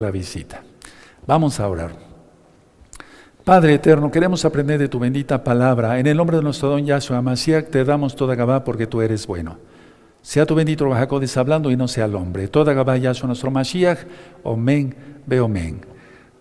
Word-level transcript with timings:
la 0.00 0.12
visita. 0.12 0.62
Vamos 1.26 1.58
a 1.58 1.66
orar. 1.66 1.90
Padre 3.42 3.74
eterno, 3.74 4.12
queremos 4.12 4.44
aprender 4.44 4.78
de 4.78 4.86
tu 4.86 5.00
bendita 5.00 5.42
palabra. 5.42 5.98
En 5.98 6.06
el 6.06 6.16
nombre 6.16 6.36
de 6.36 6.42
nuestro 6.44 6.68
don 6.68 6.86
Yahshua 6.86 7.20
Mashiach 7.20 7.68
te 7.68 7.84
damos 7.84 8.14
toda 8.14 8.36
Gabá 8.36 8.62
porque 8.62 8.86
tú 8.86 9.02
eres 9.02 9.26
bueno. 9.26 9.58
Sea 10.22 10.46
tu 10.46 10.54
bendito 10.54 10.88
Bajacodes 10.88 11.36
hablando 11.36 11.68
y 11.72 11.76
no 11.76 11.88
sea 11.88 12.04
el 12.04 12.14
hombre. 12.14 12.46
Toda 12.46 12.74
Gabá 12.74 12.96
Yahshua 12.96 13.26
nuestro 13.26 13.50
Mashiach. 13.50 13.98
Omen, 14.44 14.94
ve 15.26 15.40
omen. 15.40 15.80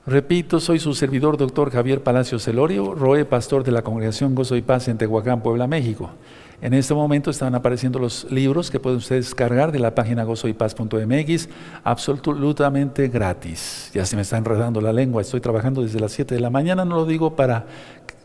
Repito, 0.05 0.59
soy 0.59 0.77
su 0.77 0.93
servidor, 0.93 1.35
doctor 1.35 1.71
Javier 1.71 2.03
Palacio 2.03 2.37
Celorio, 2.37 2.93
Roe, 2.93 3.25
pastor 3.25 3.63
de 3.63 3.71
la 3.71 3.81
Congregación 3.81 4.35
Gozo 4.35 4.55
y 4.55 4.61
Paz 4.61 4.87
en 4.87 4.99
Tehuacán, 4.99 5.41
Puebla, 5.41 5.65
México. 5.65 6.11
En 6.59 6.73
este 6.73 6.95
momento 6.95 7.29
están 7.29 7.53
apareciendo 7.53 7.99
los 7.99 8.25
libros 8.31 8.71
que 8.71 8.79
pueden 8.79 8.97
ustedes 8.97 9.25
descargar 9.25 9.71
de 9.71 9.77
la 9.77 9.93
página 9.93 10.23
gozoypaz.mx 10.23 11.49
absolutamente 11.83 13.09
gratis. 13.09 13.91
Ya 13.93 14.05
se 14.07 14.15
me 14.15 14.23
está 14.23 14.37
enredando 14.37 14.81
la 14.81 14.91
lengua, 14.91 15.21
estoy 15.21 15.39
trabajando 15.39 15.83
desde 15.83 15.99
las 15.99 16.13
7 16.13 16.33
de 16.33 16.41
la 16.41 16.49
mañana, 16.49 16.83
no 16.83 16.95
lo 16.95 17.05
digo 17.05 17.35
para 17.35 17.67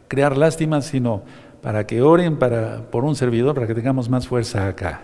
crear 0.08 0.38
lástima, 0.38 0.80
sino 0.80 1.22
para 1.60 1.86
que 1.86 2.00
oren 2.00 2.38
para, 2.38 2.90
por 2.90 3.04
un 3.04 3.16
servidor, 3.16 3.54
para 3.54 3.66
que 3.66 3.74
tengamos 3.74 4.08
más 4.08 4.26
fuerza 4.26 4.66
acá. 4.66 5.02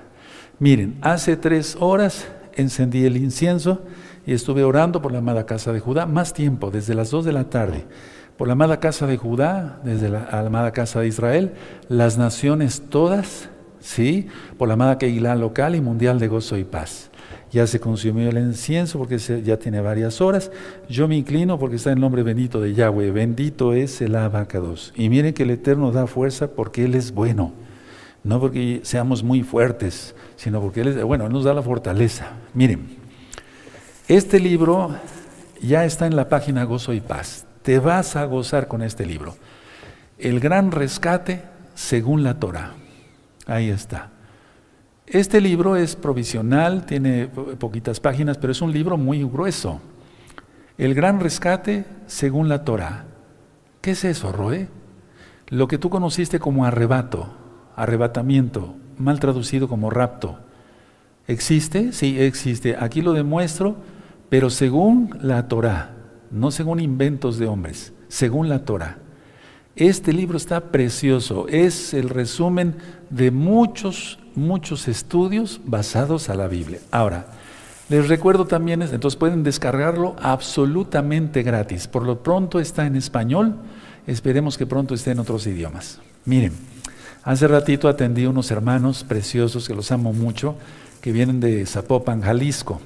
Miren, 0.58 0.96
hace 1.02 1.36
tres 1.36 1.76
horas 1.80 2.26
encendí 2.54 3.04
el 3.04 3.18
incienso 3.18 3.82
y 4.26 4.32
estuve 4.32 4.64
orando 4.64 5.02
por 5.02 5.12
la 5.12 5.18
amada 5.18 5.44
casa 5.44 5.74
de 5.74 5.80
Judá 5.80 6.06
más 6.06 6.32
tiempo, 6.32 6.70
desde 6.70 6.94
las 6.94 7.10
2 7.10 7.26
de 7.26 7.32
la 7.32 7.44
tarde 7.50 7.84
por 8.38 8.46
la 8.46 8.52
amada 8.52 8.78
casa 8.78 9.08
de 9.08 9.16
Judá, 9.16 9.80
desde 9.82 10.08
la 10.08 10.28
amada 10.30 10.70
casa 10.70 11.00
de 11.00 11.08
Israel, 11.08 11.54
las 11.88 12.18
naciones 12.18 12.84
todas, 12.88 13.50
¿sí? 13.80 14.28
Por 14.56 14.68
la 14.68 14.74
amada 14.74 14.96
Keilah 14.96 15.34
local 15.34 15.74
y 15.74 15.80
mundial 15.80 16.20
de 16.20 16.28
gozo 16.28 16.56
y 16.56 16.62
paz. 16.62 17.10
Ya 17.50 17.66
se 17.66 17.80
consumió 17.80 18.28
el 18.28 18.38
incienso 18.38 18.96
porque 18.96 19.18
ya 19.18 19.58
tiene 19.58 19.80
varias 19.80 20.20
horas. 20.20 20.52
Yo 20.88 21.08
me 21.08 21.16
inclino 21.16 21.58
porque 21.58 21.76
está 21.76 21.90
el 21.90 21.98
nombre 21.98 22.22
bendito 22.22 22.60
de 22.60 22.74
Yahweh. 22.74 23.10
Bendito 23.10 23.72
es 23.72 24.00
el 24.02 24.14
abacados. 24.14 24.92
Y 24.94 25.08
miren 25.08 25.34
que 25.34 25.42
el 25.42 25.50
Eterno 25.50 25.90
da 25.90 26.06
fuerza 26.06 26.48
porque 26.48 26.84
Él 26.84 26.94
es 26.94 27.12
bueno. 27.12 27.52
No 28.22 28.38
porque 28.38 28.80
seamos 28.84 29.24
muy 29.24 29.42
fuertes, 29.42 30.14
sino 30.36 30.60
porque 30.60 30.82
Él 30.82 30.88
es, 30.88 31.02
bueno, 31.02 31.26
Él 31.26 31.32
nos 31.32 31.42
da 31.42 31.54
la 31.54 31.62
fortaleza. 31.62 32.34
Miren, 32.54 32.86
este 34.06 34.38
libro 34.38 34.94
ya 35.60 35.84
está 35.84 36.06
en 36.06 36.14
la 36.14 36.28
página 36.28 36.62
Gozo 36.64 36.92
y 36.92 37.00
Paz 37.00 37.47
te 37.68 37.78
vas 37.78 38.16
a 38.16 38.24
gozar 38.24 38.66
con 38.66 38.80
este 38.80 39.04
libro. 39.04 39.36
El 40.18 40.40
gran 40.40 40.72
rescate 40.72 41.42
según 41.74 42.22
la 42.22 42.40
Torah. 42.40 42.72
Ahí 43.44 43.68
está. 43.68 44.08
Este 45.06 45.38
libro 45.42 45.76
es 45.76 45.94
provisional, 45.94 46.86
tiene 46.86 47.26
poquitas 47.26 48.00
páginas, 48.00 48.38
pero 48.38 48.52
es 48.52 48.62
un 48.62 48.72
libro 48.72 48.96
muy 48.96 49.22
grueso. 49.22 49.82
El 50.78 50.94
gran 50.94 51.20
rescate 51.20 51.84
según 52.06 52.48
la 52.48 52.64
Torah. 52.64 53.04
¿Qué 53.82 53.90
es 53.90 54.02
eso, 54.02 54.32
Roe? 54.32 54.70
Lo 55.48 55.68
que 55.68 55.76
tú 55.76 55.90
conociste 55.90 56.38
como 56.38 56.64
arrebato, 56.64 57.34
arrebatamiento, 57.76 58.76
mal 58.96 59.20
traducido 59.20 59.68
como 59.68 59.90
rapto. 59.90 60.38
¿Existe? 61.26 61.92
Sí, 61.92 62.18
existe. 62.18 62.76
Aquí 62.80 63.02
lo 63.02 63.12
demuestro, 63.12 63.76
pero 64.30 64.48
según 64.48 65.18
la 65.20 65.48
Torah 65.48 65.97
no 66.30 66.50
según 66.50 66.80
inventos 66.80 67.38
de 67.38 67.46
hombres, 67.46 67.92
según 68.08 68.48
la 68.48 68.64
Torah. 68.64 68.98
Este 69.76 70.12
libro 70.12 70.36
está 70.36 70.72
precioso, 70.72 71.46
es 71.48 71.94
el 71.94 72.08
resumen 72.08 72.74
de 73.10 73.30
muchos, 73.30 74.18
muchos 74.34 74.88
estudios 74.88 75.60
basados 75.64 76.28
a 76.28 76.34
la 76.34 76.48
Biblia. 76.48 76.80
Ahora, 76.90 77.26
les 77.88 78.08
recuerdo 78.08 78.46
también, 78.46 78.82
entonces 78.82 79.16
pueden 79.16 79.42
descargarlo 79.42 80.16
absolutamente 80.20 81.42
gratis. 81.42 81.86
Por 81.86 82.04
lo 82.04 82.22
pronto 82.22 82.60
está 82.60 82.86
en 82.86 82.96
español, 82.96 83.56
esperemos 84.06 84.58
que 84.58 84.66
pronto 84.66 84.94
esté 84.94 85.12
en 85.12 85.20
otros 85.20 85.46
idiomas. 85.46 86.00
Miren, 86.24 86.52
hace 87.22 87.48
ratito 87.48 87.88
atendí 87.88 88.24
a 88.24 88.30
unos 88.30 88.50
hermanos 88.50 89.04
preciosos 89.04 89.66
que 89.66 89.74
los 89.74 89.90
amo 89.90 90.12
mucho, 90.12 90.56
que 91.00 91.12
vienen 91.12 91.40
de 91.40 91.64
Zapopan, 91.64 92.20
Jalisco, 92.20 92.80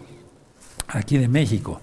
aquí 0.89 1.19
de 1.19 1.27
México. 1.27 1.81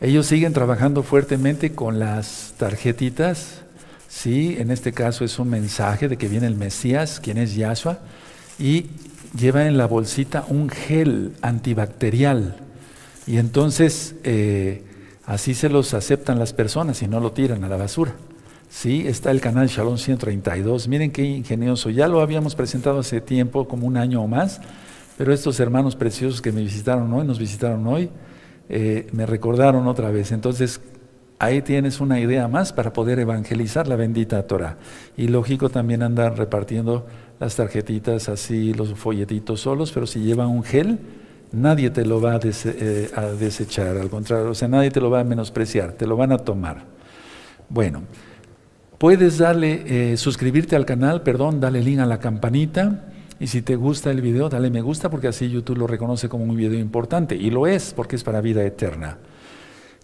Ellos 0.00 0.26
siguen 0.26 0.54
trabajando 0.54 1.02
fuertemente 1.02 1.72
con 1.72 1.98
las 1.98 2.54
tarjetitas, 2.56 3.60
sí, 4.08 4.56
en 4.58 4.70
este 4.70 4.92
caso 4.92 5.26
es 5.26 5.38
un 5.38 5.50
mensaje 5.50 6.08
de 6.08 6.16
que 6.16 6.26
viene 6.26 6.46
el 6.46 6.56
Mesías, 6.56 7.20
quien 7.20 7.36
es 7.36 7.54
Yahshua, 7.54 7.98
y 8.58 8.86
lleva 9.38 9.66
en 9.66 9.76
la 9.76 9.86
bolsita 9.86 10.46
un 10.48 10.70
gel 10.70 11.34
antibacterial. 11.42 12.56
Y 13.26 13.36
entonces 13.36 14.14
eh, 14.24 14.84
así 15.26 15.52
se 15.52 15.68
los 15.68 15.92
aceptan 15.92 16.38
las 16.38 16.54
personas 16.54 17.02
y 17.02 17.06
no 17.06 17.20
lo 17.20 17.32
tiran 17.32 17.62
a 17.64 17.68
la 17.68 17.76
basura. 17.76 18.14
Sí, 18.70 19.06
está 19.06 19.30
el 19.30 19.42
canal 19.42 19.68
Shalom 19.68 19.98
132. 19.98 20.88
Miren 20.88 21.10
qué 21.10 21.24
ingenioso. 21.24 21.90
Ya 21.90 22.08
lo 22.08 22.22
habíamos 22.22 22.54
presentado 22.54 23.00
hace 23.00 23.20
tiempo, 23.20 23.68
como 23.68 23.86
un 23.86 23.98
año 23.98 24.22
o 24.22 24.28
más, 24.28 24.62
pero 25.18 25.34
estos 25.34 25.60
hermanos 25.60 25.94
preciosos 25.94 26.40
que 26.40 26.52
me 26.52 26.62
visitaron 26.62 27.12
hoy, 27.12 27.26
nos 27.26 27.38
visitaron 27.38 27.86
hoy, 27.86 28.08
eh, 28.70 29.08
me 29.12 29.26
recordaron 29.26 29.88
otra 29.88 30.10
vez. 30.10 30.30
Entonces, 30.30 30.80
ahí 31.40 31.60
tienes 31.60 32.00
una 32.00 32.20
idea 32.20 32.46
más 32.46 32.72
para 32.72 32.92
poder 32.92 33.18
evangelizar 33.18 33.88
la 33.88 33.96
bendita 33.96 34.46
Torah. 34.46 34.78
Y 35.16 35.26
lógico 35.26 35.70
también 35.70 36.04
andar 36.04 36.38
repartiendo 36.38 37.04
las 37.40 37.56
tarjetitas 37.56 38.28
así, 38.28 38.72
los 38.72 38.94
folletitos 38.94 39.60
solos, 39.60 39.90
pero 39.90 40.06
si 40.06 40.20
lleva 40.20 40.46
un 40.46 40.62
gel, 40.62 41.00
nadie 41.50 41.90
te 41.90 42.04
lo 42.04 42.20
va 42.20 42.34
a, 42.34 42.40
eh, 42.44 43.10
desechar, 43.38 43.96
al 43.96 44.08
contrario, 44.08 44.50
o 44.50 44.54
sea, 44.54 44.68
nadie 44.68 44.90
te 44.90 45.00
lo 45.00 45.10
va 45.10 45.20
a 45.20 45.24
menospreciar, 45.24 45.92
te 45.92 46.06
lo 46.06 46.16
van 46.16 46.30
a 46.30 46.38
tomar. 46.38 46.84
Bueno, 47.68 48.02
puedes 48.98 49.38
darle, 49.38 50.12
eh, 50.12 50.16
suscribirte 50.16 50.76
al 50.76 50.84
canal, 50.86 51.22
perdón, 51.22 51.60
dale 51.60 51.82
link 51.82 51.98
a 51.98 52.06
la 52.06 52.20
campanita 52.20 53.06
y 53.40 53.46
si 53.46 53.62
te 53.62 53.74
gusta 53.74 54.10
el 54.10 54.20
video, 54.20 54.50
dale 54.50 54.68
me 54.70 54.82
gusta 54.82 55.08
porque 55.08 55.28
así 55.28 55.48
YouTube 55.48 55.78
lo 55.78 55.86
reconoce 55.86 56.28
como 56.28 56.44
un 56.44 56.54
video 56.54 56.78
importante. 56.78 57.34
Y 57.34 57.50
lo 57.50 57.66
es 57.66 57.94
porque 57.94 58.16
es 58.16 58.22
para 58.22 58.42
vida 58.42 58.62
eterna. 58.62 59.16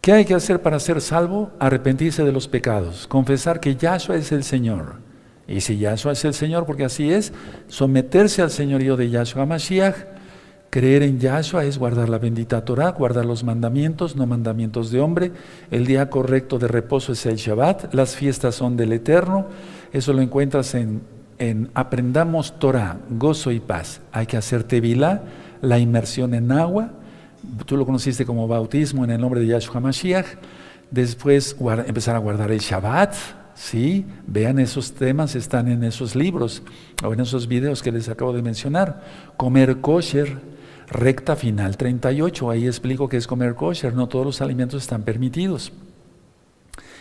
¿Qué 0.00 0.12
hay 0.12 0.24
que 0.24 0.32
hacer 0.32 0.62
para 0.62 0.80
ser 0.80 1.02
salvo? 1.02 1.50
Arrepentirse 1.58 2.24
de 2.24 2.32
los 2.32 2.48
pecados, 2.48 3.06
confesar 3.06 3.60
que 3.60 3.76
Yahshua 3.76 4.16
es 4.16 4.32
el 4.32 4.42
Señor. 4.42 5.00
Y 5.46 5.60
si 5.60 5.76
Yahshua 5.76 6.12
es 6.12 6.24
el 6.24 6.32
Señor, 6.32 6.64
porque 6.64 6.86
así 6.86 7.12
es, 7.12 7.34
someterse 7.68 8.40
al 8.40 8.50
señorío 8.50 8.96
de 8.96 9.10
Yahshua 9.10 9.44
Mashiach, 9.44 9.96
creer 10.70 11.02
en 11.02 11.20
Yahshua 11.20 11.66
es 11.66 11.76
guardar 11.76 12.08
la 12.08 12.18
bendita 12.18 12.64
Torah, 12.64 12.92
guardar 12.92 13.26
los 13.26 13.44
mandamientos, 13.44 14.16
no 14.16 14.26
mandamientos 14.26 14.90
de 14.90 15.00
hombre. 15.00 15.32
El 15.70 15.86
día 15.86 16.08
correcto 16.08 16.58
de 16.58 16.68
reposo 16.68 17.12
es 17.12 17.26
el 17.26 17.36
Shabbat, 17.36 17.92
las 17.92 18.16
fiestas 18.16 18.54
son 18.54 18.78
del 18.78 18.94
Eterno. 18.94 19.46
Eso 19.92 20.14
lo 20.14 20.22
encuentras 20.22 20.74
en 20.74 21.02
en 21.38 21.70
aprendamos 21.74 22.58
Torah, 22.58 22.98
gozo 23.10 23.50
y 23.50 23.60
paz. 23.60 24.00
Hay 24.12 24.26
que 24.26 24.36
hacer 24.36 24.64
tevilá, 24.64 25.22
la 25.60 25.78
inmersión 25.78 26.34
en 26.34 26.52
agua. 26.52 26.90
Tú 27.64 27.76
lo 27.76 27.86
conociste 27.86 28.24
como 28.24 28.48
bautismo 28.48 29.04
en 29.04 29.10
el 29.10 29.20
nombre 29.20 29.40
de 29.40 29.46
Yahshua 29.46 29.80
Mashiach. 29.80 30.26
Después 30.90 31.56
empezar 31.86 32.16
a 32.16 32.18
guardar 32.18 32.50
el 32.50 32.60
Shabbat. 32.60 33.14
¿sí? 33.54 34.04
Vean 34.26 34.58
esos 34.58 34.92
temas, 34.92 35.34
están 35.34 35.68
en 35.68 35.82
esos 35.84 36.14
libros 36.14 36.62
o 37.04 37.12
en 37.12 37.20
esos 37.20 37.48
videos 37.48 37.82
que 37.82 37.92
les 37.92 38.08
acabo 38.08 38.32
de 38.32 38.42
mencionar. 38.42 39.02
Comer 39.36 39.80
kosher, 39.80 40.38
recta 40.88 41.36
final 41.36 41.76
38. 41.76 42.50
Ahí 42.50 42.66
explico 42.66 43.08
qué 43.08 43.16
es 43.16 43.26
comer 43.26 43.54
kosher. 43.54 43.94
No 43.94 44.08
todos 44.08 44.26
los 44.26 44.40
alimentos 44.40 44.82
están 44.82 45.02
permitidos. 45.02 45.72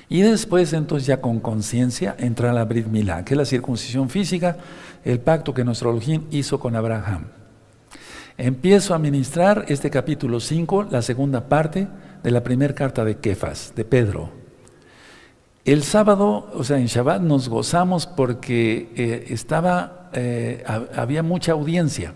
Y 0.07 0.21
después 0.21 0.73
entonces 0.73 1.07
ya 1.07 1.21
con 1.21 1.39
conciencia 1.39 2.15
entra 2.19 2.53
la 2.53 2.65
Brit 2.65 2.87
Milá, 2.87 3.25
que 3.25 3.33
es 3.33 3.37
la 3.37 3.45
circuncisión 3.45 4.09
física, 4.09 4.57
el 5.03 5.19
pacto 5.19 5.53
que 5.53 5.63
nuestro 5.63 5.91
Elohim 5.91 6.25
hizo 6.31 6.59
con 6.59 6.75
Abraham. 6.75 7.25
Empiezo 8.37 8.93
a 8.93 8.99
ministrar 8.99 9.65
este 9.67 9.89
capítulo 9.89 10.39
5, 10.39 10.87
la 10.91 11.01
segunda 11.01 11.47
parte 11.47 11.87
de 12.21 12.31
la 12.31 12.43
primera 12.43 12.75
carta 12.75 13.05
de 13.05 13.17
Kefas, 13.17 13.73
de 13.75 13.85
Pedro. 13.85 14.29
El 15.63 15.83
sábado, 15.83 16.51
o 16.53 16.63
sea, 16.63 16.77
en 16.77 16.85
Shabbat 16.85 17.21
nos 17.21 17.49
gozamos 17.49 18.05
porque 18.05 18.91
eh, 18.95 19.25
estaba, 19.29 20.11
eh, 20.13 20.63
había 20.95 21.23
mucha 21.23 21.53
audiencia 21.53 22.13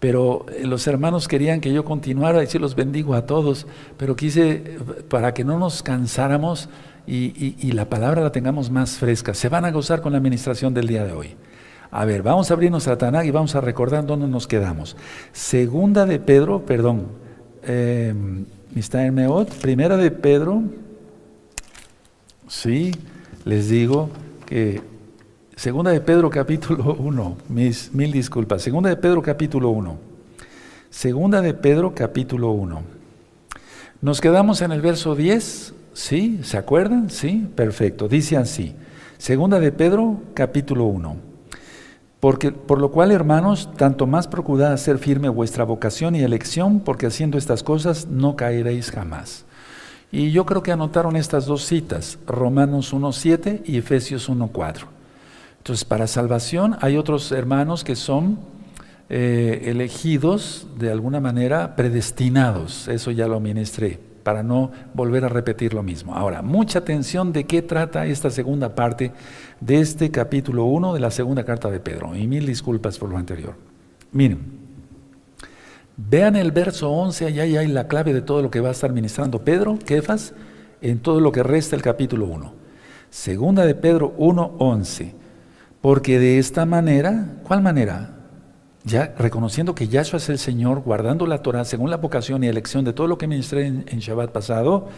pero 0.00 0.46
eh, 0.50 0.66
los 0.66 0.86
hermanos 0.86 1.28
querían 1.28 1.60
que 1.60 1.72
yo 1.72 1.84
continuara 1.84 2.42
y 2.42 2.46
sí 2.46 2.58
los 2.58 2.74
bendigo 2.74 3.14
a 3.14 3.26
todos, 3.26 3.66
pero 3.96 4.16
quise 4.16 4.78
para 5.08 5.32
que 5.34 5.44
no 5.44 5.58
nos 5.58 5.82
cansáramos 5.82 6.68
y, 7.06 7.72
la 7.72 7.88
palabra 7.88 8.22
la 8.22 8.32
tengamos 8.32 8.70
más 8.70 8.92
fresca. 8.96 9.34
Se 9.34 9.48
van 9.48 9.64
a 9.64 9.70
gozar 9.70 10.00
con 10.00 10.12
la 10.12 10.18
administración 10.18 10.74
del 10.74 10.86
día 10.86 11.04
de 11.04 11.12
hoy. 11.12 11.34
A 11.90 12.04
ver, 12.04 12.22
vamos 12.22 12.50
a 12.50 12.54
abrirnos 12.54 12.86
a 12.86 12.96
Tanag 12.96 13.26
y 13.26 13.30
vamos 13.32 13.56
a 13.56 13.60
recordar 13.60 14.06
dónde 14.06 14.28
nos 14.28 14.46
quedamos. 14.46 14.96
Segunda 15.32 16.06
de 16.06 16.20
Pedro, 16.20 16.64
perdón, 16.64 17.08
eh, 17.64 18.14
Mr. 18.74 19.10
Meot, 19.10 19.48
primera 19.54 19.96
de 19.96 20.12
Pedro, 20.12 20.62
sí, 22.46 22.92
les 23.44 23.68
digo 23.68 24.08
que 24.46 24.80
Segunda 25.60 25.90
de 25.90 26.00
Pedro 26.00 26.30
capítulo 26.30 26.94
1, 26.98 27.36
mis 27.50 27.92
mil 27.92 28.10
disculpas. 28.10 28.62
Segunda 28.62 28.88
de 28.88 28.96
Pedro 28.96 29.20
capítulo 29.20 29.68
1. 29.68 29.98
Segunda 30.88 31.42
de 31.42 31.52
Pedro 31.52 31.94
capítulo 31.94 32.52
1. 32.52 32.82
Nos 34.00 34.22
quedamos 34.22 34.62
en 34.62 34.72
el 34.72 34.80
verso 34.80 35.14
10, 35.14 35.74
¿sí? 35.92 36.40
¿Se 36.44 36.56
acuerdan? 36.56 37.10
Sí, 37.10 37.46
perfecto. 37.54 38.08
Dice 38.08 38.38
así, 38.38 38.74
segunda 39.18 39.60
de 39.60 39.70
Pedro, 39.70 40.22
capítulo 40.32 40.86
1. 40.86 41.16
Porque, 42.20 42.52
por 42.52 42.80
lo 42.80 42.90
cual, 42.90 43.12
hermanos, 43.12 43.68
tanto 43.76 44.06
más 44.06 44.28
procurad 44.28 44.72
hacer 44.72 44.96
firme 44.96 45.28
vuestra 45.28 45.64
vocación 45.64 46.16
y 46.16 46.22
elección, 46.22 46.80
porque 46.80 47.04
haciendo 47.04 47.36
estas 47.36 47.62
cosas 47.62 48.06
no 48.06 48.34
caeréis 48.34 48.90
jamás. 48.90 49.44
Y 50.10 50.30
yo 50.30 50.46
creo 50.46 50.62
que 50.62 50.72
anotaron 50.72 51.16
estas 51.16 51.44
dos 51.44 51.66
citas, 51.66 52.18
Romanos 52.26 52.94
1.7 52.94 53.60
y 53.66 53.76
Efesios 53.76 54.30
1.4. 54.30 54.99
Entonces, 55.60 55.84
para 55.84 56.06
salvación 56.06 56.76
hay 56.80 56.96
otros 56.96 57.32
hermanos 57.32 57.84
que 57.84 57.94
son 57.94 58.38
eh, 59.10 59.64
elegidos 59.66 60.66
de 60.78 60.90
alguna 60.90 61.20
manera, 61.20 61.76
predestinados. 61.76 62.88
Eso 62.88 63.10
ya 63.10 63.28
lo 63.28 63.40
ministré, 63.40 64.00
para 64.22 64.42
no 64.42 64.70
volver 64.94 65.26
a 65.26 65.28
repetir 65.28 65.74
lo 65.74 65.82
mismo. 65.82 66.14
Ahora, 66.14 66.40
mucha 66.40 66.78
atención 66.78 67.34
de 67.34 67.44
qué 67.44 67.60
trata 67.60 68.06
esta 68.06 68.30
segunda 68.30 68.74
parte 68.74 69.12
de 69.60 69.80
este 69.80 70.10
capítulo 70.10 70.64
1 70.64 70.94
de 70.94 71.00
la 71.00 71.10
segunda 71.10 71.44
carta 71.44 71.70
de 71.70 71.78
Pedro. 71.78 72.16
Y 72.16 72.26
mil 72.26 72.46
disculpas 72.46 72.98
por 72.98 73.10
lo 73.10 73.18
anterior. 73.18 73.54
Miren, 74.12 74.38
vean 75.98 76.36
el 76.36 76.52
verso 76.52 76.90
11, 76.90 77.26
allá 77.26 77.42
hay 77.42 77.66
la 77.66 77.86
clave 77.86 78.14
de 78.14 78.22
todo 78.22 78.40
lo 78.40 78.50
que 78.50 78.60
va 78.60 78.68
a 78.68 78.72
estar 78.72 78.94
ministrando 78.94 79.44
Pedro, 79.44 79.78
Kefas, 79.84 80.32
en 80.80 81.00
todo 81.00 81.20
lo 81.20 81.32
que 81.32 81.42
resta 81.42 81.76
el 81.76 81.82
capítulo 81.82 82.24
1. 82.24 82.54
Segunda 83.10 83.66
de 83.66 83.74
Pedro 83.74 84.14
1, 84.16 84.54
11. 84.58 85.19
Porque 85.80 86.18
de 86.18 86.38
esta 86.38 86.66
manera, 86.66 87.38
¿cuál 87.42 87.62
manera? 87.62 88.20
ya 88.84 89.14
reconociendo 89.18 89.74
que 89.74 89.88
Yahshua 89.88 90.18
es 90.18 90.28
el 90.28 90.38
Señor, 90.38 90.80
guardando 90.80 91.26
la 91.26 91.42
Torah 91.42 91.64
según 91.64 91.90
la 91.90 91.98
vocación 91.98 92.42
y 92.42 92.48
elección 92.48 92.84
de 92.84 92.92
todo 92.92 93.06
lo 93.06 93.18
que 93.18 93.26
ministré 93.26 93.66
en, 93.66 93.84
en 93.88 93.98
Shabbat 93.98 94.30
pasado, 94.30 94.88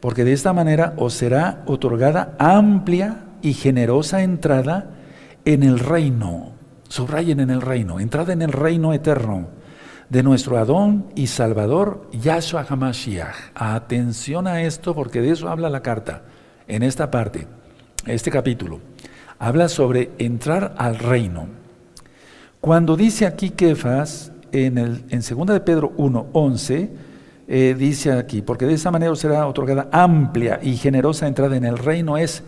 porque 0.00 0.24
de 0.24 0.32
esta 0.32 0.52
manera 0.52 0.94
os 0.96 1.14
será 1.14 1.62
otorgada 1.66 2.34
amplia 2.38 3.24
y 3.42 3.54
generosa 3.54 4.22
entrada 4.22 4.90
en 5.44 5.62
el 5.62 5.78
reino. 5.78 6.52
Subrayen 6.88 7.40
en 7.40 7.50
el 7.50 7.60
reino, 7.60 7.98
entrada 7.98 8.32
en 8.32 8.42
el 8.42 8.52
reino 8.52 8.92
eterno 8.92 9.48
de 10.10 10.22
nuestro 10.22 10.58
Adón 10.58 11.06
y 11.14 11.28
Salvador 11.28 12.08
Yahshua 12.12 12.66
HaMashiach. 12.68 13.52
Atención 13.54 14.46
a 14.46 14.62
esto 14.62 14.94
porque 14.94 15.22
de 15.22 15.30
eso 15.30 15.48
habla 15.48 15.70
la 15.70 15.80
carta 15.80 16.22
en 16.68 16.82
esta 16.82 17.10
parte, 17.10 17.46
este 18.06 18.30
capítulo. 18.30 18.80
Habla 19.44 19.68
sobre 19.68 20.10
entrar 20.16 20.74
al 20.78 20.98
reino. 20.98 21.48
Cuando 22.62 22.96
dice 22.96 23.26
aquí 23.26 23.50
Kefas, 23.50 24.32
en, 24.52 24.78
el, 24.78 25.04
en 25.10 25.20
2 25.20 25.46
de 25.48 25.60
Pedro 25.60 25.92
1, 25.98 26.28
11, 26.32 26.90
eh, 27.46 27.76
dice 27.78 28.12
aquí, 28.12 28.40
porque 28.40 28.64
de 28.64 28.72
esa 28.72 28.90
manera 28.90 29.14
será 29.16 29.46
otorgada 29.46 29.90
amplia 29.92 30.60
y 30.62 30.78
generosa 30.78 31.26
entrada 31.26 31.58
en 31.58 31.66
el 31.66 31.76
reino, 31.76 32.16
es 32.16 32.42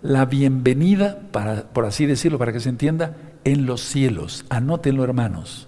la 0.00 0.24
bienvenida, 0.24 1.18
para, 1.32 1.64
por 1.64 1.84
así 1.84 2.06
decirlo, 2.06 2.38
para 2.38 2.54
que 2.54 2.60
se 2.60 2.70
entienda, 2.70 3.14
en 3.44 3.66
los 3.66 3.82
cielos. 3.82 4.46
Anótenlo, 4.48 5.04
hermanos. 5.04 5.66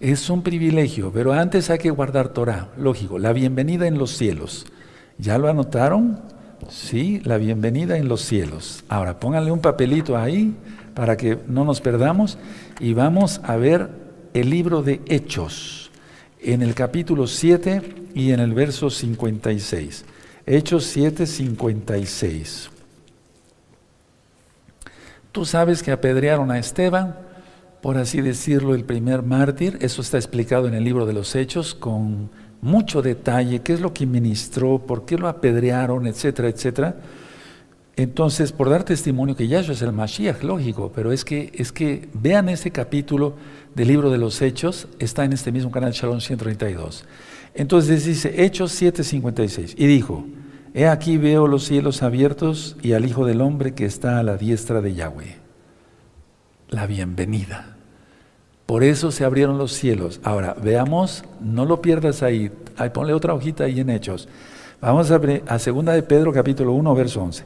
Es 0.00 0.28
un 0.28 0.42
privilegio, 0.42 1.10
pero 1.14 1.32
antes 1.32 1.70
hay 1.70 1.78
que 1.78 1.88
guardar 1.88 2.28
Torah, 2.28 2.68
lógico, 2.76 3.18
la 3.18 3.32
bienvenida 3.32 3.86
en 3.86 3.96
los 3.96 4.10
cielos. 4.10 4.66
¿Ya 5.16 5.38
lo 5.38 5.48
anotaron? 5.48 6.20
Sí, 6.70 7.20
la 7.24 7.36
bienvenida 7.36 7.98
en 7.98 8.08
los 8.08 8.20
cielos. 8.20 8.84
Ahora, 8.88 9.18
pónganle 9.18 9.50
un 9.50 9.58
papelito 9.58 10.16
ahí 10.16 10.54
para 10.94 11.16
que 11.16 11.36
no 11.48 11.64
nos 11.64 11.80
perdamos 11.80 12.38
y 12.78 12.94
vamos 12.94 13.40
a 13.42 13.56
ver 13.56 13.90
el 14.34 14.50
libro 14.50 14.80
de 14.82 15.00
Hechos 15.06 15.90
en 16.40 16.62
el 16.62 16.74
capítulo 16.74 17.26
7 17.26 18.06
y 18.14 18.30
en 18.30 18.38
el 18.38 18.54
verso 18.54 18.88
56. 18.88 20.04
Hechos 20.46 20.84
7, 20.84 21.26
56. 21.26 22.70
Tú 25.32 25.44
sabes 25.44 25.82
que 25.82 25.90
apedrearon 25.90 26.52
a 26.52 26.58
Esteban, 26.60 27.16
por 27.82 27.98
así 27.98 28.20
decirlo, 28.20 28.76
el 28.76 28.84
primer 28.84 29.22
mártir. 29.22 29.76
Eso 29.80 30.02
está 30.02 30.18
explicado 30.18 30.68
en 30.68 30.74
el 30.74 30.84
libro 30.84 31.04
de 31.04 31.14
los 31.14 31.34
Hechos 31.34 31.74
con 31.74 32.30
mucho 32.62 33.02
detalle, 33.02 33.60
qué 33.60 33.72
es 33.72 33.80
lo 33.80 33.92
que 33.92 34.06
ministró, 34.06 34.78
por 34.78 35.04
qué 35.04 35.16
lo 35.16 35.28
apedrearon, 35.28 36.06
etcétera, 36.06 36.48
etcétera. 36.48 36.96
Entonces, 37.96 38.52
por 38.52 38.70
dar 38.70 38.84
testimonio 38.84 39.36
que 39.36 39.48
Yahshua 39.48 39.74
es 39.74 39.82
el 39.82 39.92
Mashiach, 39.92 40.42
lógico, 40.42 40.92
pero 40.94 41.12
es 41.12 41.24
que, 41.24 41.52
es 41.54 41.72
que 41.72 42.08
vean 42.14 42.48
este 42.48 42.70
capítulo 42.70 43.34
del 43.74 43.88
libro 43.88 44.10
de 44.10 44.18
los 44.18 44.40
Hechos, 44.40 44.88
está 44.98 45.24
en 45.24 45.32
este 45.32 45.52
mismo 45.52 45.70
canal 45.70 45.92
Shalom 45.92 46.20
132. 46.20 47.04
Entonces 47.54 48.06
dice 48.06 48.44
Hechos 48.44 48.80
7:56, 48.80 49.74
y 49.76 49.86
dijo, 49.86 50.24
He 50.72 50.86
aquí 50.86 51.18
veo 51.18 51.48
los 51.48 51.64
cielos 51.64 52.02
abiertos 52.02 52.76
y 52.80 52.92
al 52.92 53.04
Hijo 53.04 53.26
del 53.26 53.40
Hombre 53.40 53.74
que 53.74 53.86
está 53.86 54.18
a 54.18 54.22
la 54.22 54.36
diestra 54.36 54.80
de 54.80 54.94
Yahweh. 54.94 55.36
La 56.68 56.86
bienvenida. 56.86 57.79
Por 58.70 58.84
eso 58.84 59.10
se 59.10 59.24
abrieron 59.24 59.58
los 59.58 59.72
cielos. 59.72 60.20
Ahora, 60.22 60.54
veamos, 60.62 61.24
no 61.40 61.64
lo 61.64 61.82
pierdas 61.82 62.22
ahí, 62.22 62.52
ahí 62.76 62.90
ponle 62.90 63.12
otra 63.12 63.34
hojita 63.34 63.64
ahí 63.64 63.80
en 63.80 63.90
Hechos. 63.90 64.28
Vamos 64.80 65.10
a, 65.10 65.20
a 65.48 65.58
segunda 65.58 65.92
de 65.92 66.04
Pedro 66.04 66.32
capítulo 66.32 66.74
1, 66.74 66.94
verso 66.94 67.20
11 67.20 67.44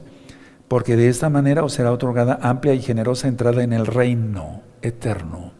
porque 0.67 0.95
de 0.95 1.09
esta 1.09 1.31
manera 1.31 1.63
os 1.63 1.73
será 1.73 1.91
otorgada 1.91 2.37
amplia 2.43 2.75
y 2.75 2.79
generosa 2.79 3.27
entrada 3.27 3.63
en 3.63 3.73
el 3.73 3.87
reino 3.87 4.61
eterno. 4.83 5.51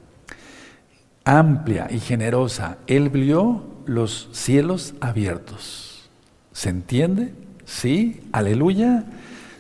Amplia 1.24 1.88
y 1.90 1.98
generosa. 1.98 2.78
Él 2.86 3.10
vio 3.10 3.64
los 3.88 4.30
cielos 4.34 4.94
abiertos. 5.02 6.12
¿Se 6.54 6.70
entiende? 6.70 7.34
Sí, 7.66 8.22
aleluya. 8.32 9.06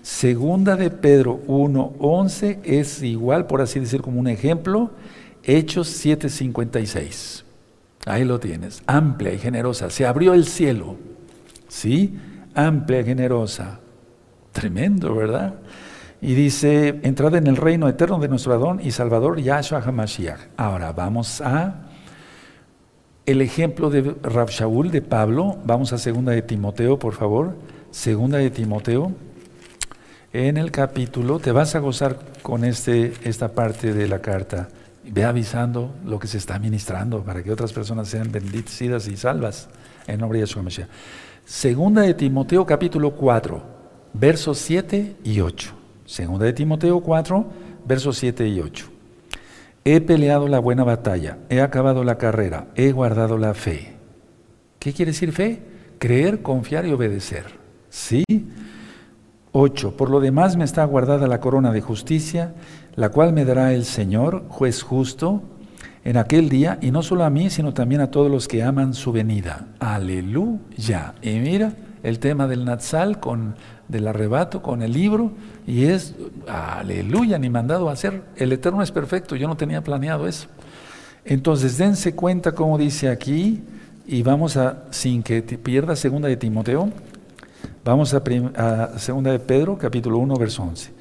Segunda 0.03 0.75
de 0.75 0.91
Pedro 0.91 1.41
1.11 1.47 2.59
es 2.63 3.01
igual, 3.01 3.47
por 3.47 3.61
así 3.61 3.79
decir, 3.79 4.03
como 4.03 4.19
un 4.19 4.27
ejemplo, 4.27 4.91
Hechos 5.45 6.05
7.56. 6.05 7.43
Ahí 8.05 8.23
lo 8.23 8.39
tienes, 8.39 8.81
amplia 8.87 9.33
y 9.33 9.39
generosa. 9.39 9.89
Se 9.89 10.05
abrió 10.05 10.33
el 10.33 10.45
cielo, 10.45 10.95
¿sí? 11.67 12.17
Amplia 12.53 13.01
y 13.01 13.05
generosa. 13.05 13.79
Tremendo, 14.51 15.15
¿verdad? 15.15 15.55
Y 16.21 16.33
dice, 16.33 16.99
entrada 17.03 17.37
en 17.37 17.47
el 17.47 17.57
reino 17.57 17.87
eterno 17.87 18.19
de 18.19 18.27
nuestro 18.27 18.53
Adón 18.53 18.79
y 18.81 18.91
Salvador 18.91 19.39
Yahshua 19.39 19.81
HaMashiach. 19.81 20.39
Ahora 20.57 20.91
vamos 20.91 21.41
a 21.41 21.85
el 23.25 23.41
ejemplo 23.41 23.89
de 23.89 24.15
Rab 24.21 24.49
Shaul 24.49 24.91
de 24.91 25.01
Pablo. 25.01 25.57
Vamos 25.65 25.93
a 25.93 25.97
segunda 25.97 26.31
de 26.31 26.41
Timoteo, 26.41 26.97
por 26.99 27.13
favor. 27.13 27.55
Segunda 27.91 28.37
de 28.37 28.49
Timoteo. 28.49 29.11
En 30.31 30.57
el 30.57 30.71
capítulo, 30.71 31.39
te 31.39 31.51
vas 31.51 31.75
a 31.75 31.79
gozar 31.79 32.19
con 32.41 32.63
este, 32.65 33.13
esta 33.23 33.53
parte 33.53 33.93
de 33.93 34.07
la 34.07 34.19
carta. 34.19 34.67
Ve 35.11 35.23
avisando 35.23 35.95
lo 36.05 36.19
que 36.19 36.27
se 36.27 36.37
está 36.37 36.59
ministrando 36.59 37.23
para 37.23 37.43
que 37.43 37.51
otras 37.51 37.73
personas 37.73 38.07
sean 38.07 38.31
bendecidas 38.31 39.07
y 39.07 39.17
salvas 39.17 39.69
en 40.07 40.19
nombre 40.19 40.39
de 40.39 40.45
Yahshua 40.45 40.61
HaMashiach. 40.61 40.87
Segunda 41.45 42.01
de 42.01 42.13
Timoteo, 42.13 42.65
capítulo 42.65 43.11
4 43.11 43.75
versos 44.19 44.57
7 44.59 45.17
y 45.23 45.41
8. 45.41 45.73
Segunda 46.05 46.45
de 46.45 46.53
Timoteo 46.53 47.01
4, 47.01 47.45
versos 47.85 48.17
7 48.17 48.47
y 48.47 48.59
8. 48.59 48.87
He 49.83 50.01
peleado 50.01 50.47
la 50.47 50.59
buena 50.59 50.83
batalla, 50.83 51.37
he 51.49 51.61
acabado 51.61 52.03
la 52.03 52.17
carrera, 52.17 52.67
he 52.75 52.91
guardado 52.91 53.37
la 53.37 53.53
fe. 53.53 53.95
¿Qué 54.79 54.93
quiere 54.93 55.11
decir 55.11 55.31
fe? 55.31 55.61
Creer, 55.99 56.41
confiar 56.41 56.85
y 56.85 56.93
obedecer. 56.93 57.45
¿Sí? 57.89 58.23
8. 59.51 59.95
Por 59.95 60.09
lo 60.09 60.19
demás 60.19 60.57
me 60.57 60.63
está 60.63 60.83
guardada 60.85 61.27
la 61.27 61.39
corona 61.39 61.71
de 61.71 61.81
justicia, 61.81 62.53
la 62.95 63.09
cual 63.09 63.33
me 63.33 63.45
dará 63.45 63.73
el 63.73 63.85
Señor, 63.85 64.45
juez 64.49 64.81
justo, 64.81 65.43
en 66.03 66.17
aquel 66.17 66.49
día, 66.49 66.77
y 66.81 66.91
no 66.91 67.01
solo 67.01 67.23
a 67.23 67.29
mí, 67.29 67.49
sino 67.49 67.73
también 67.73 68.01
a 68.01 68.11
todos 68.11 68.29
los 68.29 68.47
que 68.47 68.63
aman 68.63 68.93
su 68.93 69.11
venida. 69.11 69.67
Aleluya. 69.79 71.15
Y 71.21 71.39
mira 71.39 71.73
el 72.03 72.19
tema 72.19 72.47
del 72.47 72.63
Natsal 72.63 73.19
con 73.19 73.55
del 73.87 74.07
arrebato 74.07 74.61
con 74.61 74.81
el 74.81 74.93
libro 74.93 75.31
y 75.67 75.85
es, 75.85 76.15
aleluya, 76.47 77.37
ni 77.37 77.49
mandado 77.49 77.89
a 77.89 77.93
hacer. 77.93 78.23
El 78.35 78.51
Eterno 78.51 78.81
es 78.81 78.91
perfecto, 78.91 79.35
yo 79.35 79.47
no 79.47 79.57
tenía 79.57 79.83
planeado 79.83 80.27
eso. 80.27 80.47
Entonces, 81.23 81.77
dense 81.77 82.15
cuenta 82.15 82.53
como 82.53 82.77
dice 82.77 83.09
aquí, 83.09 83.63
y 84.07 84.21
vamos 84.21 84.57
a, 84.57 84.83
sin 84.91 85.23
que 85.23 85.41
pierda 85.41 85.95
segunda 85.95 86.27
de 86.27 86.37
Timoteo, 86.37 86.91
vamos 87.83 88.13
a, 88.13 88.21
a 88.55 88.99
segunda 88.99 89.31
de 89.31 89.39
Pedro, 89.39 89.77
capítulo 89.77 90.19
1, 90.19 90.35
verso 90.35 90.63
11. 90.63 90.94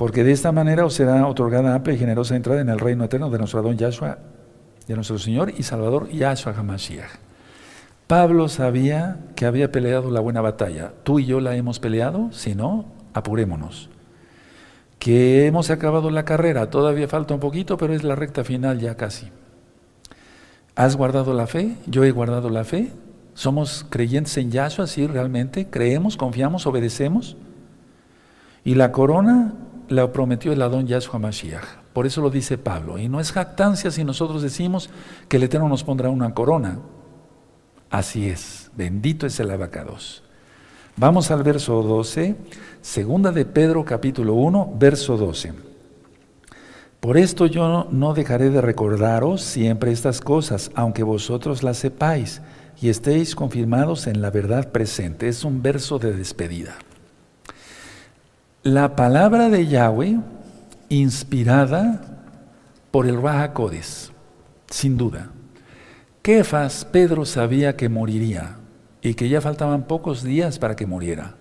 Porque 0.00 0.24
de 0.24 0.32
esta 0.32 0.50
manera 0.50 0.86
os 0.86 0.94
será 0.94 1.26
otorgada 1.26 1.74
amplia 1.74 1.94
y 1.94 1.98
generosa 1.98 2.34
entrada 2.34 2.62
en 2.62 2.70
el 2.70 2.78
reino 2.78 3.04
eterno 3.04 3.28
de 3.28 3.36
nuestro 3.36 3.60
Adón 3.60 3.76
Yahshua, 3.76 4.16
de 4.88 4.94
nuestro 4.94 5.18
Señor 5.18 5.52
y 5.58 5.62
Salvador 5.62 6.08
Yahshua 6.08 6.54
HaMashiach. 6.54 7.18
Pablo 8.06 8.48
sabía 8.48 9.18
que 9.36 9.44
había 9.44 9.70
peleado 9.70 10.10
la 10.10 10.20
buena 10.20 10.40
batalla. 10.40 10.94
¿Tú 11.02 11.18
y 11.18 11.26
yo 11.26 11.42
la 11.42 11.54
hemos 11.54 11.80
peleado? 11.80 12.32
Si 12.32 12.54
no, 12.54 12.86
apurémonos. 13.12 13.90
Que 14.98 15.44
hemos 15.44 15.68
acabado 15.68 16.10
la 16.10 16.24
carrera, 16.24 16.70
todavía 16.70 17.06
falta 17.06 17.34
un 17.34 17.40
poquito, 17.40 17.76
pero 17.76 17.92
es 17.92 18.02
la 18.02 18.14
recta 18.14 18.42
final 18.42 18.78
ya 18.80 18.96
casi. 18.96 19.28
¿Has 20.76 20.96
guardado 20.96 21.34
la 21.34 21.46
fe? 21.46 21.76
Yo 21.84 22.04
he 22.04 22.10
guardado 22.10 22.48
la 22.48 22.64
fe. 22.64 22.90
¿Somos 23.34 23.84
creyentes 23.90 24.34
en 24.38 24.50
Yahshua? 24.50 24.86
Sí, 24.86 25.06
realmente. 25.06 25.66
¿Creemos, 25.68 26.16
confiamos, 26.16 26.66
obedecemos? 26.66 27.36
Y 28.64 28.76
la 28.76 28.92
corona 28.92 29.52
la 29.90 30.12
prometió 30.12 30.52
el 30.52 30.62
Adón 30.62 30.86
Yahshua 30.86 31.18
Mashiach. 31.18 31.64
Por 31.92 32.06
eso 32.06 32.22
lo 32.22 32.30
dice 32.30 32.56
Pablo. 32.56 32.96
Y 32.96 33.08
no 33.08 33.20
es 33.20 33.32
jactancia 33.32 33.90
si 33.90 34.04
nosotros 34.04 34.40
decimos 34.40 34.88
que 35.28 35.36
el 35.36 35.42
Eterno 35.42 35.68
nos 35.68 35.84
pondrá 35.84 36.08
una 36.08 36.32
corona. 36.32 36.78
Así 37.90 38.28
es. 38.28 38.70
Bendito 38.76 39.26
es 39.26 39.38
el 39.40 39.50
abacados. 39.50 40.22
Vamos 40.96 41.30
al 41.32 41.42
verso 41.42 41.82
12. 41.82 42.36
Segunda 42.80 43.32
de 43.32 43.44
Pedro 43.44 43.84
capítulo 43.84 44.34
1, 44.34 44.74
verso 44.78 45.16
12. 45.16 45.54
Por 47.00 47.16
esto 47.16 47.46
yo 47.46 47.88
no 47.90 48.14
dejaré 48.14 48.50
de 48.50 48.60
recordaros 48.60 49.42
siempre 49.42 49.90
estas 49.90 50.20
cosas, 50.20 50.70
aunque 50.74 51.02
vosotros 51.02 51.64
las 51.64 51.78
sepáis 51.78 52.42
y 52.80 52.90
estéis 52.90 53.34
confirmados 53.34 54.06
en 54.06 54.22
la 54.22 54.30
verdad 54.30 54.70
presente. 54.70 55.26
Es 55.26 55.42
un 55.42 55.62
verso 55.62 55.98
de 55.98 56.12
despedida. 56.12 56.76
La 58.62 58.94
palabra 58.94 59.48
de 59.48 59.66
Yahweh 59.68 60.18
inspirada 60.90 62.02
por 62.90 63.06
el 63.06 63.22
Raja 63.22 63.54
Codes, 63.54 64.12
sin 64.68 64.98
duda. 64.98 65.30
Kefas, 66.20 66.84
Pedro 66.84 67.24
sabía 67.24 67.76
que 67.76 67.88
moriría 67.88 68.58
y 69.00 69.14
que 69.14 69.30
ya 69.30 69.40
faltaban 69.40 69.84
pocos 69.84 70.22
días 70.22 70.58
para 70.58 70.76
que 70.76 70.84
muriera. 70.84 71.36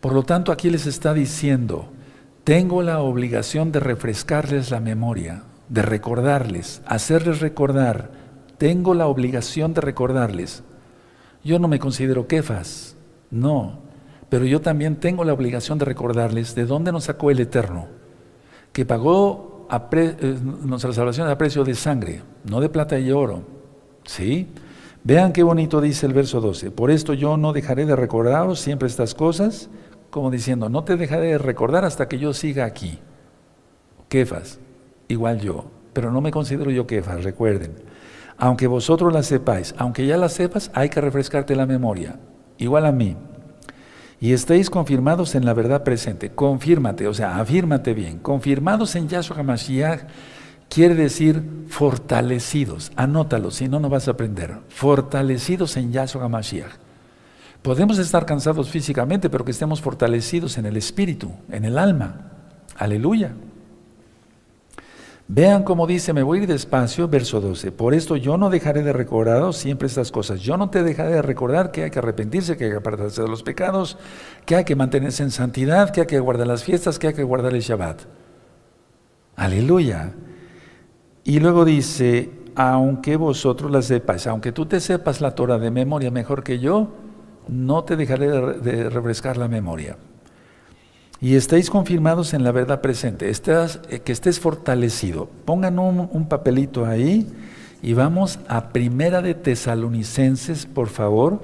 Por 0.00 0.14
lo 0.14 0.22
tanto, 0.22 0.50
aquí 0.50 0.70
les 0.70 0.86
está 0.86 1.12
diciendo, 1.12 1.90
tengo 2.42 2.80
la 2.80 3.00
obligación 3.00 3.70
de 3.70 3.80
refrescarles 3.80 4.70
la 4.70 4.80
memoria, 4.80 5.42
de 5.68 5.82
recordarles, 5.82 6.80
hacerles 6.86 7.40
recordar, 7.40 8.12
tengo 8.56 8.94
la 8.94 9.08
obligación 9.08 9.74
de 9.74 9.82
recordarles. 9.82 10.62
Yo 11.44 11.58
no 11.58 11.68
me 11.68 11.78
considero 11.78 12.26
Kefas, 12.26 12.96
no, 13.30 13.89
pero 14.30 14.44
yo 14.46 14.60
también 14.60 14.96
tengo 14.96 15.24
la 15.24 15.32
obligación 15.32 15.76
de 15.78 15.84
recordarles 15.84 16.54
de 16.54 16.64
dónde 16.64 16.92
nos 16.92 17.04
sacó 17.04 17.32
el 17.32 17.40
Eterno, 17.40 17.88
que 18.72 18.86
pagó 18.86 19.66
eh, 19.92 20.38
nuestra 20.62 20.92
salvación 20.92 21.28
a 21.28 21.36
precio 21.36 21.64
de 21.64 21.74
sangre, 21.74 22.22
no 22.44 22.60
de 22.60 22.68
plata 22.68 22.98
y 22.98 23.10
oro. 23.10 23.42
¿Sí? 24.04 24.46
Vean 25.02 25.32
qué 25.32 25.42
bonito 25.42 25.80
dice 25.80 26.06
el 26.06 26.12
verso 26.12 26.40
12. 26.40 26.70
Por 26.70 26.92
esto 26.92 27.12
yo 27.12 27.36
no 27.36 27.52
dejaré 27.52 27.86
de 27.86 27.96
recordaros 27.96 28.60
siempre 28.60 28.86
estas 28.86 29.14
cosas, 29.14 29.68
como 30.10 30.30
diciendo, 30.30 30.68
no 30.68 30.84
te 30.84 30.96
dejaré 30.96 31.26
de 31.26 31.38
recordar 31.38 31.84
hasta 31.84 32.06
que 32.06 32.18
yo 32.18 32.32
siga 32.32 32.64
aquí. 32.64 33.00
Kefas, 34.08 34.60
igual 35.08 35.40
yo, 35.40 35.64
pero 35.92 36.12
no 36.12 36.20
me 36.20 36.30
considero 36.30 36.70
yo 36.70 36.86
Kefas, 36.86 37.24
recuerden. 37.24 37.72
Aunque 38.38 38.68
vosotros 38.68 39.12
las 39.12 39.26
sepáis, 39.26 39.74
aunque 39.76 40.06
ya 40.06 40.16
las 40.16 40.34
sepas, 40.34 40.70
hay 40.72 40.88
que 40.88 41.00
refrescarte 41.00 41.56
la 41.56 41.66
memoria, 41.66 42.20
igual 42.58 42.86
a 42.86 42.92
mí 42.92 43.16
y 44.20 44.34
estéis 44.34 44.68
confirmados 44.68 45.34
en 45.34 45.46
la 45.46 45.54
verdad 45.54 45.82
presente. 45.82 46.30
Confírmate, 46.30 47.08
o 47.08 47.14
sea, 47.14 47.38
afírmate 47.38 47.94
bien. 47.94 48.18
Confirmados 48.18 48.94
en 48.94 49.08
Yahshua 49.08 49.38
HaMashiach 49.38 50.02
quiere 50.68 50.94
decir 50.94 51.42
fortalecidos. 51.68 52.92
Anótalo, 52.96 53.50
si 53.50 53.66
no, 53.66 53.80
no 53.80 53.88
vas 53.88 54.08
a 54.08 54.12
aprender. 54.12 54.58
Fortalecidos 54.68 55.76
en 55.78 55.90
Yahshua 55.90 56.24
HaMashiach. 56.24 56.72
Podemos 57.62 57.98
estar 57.98 58.26
cansados 58.26 58.70
físicamente, 58.70 59.30
pero 59.30 59.44
que 59.44 59.50
estemos 59.50 59.80
fortalecidos 59.80 60.58
en 60.58 60.66
el 60.66 60.76
espíritu, 60.76 61.32
en 61.50 61.64
el 61.64 61.78
alma. 61.78 62.32
Aleluya. 62.76 63.32
Vean 65.32 65.62
cómo 65.62 65.86
dice, 65.86 66.12
me 66.12 66.24
voy 66.24 66.40
a 66.40 66.42
ir 66.42 66.48
despacio, 66.48 67.06
verso 67.06 67.40
12. 67.40 67.70
Por 67.70 67.94
esto 67.94 68.16
yo 68.16 68.36
no 68.36 68.50
dejaré 68.50 68.82
de 68.82 68.92
recordaros 68.92 69.56
siempre 69.56 69.86
estas 69.86 70.10
cosas. 70.10 70.40
Yo 70.40 70.56
no 70.56 70.70
te 70.70 70.82
dejaré 70.82 71.12
de 71.12 71.22
recordar 71.22 71.70
que 71.70 71.84
hay 71.84 71.90
que 71.92 72.00
arrepentirse, 72.00 72.56
que 72.56 72.64
hay 72.64 72.70
que 72.72 72.78
apartarse 72.78 73.22
de 73.22 73.28
los 73.28 73.44
pecados, 73.44 73.96
que 74.44 74.56
hay 74.56 74.64
que 74.64 74.74
mantenerse 74.74 75.22
en 75.22 75.30
santidad, 75.30 75.90
que 75.90 76.00
hay 76.00 76.08
que 76.08 76.18
guardar 76.18 76.48
las 76.48 76.64
fiestas, 76.64 76.98
que 76.98 77.06
hay 77.06 77.14
que 77.14 77.22
guardar 77.22 77.54
el 77.54 77.60
Shabbat. 77.60 78.00
Aleluya. 79.36 80.14
Y 81.22 81.38
luego 81.38 81.64
dice, 81.64 82.32
aunque 82.56 83.14
vosotros 83.14 83.70
la 83.70 83.82
sepáis, 83.82 84.26
aunque 84.26 84.50
tú 84.50 84.66
te 84.66 84.80
sepas 84.80 85.20
la 85.20 85.36
Torah 85.36 85.58
de 85.58 85.70
memoria 85.70 86.10
mejor 86.10 86.42
que 86.42 86.58
yo, 86.58 86.88
no 87.46 87.84
te 87.84 87.94
dejaré 87.94 88.30
de 88.58 88.90
refrescar 88.90 89.36
la 89.36 89.46
memoria 89.46 89.96
y 91.20 91.34
estéis 91.34 91.68
confirmados 91.68 92.32
en 92.32 92.44
la 92.44 92.52
verdad 92.52 92.80
presente, 92.80 93.30
eh, 93.30 94.00
que 94.00 94.12
estés 94.12 94.40
fortalecido. 94.40 95.28
Pongan 95.44 95.78
un, 95.78 96.28
papelito 96.28 96.86
ahí 96.86 97.26
y 97.82 97.92
vamos 97.92 98.38
a 98.48 98.70
Primera 98.70 99.20
de 99.20 99.34
Tesalonicenses, 99.34 100.64
por 100.64 100.88
favor, 100.88 101.42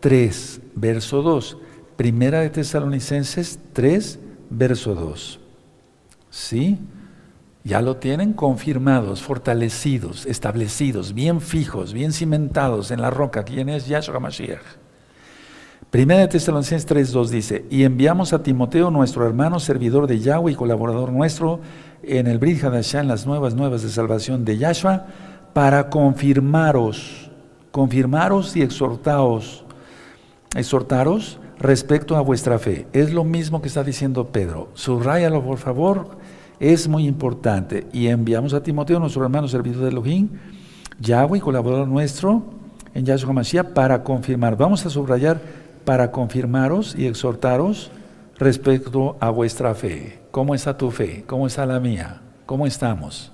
3, 0.00 0.60
verso 0.74 1.22
2. 1.22 1.58
Primera 1.96 2.40
de 2.40 2.50
Tesalonicenses 2.50 3.60
3, 3.72 4.18
verso 4.50 4.94
2. 4.96 5.40
¿Sí? 6.30 6.78
Ya 7.62 7.80
lo 7.80 7.96
tienen 7.96 8.32
confirmados, 8.32 9.22
fortalecidos, 9.22 10.26
establecidos, 10.26 11.14
bien 11.14 11.40
fijos, 11.40 11.92
bien 11.92 12.12
cimentados 12.12 12.90
en 12.90 13.00
la 13.00 13.10
roca. 13.10 13.44
¿Quién 13.44 13.68
es 13.68 13.86
Yahshua 13.86 14.18
Mashiach? 14.18 14.83
Primera 15.94 16.22
de 16.22 16.26
Tesalonicenses 16.26 16.90
3.2 16.90 17.28
dice, 17.28 17.64
y 17.70 17.84
enviamos 17.84 18.32
a 18.32 18.42
Timoteo, 18.42 18.90
nuestro 18.90 19.24
hermano, 19.24 19.60
servidor 19.60 20.08
de 20.08 20.18
Yahweh 20.18 20.50
y 20.50 20.54
colaborador 20.56 21.12
nuestro 21.12 21.60
en 22.02 22.26
el 22.26 22.40
Brit 22.40 22.64
Hadashah, 22.64 23.02
en 23.02 23.06
las 23.06 23.28
nuevas 23.28 23.54
nuevas 23.54 23.84
de 23.84 23.90
salvación 23.90 24.44
de 24.44 24.58
Yahshua, 24.58 25.06
para 25.52 25.90
confirmaros, 25.90 27.30
confirmaros 27.70 28.56
y 28.56 28.62
exhortaros, 28.62 29.64
exhortaros 30.56 31.38
respecto 31.60 32.16
a 32.16 32.22
vuestra 32.22 32.58
fe. 32.58 32.88
Es 32.92 33.12
lo 33.12 33.22
mismo 33.22 33.62
que 33.62 33.68
está 33.68 33.84
diciendo 33.84 34.32
Pedro. 34.32 34.70
Subrayalo, 34.74 35.44
por 35.44 35.58
favor, 35.58 36.18
es 36.58 36.88
muy 36.88 37.06
importante. 37.06 37.86
Y 37.92 38.08
enviamos 38.08 38.52
a 38.52 38.64
Timoteo, 38.64 38.98
nuestro 38.98 39.22
hermano, 39.22 39.46
servidor 39.46 39.82
de 39.82 39.90
Elohim, 39.90 40.28
Yahweh, 40.98 41.38
colaborador 41.38 41.86
nuestro 41.86 42.42
en 42.94 43.04
Yahshua 43.04 43.32
Mashiach, 43.32 43.68
para 43.68 44.02
confirmar. 44.02 44.56
Vamos 44.56 44.84
a 44.86 44.90
subrayar 44.90 45.62
para 45.84 46.10
confirmaros 46.10 46.94
y 46.96 47.06
exhortaros 47.06 47.90
respecto 48.38 49.16
a 49.20 49.30
vuestra 49.30 49.74
fe. 49.74 50.18
¿Cómo 50.30 50.54
está 50.54 50.76
tu 50.76 50.90
fe? 50.90 51.24
¿Cómo 51.26 51.46
está 51.46 51.66
la 51.66 51.80
mía? 51.80 52.20
¿Cómo 52.46 52.66
estamos? 52.66 53.30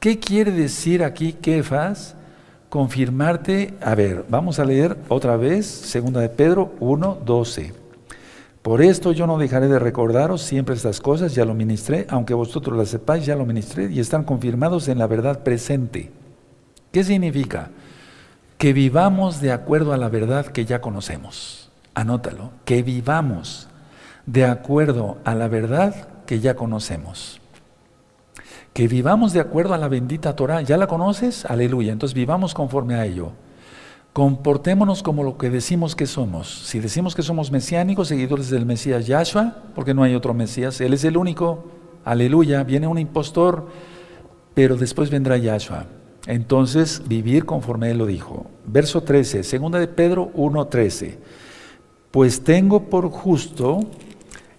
¿Qué 0.00 0.18
quiere 0.18 0.52
decir 0.52 1.02
aquí, 1.02 1.32
Kefas? 1.32 2.14
Confirmarte, 2.68 3.74
a 3.80 3.94
ver, 3.94 4.26
vamos 4.28 4.58
a 4.58 4.64
leer 4.64 4.96
otra 5.08 5.36
vez, 5.36 5.66
segunda 5.66 6.20
de 6.20 6.28
Pedro 6.28 6.74
1, 6.80 7.18
12. 7.24 7.72
Por 8.60 8.82
esto 8.82 9.12
yo 9.12 9.26
no 9.26 9.38
dejaré 9.38 9.68
de 9.68 9.78
recordaros 9.78 10.42
siempre 10.42 10.74
estas 10.74 11.00
cosas, 11.00 11.34
ya 11.34 11.46
lo 11.46 11.54
ministré, 11.54 12.06
aunque 12.10 12.34
vosotros 12.34 12.76
las 12.76 12.90
sepáis, 12.90 13.24
ya 13.24 13.36
lo 13.36 13.46
ministré 13.46 13.90
y 13.90 14.00
están 14.00 14.24
confirmados 14.24 14.88
en 14.88 14.98
la 14.98 15.06
verdad 15.06 15.42
presente. 15.42 16.10
¿Qué 16.92 17.02
significa? 17.02 17.70
Que 18.58 18.74
vivamos 18.74 19.40
de 19.40 19.52
acuerdo 19.52 19.94
a 19.94 19.96
la 19.96 20.10
verdad 20.10 20.46
que 20.46 20.66
ya 20.66 20.82
conocemos 20.82 21.67
anótalo, 21.98 22.52
que 22.64 22.82
vivamos 22.82 23.68
de 24.26 24.44
acuerdo 24.44 25.18
a 25.24 25.34
la 25.34 25.48
verdad 25.48 26.08
que 26.26 26.40
ya 26.40 26.54
conocemos. 26.54 27.40
Que 28.72 28.86
vivamos 28.86 29.32
de 29.32 29.40
acuerdo 29.40 29.74
a 29.74 29.78
la 29.78 29.88
bendita 29.88 30.36
Torah. 30.36 30.62
¿Ya 30.62 30.76
la 30.76 30.86
conoces? 30.86 31.44
Aleluya. 31.44 31.92
Entonces 31.92 32.14
vivamos 32.14 32.54
conforme 32.54 32.94
a 32.94 33.04
ello. 33.04 33.32
Comportémonos 34.12 35.02
como 35.02 35.24
lo 35.24 35.38
que 35.38 35.50
decimos 35.50 35.96
que 35.96 36.06
somos. 36.06 36.66
Si 36.66 36.78
decimos 36.78 37.16
que 37.16 37.22
somos 37.22 37.50
mesiánicos, 37.50 38.08
seguidores 38.08 38.50
del 38.50 38.66
Mesías 38.66 39.06
Yahshua, 39.06 39.56
porque 39.74 39.94
no 39.94 40.02
hay 40.02 40.14
otro 40.14 40.34
Mesías, 40.34 40.80
Él 40.80 40.94
es 40.94 41.02
el 41.04 41.16
único. 41.16 41.64
Aleluya. 42.04 42.62
Viene 42.62 42.86
un 42.86 42.98
impostor, 42.98 43.66
pero 44.54 44.76
después 44.76 45.10
vendrá 45.10 45.36
Yahshua. 45.36 45.86
Entonces, 46.26 47.02
vivir 47.08 47.44
conforme 47.44 47.90
Él 47.90 47.98
lo 47.98 48.06
dijo. 48.06 48.46
Verso 48.66 49.02
13, 49.02 49.42
segunda 49.42 49.80
de 49.80 49.88
Pedro 49.88 50.30
1.13 50.34 51.16
pues 52.10 52.42
tengo 52.42 52.84
por 52.84 53.10
justo 53.10 53.80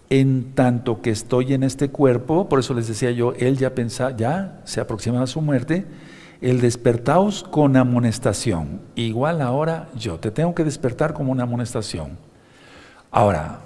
en 0.10 0.53
tanto 0.56 1.01
que 1.01 1.12
estoy 1.12 1.53
en 1.53 1.63
este 1.63 1.89
cuerpo, 1.89 2.50
por 2.50 2.60
eso 2.60 2.74
les 2.74 2.88
decía 2.88 3.12
yo, 3.12 3.34
él 3.34 3.58
ya 3.58 3.75
pensaba, 3.75 4.15
ya 4.15 4.62
se 4.63 4.82
aproximaba 4.82 5.24
a 5.24 5.27
su 5.27 5.41
muerte, 5.41 5.86
el 6.41 6.62
despertaos 6.62 7.44
con 7.44 7.75
amonestación. 7.77 8.82
Igual 8.96 9.41
ahora 9.41 9.89
yo, 9.96 10.20
te 10.20 10.32
tengo 10.32 10.56
que 10.56 10.63
despertar 10.63 11.13
como 11.13 11.32
una 11.32 11.44
amonestación. 11.44 12.18
Ahora, 13.12 13.60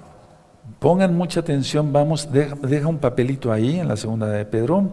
pongan 0.80 1.16
mucha 1.16 1.40
atención, 1.40 1.92
vamos, 1.92 2.30
deja, 2.32 2.56
deja 2.56 2.88
un 2.88 2.98
papelito 2.98 3.52
ahí 3.52 3.78
en 3.78 3.88
la 3.88 3.96
segunda 3.96 4.26
de 4.26 4.44
Pedro 4.44 4.90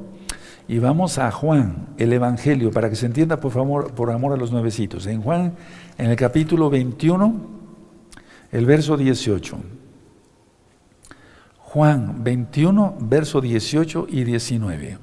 y 0.68 0.80
vamos 0.80 1.18
a 1.18 1.32
Juan, 1.32 1.88
el 1.98 2.14
Evangelio, 2.14 2.72
para 2.72 2.90
que 2.90 2.96
se 2.96 3.06
entienda 3.06 3.40
por 3.40 3.52
favor, 3.52 3.94
por 3.94 4.12
amor 4.12 4.34
a 4.34 4.38
los 4.38 4.52
nuevecitos. 4.52 5.06
En 5.08 5.22
Juan, 5.22 5.54
en 5.98 6.10
el 6.10 6.16
capítulo 6.16 6.70
21, 6.70 7.61
el 8.52 8.66
verso 8.66 8.98
18. 8.98 9.58
Juan 11.58 12.24
21, 12.24 12.98
verso 13.00 13.40
18 13.40 14.08
y 14.10 14.24
19. 14.24 14.98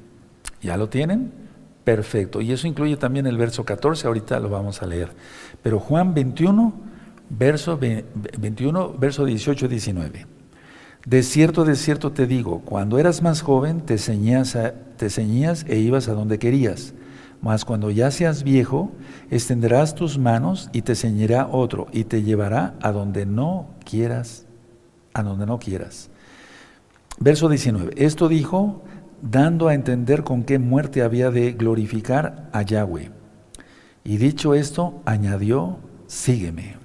¿Ya 0.61 0.77
lo 0.77 0.89
tienen? 0.89 1.33
Perfecto. 1.85 2.43
Y 2.43 2.53
eso 2.53 2.67
incluye 2.67 2.99
también 2.99 3.27
el 3.27 3.39
verso 3.39 3.65
14, 3.65 4.07
ahorita 4.07 4.39
lo 4.41 4.51
vamos 4.51 4.83
a 4.83 4.87
leer. 4.87 5.11
Pero 5.63 5.81
Juan 5.81 6.13
21, 6.13 6.75
verso 7.31 7.79
21, 7.79 8.95
verso 8.99 9.25
18, 9.25 9.69
19. 9.69 10.27
De 11.07 11.23
cierto, 11.23 11.65
de 11.65 11.77
cierto 11.77 12.13
te 12.13 12.27
digo, 12.27 12.61
cuando 12.61 12.99
eras 12.99 13.23
más 13.23 13.41
joven 13.41 13.81
te 13.81 13.97
ceñías, 13.97 14.59
te 14.99 15.09
ceñías 15.09 15.65
e 15.67 15.79
ibas 15.79 16.09
a 16.09 16.13
donde 16.13 16.39
querías. 16.39 16.93
Mas 17.41 17.65
cuando 17.65 17.91
ya 17.91 18.11
seas 18.11 18.43
viejo, 18.43 18.93
extenderás 19.31 19.95
tus 19.95 20.19
manos 20.19 20.71
y 20.73 20.83
te 20.83 20.95
ceñirá 20.95 21.47
otro 21.47 21.87
y 21.93 22.05
te 22.05 22.23
llevará 22.23 22.75
a 22.83 22.91
donde 22.91 23.27
no 23.27 23.69
quieras, 23.85 24.47
a 25.15 25.23
donde 25.23 25.47
no 25.47 25.59
quieras. 25.59 26.11
Verso 27.21 27.49
19. 27.49 27.93
Esto 27.97 28.29
dijo 28.29 28.83
dando 29.23 29.69
a 29.69 29.75
entender 29.75 30.23
con 30.25 30.45
qué 30.45 30.59
muerte 30.59 31.03
había 31.03 31.31
de 31.31 31.53
glorificar 31.53 32.49
a 32.53 32.63
Yahweh. 32.63 33.11
Y 34.05 34.17
dicho 34.17 34.55
esto, 34.55 35.03
añadió, 35.05 35.79
sígueme. 36.07 36.77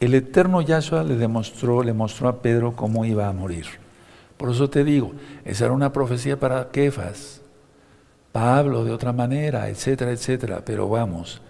El 0.00 0.14
eterno 0.14 0.62
Yahshua 0.62 1.04
le 1.04 1.16
demostró, 1.16 1.82
le 1.82 1.92
mostró 1.92 2.28
a 2.28 2.42
Pedro 2.42 2.74
cómo 2.74 3.04
iba 3.04 3.28
a 3.28 3.32
morir. 3.32 3.66
Por 4.36 4.50
eso 4.50 4.68
te 4.68 4.82
digo, 4.82 5.12
esa 5.44 5.66
era 5.66 5.74
una 5.74 5.92
profecía 5.92 6.40
para 6.40 6.70
Kefas, 6.70 7.41
Pablo 8.32 8.84
de 8.84 8.90
otra 8.90 9.12
manera, 9.12 9.68
etcétera, 9.68 10.10
etcétera. 10.10 10.62
Pero 10.64 10.88
vamos, 10.88 11.40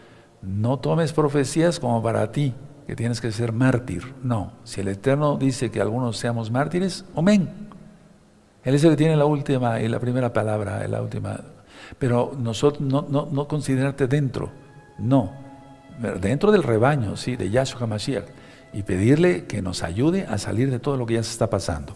no 0.43 0.79
tomes 0.79 1.12
profecías 1.12 1.79
como 1.79 2.03
para 2.03 2.31
ti, 2.33 2.53
que 2.87 2.97
tienes 2.97 3.21
que 3.21 3.33
ser 3.33 3.53
mártir. 3.53 4.15
No, 4.23 4.53
si 4.65 4.81
el 4.81 4.89
Eterno 4.89 5.37
dice 5.37 5.71
que 5.71 5.81
algunos 5.81 6.19
seamos 6.19 6.51
mártires, 6.51 7.05
amén. 7.17 7.49
Él 8.65 8.75
es 8.75 8.85
el 8.85 8.91
que 8.91 8.97
tiene 8.97 9.17
la 9.17 9.25
última 9.25 9.81
y 9.81 9.89
la 9.89 9.99
primera 9.99 10.33
palabra, 10.33 10.87
la 10.89 11.03
última. 11.03 11.41
Pero 11.99 12.33
nosotros 12.39 12.81
no, 12.81 13.07
no, 13.09 13.29
no 13.31 13.49
considerarte 13.49 14.07
dentro, 14.07 14.51
no. 14.99 15.33
Dentro 16.21 16.51
del 16.51 16.62
rebaño, 16.62 17.17
sí, 17.17 17.37
de 17.37 17.51
Yahshua 17.51 17.83
HaMashiach. 17.83 18.25
Y 18.73 18.83
pedirle 18.83 19.45
que 19.45 19.61
nos 19.62 19.83
ayude 19.83 20.27
a 20.27 20.39
salir 20.39 20.71
de 20.71 20.79
todo 20.79 20.97
lo 20.97 21.07
que 21.07 21.15
ya 21.15 21.23
se 21.23 21.33
está 21.33 21.51
pasando. 21.51 21.95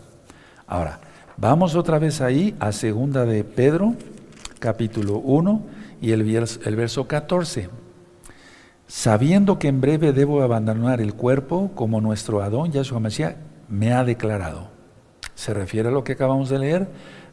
Ahora, 0.66 1.00
vamos 1.36 1.74
otra 1.74 1.98
vez 1.98 2.20
ahí 2.20 2.54
a 2.60 2.72
segunda 2.72 3.24
de 3.24 3.44
Pedro, 3.44 3.94
capítulo 4.58 5.18
1 5.18 5.62
y 6.00 6.12
el 6.12 6.24
verso, 6.24 6.60
el 6.64 6.76
verso 6.76 7.06
14. 7.06 7.68
Sabiendo 8.88 9.58
que 9.58 9.68
en 9.68 9.80
breve 9.80 10.12
debo 10.12 10.42
abandonar 10.42 11.00
el 11.00 11.14
cuerpo, 11.14 11.72
como 11.74 12.00
nuestro 12.00 12.42
Adón, 12.42 12.70
Yahshua 12.70 12.98
HaMashiach, 12.98 13.36
me 13.68 13.92
ha 13.92 14.04
declarado. 14.04 14.70
Se 15.34 15.52
refiere 15.52 15.88
a 15.88 15.92
lo 15.92 16.04
que 16.04 16.12
acabamos 16.12 16.48
de 16.48 16.58
leer 16.58 16.88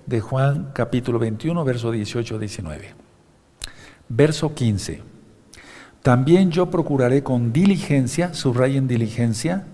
de 0.06 0.20
Juan 0.20 0.72
capítulo 0.74 1.20
21, 1.20 1.64
verso 1.64 1.94
18-19. 1.94 2.80
Verso 4.10 4.54
15. 4.54 5.02
También 6.02 6.52
yo 6.52 6.70
procuraré 6.70 7.24
con 7.24 7.54
diligencia, 7.54 8.34
subrayen 8.34 8.88
diligencia, 8.88 9.66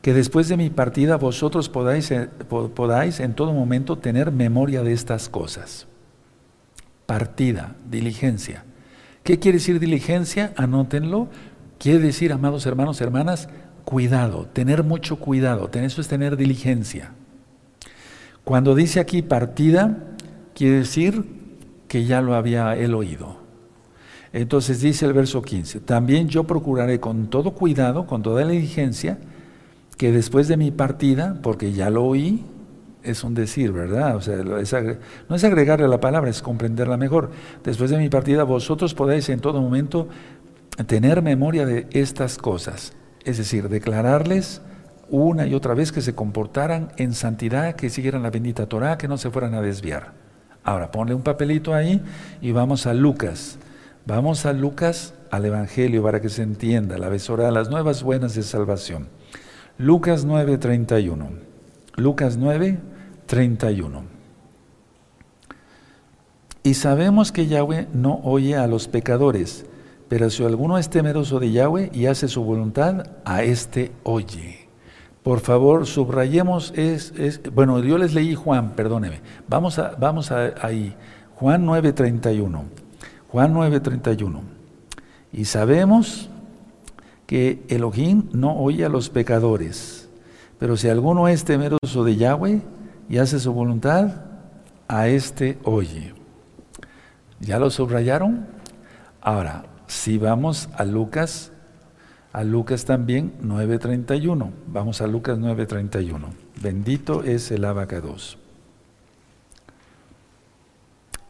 que 0.00 0.14
después 0.14 0.48
de 0.48 0.56
mi 0.56 0.70
partida 0.70 1.16
vosotros 1.16 1.68
podáis, 1.68 2.10
eh, 2.10 2.28
podáis 2.48 3.20
en 3.20 3.34
todo 3.34 3.52
momento 3.52 3.98
tener 3.98 4.32
memoria 4.32 4.82
de 4.82 4.92
estas 4.92 5.28
cosas. 5.28 5.86
Partida, 7.06 7.76
diligencia. 7.90 8.64
¿Qué 9.22 9.38
quiere 9.38 9.58
decir 9.58 9.80
diligencia? 9.80 10.52
Anótenlo. 10.56 11.28
Quiere 11.78 11.98
decir, 11.98 12.32
amados 12.32 12.66
hermanos, 12.66 13.00
hermanas, 13.00 13.48
cuidado, 13.84 14.46
tener 14.52 14.84
mucho 14.84 15.16
cuidado. 15.16 15.70
Eso 15.72 16.00
es 16.00 16.08
tener 16.08 16.36
diligencia. 16.36 17.12
Cuando 18.44 18.74
dice 18.74 19.00
aquí 19.00 19.22
partida, 19.22 19.98
quiere 20.54 20.78
decir 20.78 21.24
que 21.88 22.04
ya 22.04 22.20
lo 22.20 22.34
había 22.34 22.76
él 22.76 22.94
oído. 22.94 23.38
Entonces 24.32 24.80
dice 24.80 25.06
el 25.06 25.12
verso 25.12 25.42
15, 25.42 25.80
también 25.80 26.28
yo 26.28 26.44
procuraré 26.44 26.98
con 26.98 27.28
todo 27.28 27.52
cuidado, 27.52 28.06
con 28.06 28.22
toda 28.22 28.46
diligencia, 28.46 29.18
que 29.96 30.10
después 30.10 30.48
de 30.48 30.56
mi 30.56 30.72
partida, 30.72 31.38
porque 31.40 31.72
ya 31.72 31.88
lo 31.88 32.04
oí, 32.04 32.44
es 33.04 33.22
un 33.22 33.34
decir, 33.34 33.72
¿verdad? 33.72 34.16
O 34.16 34.20
sea, 34.20 34.36
no 34.36 35.36
es 35.36 35.44
agregarle 35.44 35.86
la 35.86 36.00
palabra, 36.00 36.30
es 36.30 36.42
comprenderla 36.42 36.96
mejor. 36.96 37.30
Después 37.62 37.90
de 37.90 37.98
mi 37.98 38.08
partida, 38.08 38.44
vosotros 38.44 38.94
podáis 38.94 39.28
en 39.28 39.40
todo 39.40 39.60
momento 39.60 40.08
tener 40.86 41.22
memoria 41.22 41.66
de 41.66 41.86
estas 41.92 42.38
cosas, 42.38 42.94
es 43.24 43.38
decir, 43.38 43.68
declararles 43.68 44.60
una 45.08 45.46
y 45.46 45.54
otra 45.54 45.74
vez 45.74 45.92
que 45.92 46.00
se 46.00 46.14
comportaran 46.14 46.92
en 46.96 47.12
santidad, 47.12 47.76
que 47.76 47.90
siguieran 47.90 48.22
la 48.22 48.30
bendita 48.30 48.66
Torah, 48.66 48.98
que 48.98 49.06
no 49.06 49.18
se 49.18 49.30
fueran 49.30 49.54
a 49.54 49.60
desviar. 49.60 50.12
Ahora, 50.64 50.90
ponle 50.90 51.14
un 51.14 51.22
papelito 51.22 51.74
ahí 51.74 52.02
y 52.40 52.52
vamos 52.52 52.86
a 52.86 52.94
Lucas. 52.94 53.58
Vamos 54.06 54.46
a 54.46 54.52
Lucas, 54.52 55.14
al 55.30 55.44
Evangelio, 55.44 56.02
para 56.02 56.20
que 56.20 56.30
se 56.30 56.42
entienda 56.42 56.98
la 56.98 57.10
besora, 57.10 57.50
las 57.50 57.70
nuevas 57.70 58.02
buenas 58.02 58.34
de 58.34 58.42
salvación. 58.42 59.08
Lucas 59.78 60.24
9:31. 60.24 61.28
Lucas 61.96 62.38
9:31. 63.28 64.02
Y 66.62 66.74
sabemos 66.74 67.30
que 67.30 67.46
Yahweh 67.46 67.88
no 67.92 68.20
oye 68.24 68.56
a 68.56 68.66
los 68.66 68.88
pecadores, 68.88 69.66
pero 70.08 70.30
si 70.30 70.44
alguno 70.44 70.78
es 70.78 70.88
temeroso 70.88 71.38
de 71.38 71.52
Yahweh 71.52 71.90
y 71.92 72.06
hace 72.06 72.26
su 72.28 72.42
voluntad, 72.42 73.10
a 73.24 73.42
éste 73.42 73.92
oye. 74.02 74.68
Por 75.22 75.40
favor, 75.40 75.86
subrayemos, 75.86 76.72
es, 76.76 77.12
bueno, 77.52 77.80
yo 77.80 77.98
les 77.98 78.14
leí 78.14 78.34
Juan, 78.34 78.72
perdóneme. 78.72 79.20
Vamos, 79.48 79.78
a, 79.78 79.94
vamos 79.98 80.30
a, 80.30 80.54
ahí, 80.60 80.94
Juan 81.34 81.66
9:31. 81.66 82.62
Juan 83.28 83.54
9:31. 83.54 84.40
Y 85.32 85.46
sabemos 85.46 86.30
que 87.26 87.62
Elohim 87.68 88.28
no 88.32 88.56
oye 88.56 88.84
a 88.84 88.88
los 88.88 89.08
pecadores, 89.08 90.08
pero 90.58 90.76
si 90.76 90.88
alguno 90.88 91.28
es 91.28 91.44
temeroso 91.44 92.04
de 92.04 92.16
Yahweh 92.16 92.62
y 93.08 93.18
hace 93.18 93.38
su 93.40 93.52
voluntad, 93.52 94.22
a 94.88 95.08
este 95.08 95.58
oye. 95.64 96.14
¿Ya 97.40 97.58
lo 97.58 97.70
subrayaron? 97.70 98.46
Ahora, 99.20 99.64
si 99.86 100.18
vamos 100.18 100.68
a 100.76 100.84
Lucas 100.84 101.52
a 102.34 102.42
Lucas 102.42 102.84
también 102.84 103.32
9.31. 103.42 104.50
Vamos 104.66 105.00
a 105.00 105.06
Lucas 105.06 105.38
9.31. 105.38 106.18
Bendito 106.60 107.22
es 107.22 107.52
el 107.52 107.64
abacados. 107.64 108.38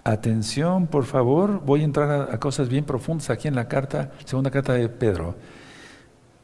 Atención, 0.02 0.86
por 0.86 1.04
favor, 1.04 1.60
voy 1.62 1.82
a 1.82 1.84
entrar 1.84 2.32
a, 2.32 2.40
cosas 2.40 2.70
bien 2.70 2.84
profundas 2.84 3.28
aquí 3.28 3.48
en 3.48 3.54
la 3.54 3.68
carta, 3.68 4.12
segunda 4.24 4.50
carta 4.50 4.72
de 4.72 4.88
Pedro. 4.88 5.34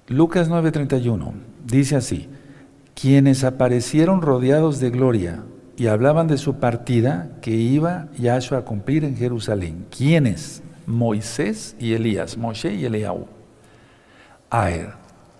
Lucas 0.08 0.50
9:31 0.50 1.32
dice 1.64 1.96
así: 1.96 2.28
Quienes 3.00 3.44
aparecieron 3.44 4.20
rodeados 4.20 4.78
de 4.78 4.90
gloria 4.90 5.42
y 5.76 5.86
hablaban 5.86 6.26
de 6.26 6.36
su 6.36 6.56
partida 6.56 7.30
que 7.40 7.52
iba 7.52 8.08
Yahshua 8.18 8.58
a 8.58 8.64
cumplir 8.64 9.04
en 9.04 9.16
Jerusalén. 9.16 9.86
¿Quiénes? 9.96 10.62
Moisés 10.86 11.76
y 11.78 11.94
Elías, 11.94 12.36
Moshe 12.36 12.74
y 12.74 12.84
Eliahu. 12.84 13.26
A 14.50 14.64
ver, 14.66 14.90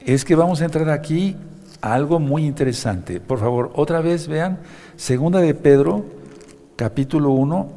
es 0.01 0.25
que 0.25 0.35
vamos 0.35 0.63
a 0.63 0.65
entrar 0.65 0.89
aquí 0.89 1.37
a 1.83 1.93
algo 1.93 2.19
muy 2.19 2.47
interesante. 2.47 3.21
Por 3.21 3.39
favor, 3.39 3.71
otra 3.75 4.01
vez 4.01 4.29
vean, 4.29 4.61
segunda 4.97 5.41
de 5.41 5.55
Pedro, 5.55 6.07
capítulo 6.77 7.31
1, 7.31 7.73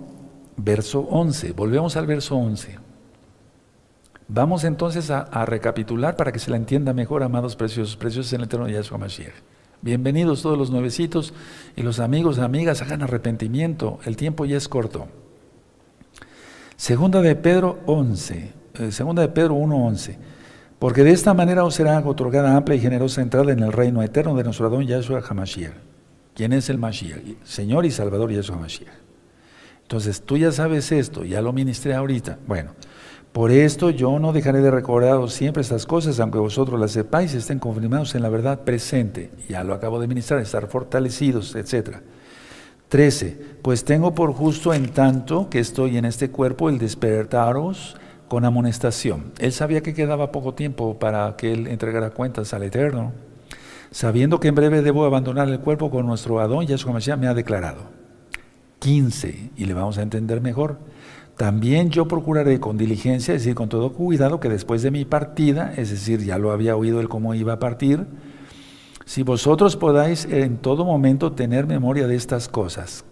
verso 0.56 1.02
11. 1.10 1.52
Volvemos 1.52 1.98
al 1.98 2.08
verso 2.08 2.38
11. 2.38 2.78
Vamos 4.30 4.64
entonces 4.64 5.12
a, 5.12 5.46
recapitular 5.46 6.16
para 6.16 6.32
que 6.32 6.40
se 6.40 6.52
la 6.52 6.58
entienda 6.58 6.94
mejor, 6.94 7.24
amados 7.24 7.58
preciosos, 7.58 7.98
preciosos 7.98 8.32
en 8.32 8.42
el 8.42 8.46
eterno 8.46 8.70
Yahshua 8.70 8.98
Mashiach. 8.98 9.53
Bienvenidos 9.84 10.42
todos 10.42 10.58
los 10.58 10.72
nuevecitos 10.72 11.34
y 11.76 11.82
los 11.82 12.00
amigos 12.00 12.40
amigas, 12.40 12.82
hagan 12.82 13.02
arrepentimiento, 13.02 14.00
el 14.06 14.16
tiempo 14.16 14.46
ya 14.46 14.56
es 14.56 14.70
corto. 14.70 15.10
Segunda 16.78 17.22
de 17.22 17.36
Pedro 17.36 17.82
11, 17.86 18.54
eh, 18.80 18.92
segunda 18.94 19.24
de 19.24 19.28
Pedro 19.28 19.56
1, 19.56 19.76
11. 19.76 20.18
Porque 20.80 21.04
de 21.04 21.12
esta 21.12 21.34
manera 21.34 21.66
os 21.66 21.76
será 21.76 22.00
otorgada 22.00 22.56
amplia 22.56 22.78
y 22.78 22.80
generosa 22.80 23.22
entrada 23.22 23.52
en 23.52 23.60
el 23.60 23.74
reino 23.74 24.02
eterno 24.02 24.38
de 24.38 24.46
nuestro 24.46 24.68
Adón 24.68 24.88
Yahshua 24.88 25.20
HaMashiach. 25.20 25.74
¿Quién 26.34 26.54
es 26.54 26.70
el 26.70 26.78
Mashiach? 26.78 27.44
Señor 27.44 27.86
y 27.86 27.92
Salvador 27.92 28.32
Yahshua 28.32 28.56
HaMashiach. 28.56 28.94
Entonces, 29.82 30.22
tú 30.22 30.38
ya 30.38 30.54
sabes 30.54 30.94
esto, 30.94 31.26
ya 31.26 31.42
lo 31.42 31.52
ministré 31.52 31.94
ahorita. 31.94 32.40
Bueno, 32.48 32.72
por 33.34 33.50
esto 33.52 33.90
yo 33.90 34.20
no 34.20 34.32
dejaré 34.32 34.62
de 34.62 34.70
recordaros 34.70 35.34
siempre 35.34 35.62
estas 35.62 35.88
cosas, 35.88 36.20
aunque 36.20 36.38
vosotros 36.38 36.80
las 36.80 36.92
sepáis 36.92 37.34
y 37.34 37.38
estén 37.38 37.58
confirmados 37.58 38.14
en 38.14 38.22
la 38.22 38.30
verdad 38.30 38.62
presente. 38.62 39.32
Ya 39.50 39.64
lo 39.64 39.74
acabo 39.74 40.00
de 40.00 40.08
ministrar, 40.08 40.40
estar 40.40 40.68
fortalecidos, 40.68 41.56
etc. 41.56 41.98
13. 42.90 43.40
Pues 43.64 43.86
tengo 43.86 44.14
por 44.14 44.34
justo 44.34 44.72
en 44.72 44.90
tanto 44.90 45.50
que 45.50 45.58
estoy 45.58 45.98
en 45.98 46.06
este 46.06 46.30
cuerpo 46.30 46.70
el 46.70 46.78
despertaros 46.78 47.98
con 48.28 48.46
amonestación. 48.46 49.32
Él 49.40 49.52
sabía 49.52 49.82
que 49.82 49.96
quedaba 49.96 50.32
poco 50.32 50.54
tiempo 50.54 51.00
para 51.00 51.36
que 51.36 51.54
él 51.54 51.66
entregara 51.66 52.12
cuentas 52.12 52.54
al 52.54 52.62
Eterno. 52.62 53.14
Sabiendo 53.90 54.40
que 54.40 54.50
en 54.50 54.56
breve 54.56 54.84
debo 54.84 55.06
abandonar 55.06 55.50
el 55.50 55.60
cuerpo 55.60 55.90
con 55.90 56.06
nuestro 56.06 56.40
Adón, 56.40 56.68
Yahshua 56.68 56.94
Mashiach 56.94 57.18
me 57.18 57.28
ha 57.28 57.34
declarado. 57.34 57.82
15, 58.78 59.52
y 59.56 59.66
le 59.66 59.74
vamos 59.74 59.98
a 59.98 60.04
entender 60.04 60.40
mejor. 60.40 60.78
También 61.38 61.90
yo 61.90 62.08
procuraré 62.08 62.60
con 62.60 62.78
diligencia, 62.78 63.34
es 63.34 63.42
decir, 63.42 63.56
con 63.56 63.70
todo 63.70 63.94
cuidado, 63.94 64.40
que 64.40 64.50
después 64.50 64.82
de 64.84 64.92
mi 64.92 65.04
partida, 65.04 65.74
es 65.76 65.90
decir, 65.90 66.24
ya 66.24 66.38
lo 66.38 66.52
había 66.52 66.76
oído 66.76 67.00
él 67.00 67.10
cómo 67.10 67.34
iba 67.34 67.54
a 67.54 67.60
partir, 67.60 68.06
si 69.06 69.24
vosotros 69.24 69.76
podáis 69.76 70.26
en 70.26 70.58
todo 70.58 70.86
momento 70.86 71.34
tener 71.34 71.66
memoria 71.66 72.08
de 72.08 72.16
estas 72.16 72.48
cosas. 72.48 73.04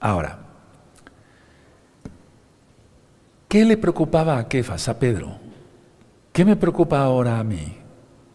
Ahora, 0.00 0.40
¿qué 3.48 3.64
le 3.64 3.76
preocupaba 3.76 4.38
a 4.38 4.48
Kefas, 4.48 4.88
a 4.88 4.98
Pedro? 4.98 5.38
¿Qué 6.32 6.44
me 6.44 6.56
preocupa 6.56 7.00
ahora 7.00 7.38
a 7.38 7.44
mí? 7.44 7.78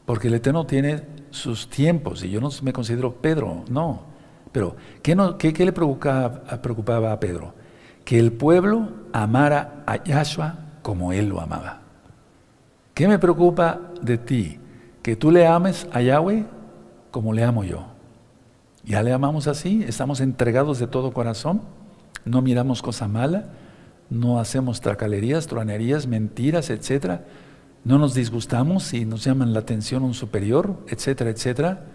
Porque 0.06 0.30
el 0.30 0.34
Eterno 0.36 0.66
tiene 0.66 1.04
sus 1.30 1.70
tiempos 1.70 2.24
y 2.24 2.30
yo 2.30 2.40
no 2.42 2.50
me 2.62 2.74
considero 2.74 3.14
Pedro, 3.14 3.64
no. 3.70 4.14
Pero, 4.52 4.76
¿qué, 5.02 5.16
no, 5.16 5.38
qué, 5.38 5.52
qué 5.52 5.66
le 5.66 5.74
preocupaba 5.74 7.12
a 7.12 7.20
Pedro? 7.20 7.63
Que 8.06 8.20
el 8.20 8.32
pueblo 8.32 8.90
amara 9.14 9.84
a 9.86 10.04
Yahshua 10.04 10.58
como 10.82 11.14
él 11.14 11.30
lo 11.30 11.40
amaba. 11.40 11.82
¿Qué 12.94 13.08
me 13.08 13.18
preocupa 13.18 13.80
de 14.02 14.18
ti? 14.18 14.60
Que 15.02 15.16
tú 15.16 15.32
le 15.32 15.48
ames 15.48 15.88
a 15.92 16.02
Yahweh 16.02 16.46
como 17.12 17.34
le 17.34 17.44
amo 17.44 17.64
yo. 17.64 17.86
¿Ya 18.86 19.02
le 19.02 19.14
amamos 19.14 19.48
así? 19.48 19.84
¿Estamos 19.88 20.20
entregados 20.20 20.80
de 20.80 20.88
todo 20.88 21.14
corazón? 21.14 21.62
¿No 22.26 22.42
miramos 22.42 22.82
cosa 22.82 23.08
mala? 23.08 23.46
¿No 24.10 24.40
hacemos 24.40 24.82
tracalerías, 24.82 25.48
truanerías, 25.48 26.06
mentiras, 26.06 26.70
etcétera? 26.70 27.24
¿No 27.84 27.98
nos 27.98 28.14
disgustamos 28.14 28.84
si 28.84 29.06
nos 29.06 29.24
llaman 29.24 29.54
la 29.54 29.60
atención 29.60 30.04
un 30.04 30.14
superior, 30.14 30.78
etcétera, 30.88 31.30
etcétera? 31.32 31.86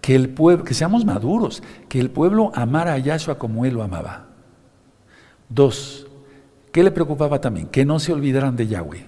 Que 0.00 0.14
el 0.14 0.30
pueblo, 0.30 0.64
que 0.64 0.74
seamos 0.74 1.04
maduros, 1.04 1.62
que 1.88 2.00
el 2.00 2.10
pueblo 2.10 2.50
amara 2.54 2.94
a 2.94 2.98
Yahshua 2.98 3.38
como 3.38 3.64
él 3.64 3.74
lo 3.74 3.82
amaba. 3.82 4.29
Dos, 5.50 6.06
¿qué 6.72 6.82
le 6.82 6.90
preocupaba 6.90 7.42
también? 7.42 7.66
Que 7.66 7.84
no 7.84 7.98
se 7.98 8.14
olvidaran 8.14 8.56
de 8.56 8.66
Yahweh. 8.66 9.04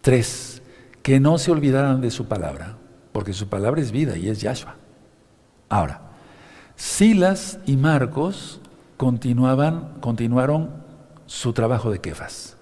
Tres, 0.00 0.60
que 1.02 1.20
no 1.20 1.38
se 1.38 1.52
olvidaran 1.52 2.00
de 2.00 2.10
su 2.10 2.26
palabra 2.26 2.80
porque 3.12 3.32
su 3.32 3.48
palabra 3.48 3.80
es 3.80 3.92
vida 3.92 4.16
y 4.16 4.28
es 4.28 4.40
Yahshua. 4.40 4.76
Ahora, 5.68 6.02
Silas 6.76 7.58
y 7.66 7.76
Marcos 7.76 8.60
continuaban, 8.96 9.94
continuaron 10.00 10.70
su 11.26 11.52
trabajo 11.52 11.90
de 11.90 12.00
Kefas. 12.00 12.56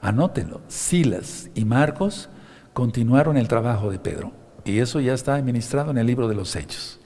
Anótenlo, 0.00 0.60
Silas 0.68 1.50
y 1.54 1.64
Marcos 1.64 2.28
continuaron 2.72 3.36
el 3.36 3.48
trabajo 3.48 3.90
de 3.90 3.98
Pedro. 3.98 4.32
Y 4.64 4.78
eso 4.78 5.00
ya 5.00 5.14
está 5.14 5.34
administrado 5.34 5.90
en 5.90 5.98
el 5.98 6.06
libro 6.06 6.28
de 6.28 6.34
los 6.34 6.54
Hechos. 6.54 6.99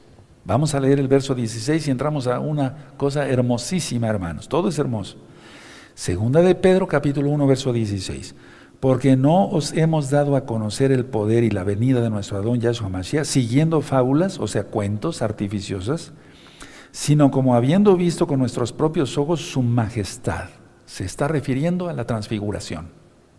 Vamos 0.44 0.74
a 0.74 0.80
leer 0.80 1.00
el 1.00 1.08
verso 1.08 1.34
16 1.34 1.88
y 1.88 1.90
entramos 1.90 2.26
a 2.26 2.40
una 2.40 2.88
cosa 2.96 3.28
hermosísima, 3.28 4.08
hermanos. 4.08 4.48
Todo 4.48 4.68
es 4.68 4.78
hermoso. 4.78 5.16
Segunda 5.94 6.42
de 6.42 6.54
Pedro, 6.54 6.86
capítulo 6.86 7.30
1, 7.30 7.46
verso 7.46 7.72
16 7.72 8.34
porque 8.84 9.16
no 9.16 9.48
os 9.48 9.72
hemos 9.72 10.10
dado 10.10 10.36
a 10.36 10.44
conocer 10.44 10.92
el 10.92 11.06
poder 11.06 11.42
y 11.42 11.48
la 11.48 11.64
venida 11.64 12.02
de 12.02 12.10
nuestro 12.10 12.36
Adón 12.36 12.60
Yahshua 12.60 12.90
Mashiach 12.90 13.24
siguiendo 13.24 13.80
fábulas, 13.80 14.38
o 14.38 14.46
sea, 14.46 14.64
cuentos 14.64 15.22
artificiosas, 15.22 16.12
sino 16.92 17.30
como 17.30 17.54
habiendo 17.54 17.96
visto 17.96 18.26
con 18.26 18.40
nuestros 18.40 18.74
propios 18.74 19.16
ojos 19.16 19.40
su 19.40 19.62
majestad. 19.62 20.50
Se 20.84 21.06
está 21.06 21.28
refiriendo 21.28 21.88
a 21.88 21.94
la 21.94 22.04
transfiguración. 22.04 22.88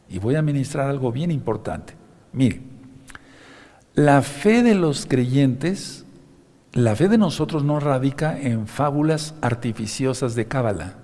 Y 0.10 0.18
voy 0.18 0.34
a 0.34 0.41
ministrar 0.41 0.89
algo 0.89 1.12
bien 1.12 1.30
importante. 1.30 1.94
Mire, 2.34 2.63
la 3.94 4.24
fe 4.24 4.63
de 4.63 4.74
los 4.74 5.06
creyentes, 5.06 6.05
la 6.76 6.96
fe 6.96 7.08
de 7.08 7.18
nosotros 7.18 7.64
no 7.64 7.80
radica 7.80 8.38
en 8.40 8.68
fábulas 8.68 9.34
artificiosas 9.42 10.36
de 10.36 10.48
Cábala, 10.48 10.98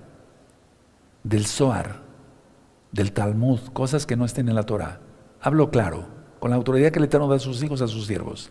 del 1.24 1.46
Zohar 1.46 2.02
del 2.92 3.12
Talmud, 3.12 3.58
cosas 3.72 4.04
que 4.04 4.16
no 4.16 4.26
estén 4.26 4.50
en 4.50 4.54
la 4.54 4.64
Torah. 4.64 5.00
Hablo 5.40 5.70
claro, 5.70 6.04
con 6.40 6.50
la 6.50 6.56
autoridad 6.56 6.90
que 6.90 6.98
el 6.98 7.06
Eterno 7.06 7.26
da 7.26 7.36
a 7.36 7.38
sus 7.38 7.62
hijos, 7.62 7.80
a 7.80 7.88
sus 7.88 8.06
siervos. 8.06 8.50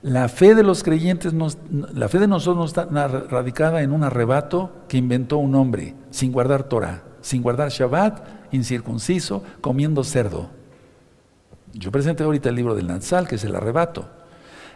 La 0.00 0.30
fe 0.30 0.54
de 0.54 0.62
los 0.62 0.82
creyentes, 0.82 1.34
la 1.70 2.08
fe 2.08 2.18
de 2.18 2.28
nosotros 2.28 2.56
no 2.56 2.64
está 2.64 3.08
radicada 3.08 3.82
en 3.82 3.92
un 3.92 4.04
arrebato 4.04 4.72
que 4.88 4.96
inventó 4.96 5.36
un 5.36 5.54
hombre, 5.54 5.96
sin 6.10 6.32
guardar 6.32 6.62
Torah, 6.62 7.02
sin 7.20 7.42
guardar 7.42 7.68
Shabbat, 7.68 8.26
incircunciso, 8.52 9.42
comiendo 9.60 10.02
cerdo. 10.02 10.48
Yo 11.74 11.92
presenté 11.92 12.24
ahorita 12.24 12.48
el 12.48 12.54
libro 12.54 12.74
del 12.74 12.86
Natsal, 12.86 13.28
que 13.28 13.34
es 13.34 13.44
el 13.44 13.54
arrebato. 13.54 14.08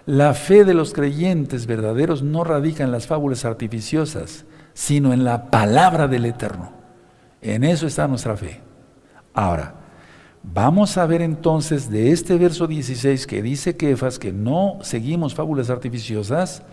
La 0.07 0.35
fe 0.35 0.65
de 0.65 0.75
los 0.75 0.93
creyentes 0.93 1.67
verdaderos 1.67 2.23
no 2.23 2.43
radica 2.43 2.83
en 2.83 2.91
las 2.91 3.07
fábulas 3.07 3.45
artificiosas, 3.45 4.45
sino 4.75 5.13
en 5.13 5.23
la 5.23 5.51
palabra 5.51 6.09
del 6.09 6.25
Eterno. 6.25 6.73
En 7.41 7.63
eso 7.63 7.87
está 7.87 8.09
nuestra 8.09 8.37
fe. 8.37 8.61
Ahora, 9.33 9.75
vamos 10.43 10.99
a 10.99 11.07
ver 11.07 11.23
entonces 11.23 11.89
de 11.89 12.11
este 12.11 12.37
verso 12.37 12.67
16 12.67 13.27
que 13.29 13.43
dice 13.43 13.77
Kefas 13.77 14.19
que 14.19 14.33
no 14.33 14.79
seguimos 14.83 15.35
fábulas 15.35 15.71
artificiosas 15.71 16.65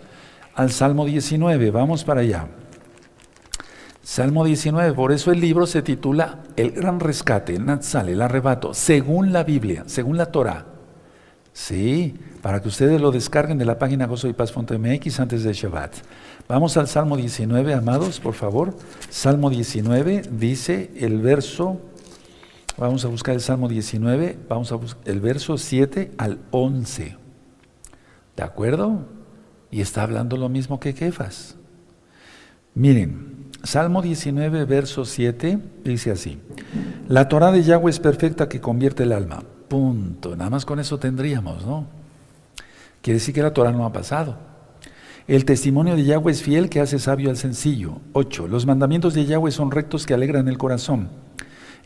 al 0.56 0.72
Salmo 0.72 1.06
19. 1.06 1.70
Vamos 1.70 2.04
para 2.04 2.22
allá. 2.22 2.48
Salmo 4.02 4.44
19, 4.44 4.94
por 4.94 5.12
eso 5.12 5.32
el 5.32 5.40
libro 5.40 5.68
se 5.68 5.84
titula 5.84 6.40
El 6.56 6.72
gran 6.72 7.00
rescate, 7.00 7.56
el 7.56 7.66
Natsal, 7.68 8.10
el 8.10 8.24
arrebato, 8.24 8.74
según 8.74 9.32
la 9.32 9.44
Biblia, 9.44 9.84
según 9.86 10.18
la 10.18 10.32
Torah. 10.32 10.66
Sí, 11.54 12.16
para 12.42 12.62
que 12.62 12.68
ustedes 12.68 13.02
lo 13.02 13.12
descarguen 13.12 13.58
de 13.58 13.66
la 13.66 13.80
página 13.80 14.08
gozo 14.08 14.28
y 14.28 14.34
paz.mx 14.34 15.20
antes 15.20 15.44
de 15.44 15.54
Shabbat. 15.54 15.96
Vamos 16.48 16.78
al 16.78 16.88
Salmo 16.88 17.18
19, 17.18 17.74
amados, 17.74 18.20
por 18.20 18.34
favor. 18.34 18.76
Salmo 19.10 19.50
19 19.50 20.24
dice 20.32 20.92
el 20.98 21.20
verso 21.20 21.82
Vamos 22.80 23.04
a 23.04 23.10
buscar 23.10 23.36
el 23.36 23.42
Salmo 23.42 23.68
19, 23.68 24.40
vamos 24.48 24.72
a 24.72 24.76
buscar 24.76 25.04
el 25.04 25.20
verso 25.20 25.58
7 25.58 26.14
al 26.18 26.40
11. 26.52 27.18
¿De 28.38 28.44
acuerdo? 28.44 29.06
Y 29.70 29.82
está 29.82 30.04
hablando 30.04 30.38
lo 30.38 30.48
mismo 30.48 30.80
que 30.80 30.94
Kefas. 30.94 31.58
Miren, 32.76 33.50
Salmo 33.64 34.02
19, 34.02 34.64
verso 34.64 35.04
7 35.04 35.60
dice 35.84 36.12
así: 36.12 36.40
La 37.10 37.28
Torah 37.28 37.52
de 37.52 37.64
Yahweh 37.64 37.90
es 37.90 38.00
perfecta 38.00 38.48
que 38.48 38.62
convierte 38.62 39.04
el 39.04 39.12
alma. 39.12 39.44
Punto. 39.70 40.36
Nada 40.36 40.50
más 40.50 40.66
con 40.66 40.80
eso 40.80 40.98
tendríamos, 40.98 41.66
¿no? 41.66 41.86
Quiere 43.02 43.20
decir 43.20 43.34
que 43.34 43.44
la 43.44 43.54
Torah 43.54 43.72
no 43.72 43.86
ha 43.86 43.94
pasado. 43.94 44.38
El 45.28 45.46
testimonio 45.46 45.96
de 45.96 46.06
Yahweh 46.06 46.32
es 46.32 46.42
fiel 46.42 46.70
que 46.70 46.82
hace 46.82 46.98
sabio 46.98 47.30
al 47.30 47.38
sencillo. 47.38 48.02
8. 48.14 48.48
Los 48.48 48.66
mandamientos 48.66 49.14
de 49.14 49.26
Yahweh 49.26 49.52
son 49.52 49.70
rectos 49.70 50.08
que 50.08 50.16
alegran 50.16 50.48
el 50.48 50.58
corazón. 50.58 51.10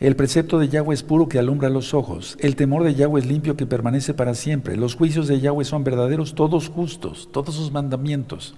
El 0.00 0.16
precepto 0.16 0.58
de 0.58 0.70
Yahweh 0.70 0.94
es 0.94 1.02
puro 1.02 1.28
que 1.28 1.38
alumbra 1.38 1.68
los 1.68 1.92
ojos. 1.94 2.36
El 2.40 2.56
temor 2.56 2.82
de 2.84 2.94
Yahweh 2.94 3.20
es 3.20 3.26
limpio 3.26 3.54
que 3.54 3.66
permanece 3.66 4.14
para 4.14 4.34
siempre. 4.34 4.76
Los 4.76 4.96
juicios 4.96 5.28
de 5.28 5.40
Yahweh 5.40 5.64
son 5.64 5.84
verdaderos, 5.84 6.34
todos 6.34 6.70
justos, 6.70 7.28
todos 7.32 7.54
sus 7.54 7.70
mandamientos. 7.70 8.54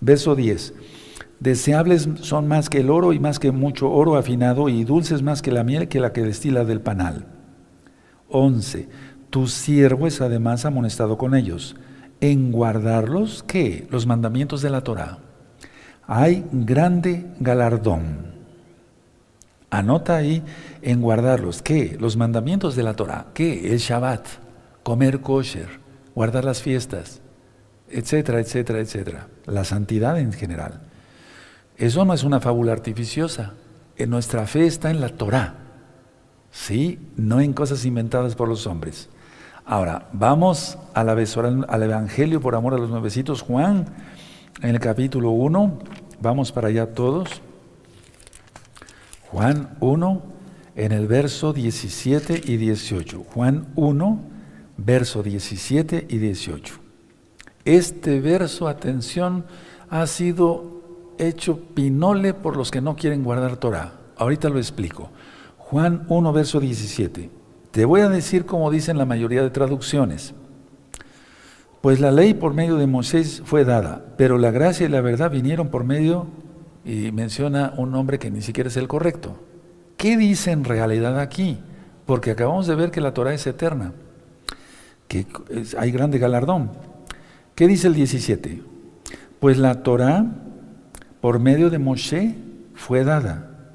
Verso 0.00 0.34
10. 0.34 0.74
Deseables 1.38 2.08
son 2.20 2.48
más 2.48 2.68
que 2.68 2.80
el 2.80 2.90
oro 2.90 3.12
y 3.12 3.20
más 3.20 3.38
que 3.38 3.52
mucho 3.52 3.90
oro 3.90 4.16
afinado 4.16 4.68
y 4.68 4.84
dulces 4.84 5.22
más 5.22 5.40
que 5.40 5.52
la 5.52 5.64
miel 5.64 5.88
que 5.88 6.00
la 6.00 6.12
que 6.12 6.22
destila 6.22 6.64
del 6.64 6.80
panal. 6.80 7.26
11. 8.30 8.88
Tu 9.30 9.46
siervo 9.46 10.06
es 10.06 10.20
además 10.20 10.64
amonestado 10.64 11.18
con 11.18 11.34
ellos. 11.34 11.76
En 12.20 12.52
guardarlos, 12.52 13.42
¿qué? 13.46 13.86
Los 13.90 14.06
mandamientos 14.06 14.62
de 14.62 14.70
la 14.70 14.82
Torah. 14.82 15.18
Hay 16.06 16.44
grande 16.50 17.26
galardón. 17.38 18.34
Anota 19.70 20.16
ahí 20.16 20.42
en 20.82 21.00
guardarlos. 21.00 21.62
¿Qué? 21.62 21.96
Los 22.00 22.16
mandamientos 22.16 22.74
de 22.74 22.82
la 22.82 22.94
Torah. 22.94 23.26
¿Qué? 23.32 23.72
El 23.72 23.78
Shabbat, 23.78 24.26
comer 24.82 25.20
kosher, 25.20 25.68
guardar 26.14 26.44
las 26.44 26.60
fiestas, 26.60 27.20
etcétera, 27.88 28.40
etcétera, 28.40 28.80
etcétera. 28.80 29.28
La 29.46 29.64
santidad 29.64 30.18
en 30.18 30.32
general. 30.32 30.80
Eso 31.76 32.04
no 32.04 32.12
es 32.12 32.24
una 32.24 32.40
fábula 32.40 32.72
artificiosa. 32.72 33.54
En 33.96 34.10
nuestra 34.10 34.46
fe 34.46 34.66
está 34.66 34.90
en 34.90 35.00
la 35.00 35.10
Torah. 35.10 35.54
¿Sí? 36.50 36.98
No 37.16 37.40
en 37.40 37.52
cosas 37.52 37.84
inventadas 37.84 38.34
por 38.34 38.48
los 38.48 38.66
hombres. 38.66 39.08
Ahora, 39.64 40.08
vamos 40.12 40.78
a 40.94 41.04
la 41.04 41.12
al 41.12 41.82
Evangelio 41.82 42.40
por 42.40 42.54
amor 42.54 42.74
a 42.74 42.78
los 42.78 42.90
nuevecitos. 42.90 43.42
Juan, 43.42 43.86
en 44.62 44.70
el 44.70 44.80
capítulo 44.80 45.30
1, 45.30 45.78
vamos 46.20 46.50
para 46.50 46.68
allá 46.68 46.92
todos. 46.92 47.40
Juan 49.30 49.76
1, 49.78 50.22
en 50.74 50.92
el 50.92 51.06
verso 51.06 51.52
17 51.52 52.42
y 52.44 52.56
18. 52.56 53.24
Juan 53.32 53.68
1, 53.76 54.20
verso 54.76 55.22
17 55.22 56.06
y 56.08 56.18
18. 56.18 56.74
Este 57.64 58.20
verso, 58.20 58.66
atención, 58.66 59.44
ha 59.88 60.06
sido 60.06 60.80
hecho 61.18 61.60
pinole 61.74 62.34
por 62.34 62.56
los 62.56 62.70
que 62.70 62.80
no 62.80 62.96
quieren 62.96 63.22
guardar 63.22 63.56
Torah. 63.58 63.92
Ahorita 64.16 64.48
lo 64.48 64.58
explico. 64.58 65.10
Juan 65.70 66.04
1, 66.08 66.32
verso 66.32 66.58
17. 66.58 67.30
Te 67.70 67.84
voy 67.84 68.00
a 68.00 68.08
decir 68.08 68.44
como 68.44 68.72
dicen 68.72 68.98
la 68.98 69.04
mayoría 69.04 69.40
de 69.40 69.50
traducciones. 69.50 70.34
Pues 71.80 72.00
la 72.00 72.10
ley 72.10 72.34
por 72.34 72.54
medio 72.54 72.74
de 72.74 72.88
Moisés 72.88 73.40
fue 73.44 73.64
dada, 73.64 74.04
pero 74.16 74.36
la 74.36 74.50
gracia 74.50 74.86
y 74.86 74.88
la 74.88 75.00
verdad 75.00 75.30
vinieron 75.30 75.68
por 75.68 75.84
medio 75.84 76.26
y 76.84 77.12
menciona 77.12 77.72
un 77.76 77.92
nombre 77.92 78.18
que 78.18 78.32
ni 78.32 78.42
siquiera 78.42 78.66
es 78.66 78.76
el 78.76 78.88
correcto. 78.88 79.36
¿Qué 79.96 80.16
dice 80.16 80.50
en 80.50 80.64
realidad 80.64 81.20
aquí? 81.20 81.60
Porque 82.04 82.32
acabamos 82.32 82.66
de 82.66 82.74
ver 82.74 82.90
que 82.90 83.00
la 83.00 83.14
Torah 83.14 83.32
es 83.32 83.46
eterna, 83.46 83.92
que 85.06 85.24
hay 85.78 85.92
grande 85.92 86.18
galardón. 86.18 86.72
¿Qué 87.54 87.68
dice 87.68 87.86
el 87.86 87.94
17? 87.94 88.60
Pues 89.38 89.56
la 89.56 89.84
Torah, 89.84 90.26
por 91.20 91.38
medio 91.38 91.70
de 91.70 91.78
Moshe, 91.78 92.34
fue 92.74 93.04
dada, 93.04 93.70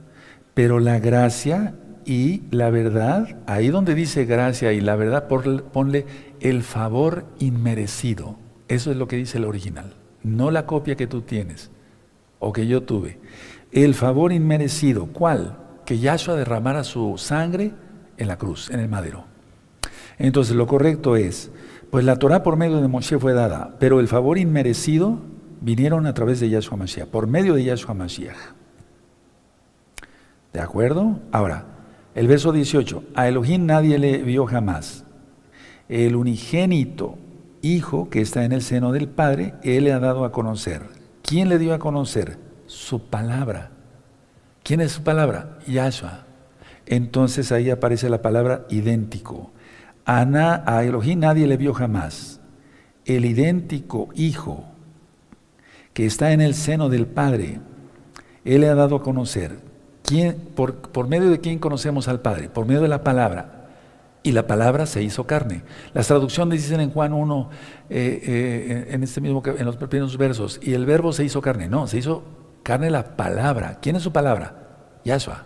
pero 0.53 0.81
la 0.81 0.99
gracia 0.99 1.73
y 2.05 2.43
la 2.51 2.69
verdad, 2.69 3.37
ahí 3.47 3.69
donde 3.69 3.95
dice 3.95 4.25
gracia 4.25 4.71
y 4.73 4.79
la 4.79 4.95
verdad, 4.95 5.27
ponle 5.27 6.05
el 6.39 6.61
favor 6.63 7.25
inmerecido. 7.39 8.37
Eso 8.67 8.91
es 8.91 8.97
lo 8.97 9.07
que 9.07 9.15
dice 9.15 9.39
el 9.39 9.45
original, 9.45 9.95
no 10.23 10.51
la 10.51 10.65
copia 10.65 10.95
que 10.95 11.07
tú 11.07 11.21
tienes 11.21 11.71
o 12.39 12.53
que 12.53 12.67
yo 12.67 12.83
tuve. 12.83 13.19
El 13.71 13.95
favor 13.95 14.31
inmerecido, 14.31 15.07
¿cuál? 15.07 15.57
Que 15.85 15.99
Yahshua 15.99 16.35
derramara 16.35 16.83
su 16.83 17.17
sangre 17.17 17.73
en 18.17 18.27
la 18.27 18.37
cruz, 18.37 18.69
en 18.69 18.79
el 18.79 18.87
madero. 18.87 19.25
Entonces 20.17 20.55
lo 20.55 20.67
correcto 20.67 21.15
es, 21.15 21.51
pues 21.89 22.05
la 22.05 22.17
Torah 22.17 22.43
por 22.43 22.55
medio 22.55 22.81
de 22.81 22.87
Moshe 22.87 23.19
fue 23.19 23.33
dada, 23.33 23.75
pero 23.79 23.99
el 23.99 24.07
favor 24.07 24.37
inmerecido 24.37 25.19
vinieron 25.61 26.05
a 26.05 26.13
través 26.13 26.39
de 26.39 26.49
Yahshua 26.49 26.77
Mashiach, 26.77 27.07
por 27.07 27.27
medio 27.27 27.55
de 27.55 27.63
Yahshua 27.63 27.93
Mashiach. 27.95 28.37
¿De 30.53 30.61
acuerdo? 30.61 31.19
Ahora, 31.31 31.65
el 32.15 32.27
verso 32.27 32.53
18, 32.53 33.03
a 33.13 33.27
Elohim 33.27 33.65
nadie 33.65 33.99
le 33.99 34.19
vio 34.23 34.45
jamás. 34.45 35.03
El 35.89 36.15
unigénito 36.15 37.17
Hijo 37.61 38.11
que 38.11 38.21
está 38.21 38.45
en 38.45 38.51
el 38.51 38.61
seno 38.61 38.91
del 38.91 39.07
Padre, 39.07 39.55
Él 39.63 39.85
le 39.85 39.93
ha 39.93 39.99
dado 39.99 40.23
a 40.23 40.31
conocer. 40.31 40.83
¿Quién 41.23 41.49
le 41.49 41.57
dio 41.57 41.73
a 41.73 41.79
conocer? 41.79 42.37
Su 42.67 43.01
palabra. 43.07 43.71
¿Quién 44.63 44.81
es 44.81 44.91
su 44.91 45.03
palabra? 45.03 45.57
Yahshua. 45.65 46.25
Entonces 46.85 47.51
ahí 47.51 47.71
aparece 47.71 48.07
la 48.09 48.21
palabra 48.21 48.67
idéntico. 48.69 49.51
A, 50.05 50.83
Elohim 50.83 51.19
nadie 51.19 51.47
le 51.47 51.57
vio 51.57 51.73
jamás. 51.73 52.39
El 53.05 53.25
idéntico 53.25 54.09
Hijo 54.13 54.65
que 55.93 56.05
está 56.05 56.33
en 56.33 56.41
el 56.41 56.53
seno 56.53 56.89
del 56.89 57.07
Padre, 57.07 57.59
Él 58.43 58.61
le 58.61 58.69
ha 58.69 58.75
dado 58.75 58.97
a 58.97 59.01
conocer. 59.01 59.64
¿Quién, 60.05 60.35
por, 60.55 60.75
por 60.75 61.07
medio 61.07 61.29
de 61.29 61.39
quién 61.39 61.57
conocemos 61.59 62.07
al 62.07 62.21
Padre? 62.21 62.47
Por 62.49 62.65
medio 62.65 62.81
de 62.81 62.87
la 62.87 63.03
palabra. 63.03 63.65
Y 64.21 64.31
la 64.31 64.47
palabra 64.47 64.85
se 64.85 65.03
hizo 65.03 65.25
carne. 65.25 65.63
Las 65.93 66.07
traducciones 66.07 66.61
dicen 66.61 66.79
en 66.79 66.91
Juan 66.91 67.13
1, 67.13 67.49
eh, 67.89 68.21
eh, 68.23 68.87
en 68.89 69.03
este 69.03 69.21
mismo, 69.21 69.41
en 69.45 69.65
los 69.65 69.77
primeros 69.77 70.17
versos, 70.17 70.59
y 70.63 70.73
el 70.73 70.85
verbo 70.85 71.13
se 71.13 71.23
hizo 71.23 71.41
carne. 71.41 71.67
No, 71.67 71.87
se 71.87 71.97
hizo 71.97 72.23
carne 72.63 72.89
la 72.89 73.15
palabra. 73.15 73.79
¿Quién 73.81 73.95
es 73.95 74.03
su 74.03 74.11
palabra? 74.11 74.99
Yahshua. 75.03 75.45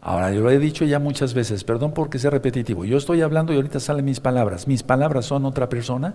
Ahora, 0.00 0.32
yo 0.32 0.40
lo 0.40 0.50
he 0.50 0.58
dicho 0.58 0.84
ya 0.84 0.98
muchas 0.98 1.34
veces, 1.34 1.64
perdón 1.64 1.92
porque 1.92 2.18
sea 2.18 2.30
repetitivo. 2.30 2.84
Yo 2.84 2.96
estoy 2.96 3.22
hablando 3.22 3.52
y 3.52 3.56
ahorita 3.56 3.80
salen 3.80 4.04
mis 4.04 4.20
palabras. 4.20 4.68
¿Mis 4.68 4.82
palabras 4.82 5.26
son 5.26 5.44
otra 5.44 5.68
persona? 5.68 6.14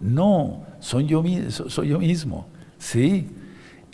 No, 0.00 0.64
son 0.80 1.06
yo, 1.06 1.22
soy 1.50 1.88
yo 1.88 1.98
mismo. 1.98 2.48
Sí, 2.78 3.30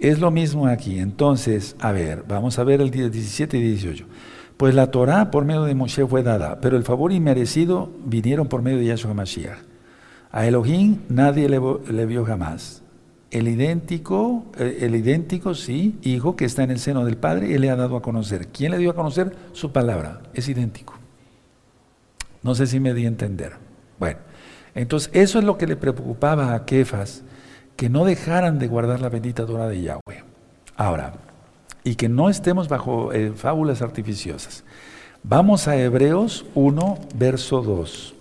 es 0.03 0.19
lo 0.19 0.31
mismo 0.31 0.67
aquí. 0.67 0.99
Entonces, 0.99 1.77
a 1.79 1.93
ver, 1.93 2.25
vamos 2.27 2.59
a 2.59 2.65
ver 2.65 2.81
el 2.81 2.91
17 2.91 3.57
y 3.57 3.63
18. 3.63 4.05
Pues 4.57 4.75
la 4.75 4.91
Torah 4.91 5.31
por 5.31 5.45
medio 5.45 5.63
de 5.63 5.75
Moshe 5.75 6.07
fue 6.07 6.23
dada, 6.23 6.61
pero 6.61 6.77
el 6.77 6.83
favor 6.83 7.13
inmerecido 7.13 7.91
vinieron 8.05 8.49
por 8.49 8.63
medio 8.63 8.79
de 8.79 8.87
Yahshua 8.87 9.15
Mashiach. 9.15 9.59
A 10.33 10.47
Elohim 10.47 10.99
nadie 11.09 11.49
le, 11.49 12.07
vio 12.07 12.25
jamás. 12.25 12.83
El 13.31 13.49
idéntico, 13.49 14.45
eh, 14.59 14.79
el 14.81 14.97
idéntico, 14.97 15.55
sí, 15.55 15.99
hijo 16.03 16.37
que 16.37 16.47
está 16.47 16.65
en 16.65 16.73
el 16.73 16.81
seno 16.81 17.05
del 17.05 17.17
Padre, 17.17 17.55
Él 17.55 17.63
le 17.63 17.71
ha 17.71 17.77
dado 17.77 17.97
a 17.97 18.03
conocer. 18.03 18.49
¿Quién 18.49 18.73
le 18.73 18.79
dio 18.79 18.91
a 18.91 18.95
conocer? 18.95 19.37
Su 19.53 19.73
palabra. 19.73 20.23
Es 20.35 20.49
idéntico. 20.49 20.95
No 22.43 22.55
sé 22.55 22.67
si 22.67 22.81
me 22.81 22.93
di 22.93 23.05
a 23.05 23.09
entender. 23.09 23.53
Bueno, 23.99 24.19
entonces 24.75 25.11
eso 25.15 25.39
es 25.39 25.45
lo 25.45 25.57
que 25.59 25.67
le 25.67 25.77
preocupaba 25.77 26.55
a 26.55 26.65
Kefas 26.65 27.23
que 27.77 27.89
no 27.89 28.05
dejaran 28.05 28.59
de 28.59 28.69
guardar 28.69 29.01
la 29.01 29.09
bendita 29.09 29.47
Torah 29.47 29.69
de 29.69 29.83
Yahweh. 29.83 30.25
Ahora, 30.77 31.15
y 31.85 31.97
que 31.97 32.09
no 32.09 32.29
estemos 32.29 32.69
bajo 32.69 33.13
eh, 33.13 33.33
fábulas 33.35 33.83
artificiosas. 33.83 34.65
Vamos 35.23 35.69
a 35.69 35.77
Hebreos 35.77 36.45
1, 36.55 36.99
verso 37.15 37.63
2. 37.63 38.15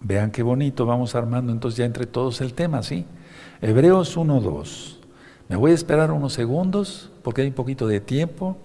Vean 0.00 0.30
qué 0.30 0.42
bonito, 0.42 0.86
vamos 0.86 1.14
armando 1.14 1.52
entonces 1.52 1.78
ya 1.78 1.84
entre 1.84 2.06
todos 2.06 2.40
el 2.40 2.54
tema, 2.54 2.82
¿sí? 2.82 3.06
Hebreos 3.60 4.16
1, 4.16 4.40
2. 4.40 5.00
Me 5.48 5.56
voy 5.56 5.72
a 5.72 5.74
esperar 5.74 6.10
unos 6.10 6.32
segundos 6.32 7.10
porque 7.22 7.42
hay 7.42 7.48
un 7.48 7.54
poquito 7.54 7.86
de 7.86 8.00
tiempo. 8.00 8.56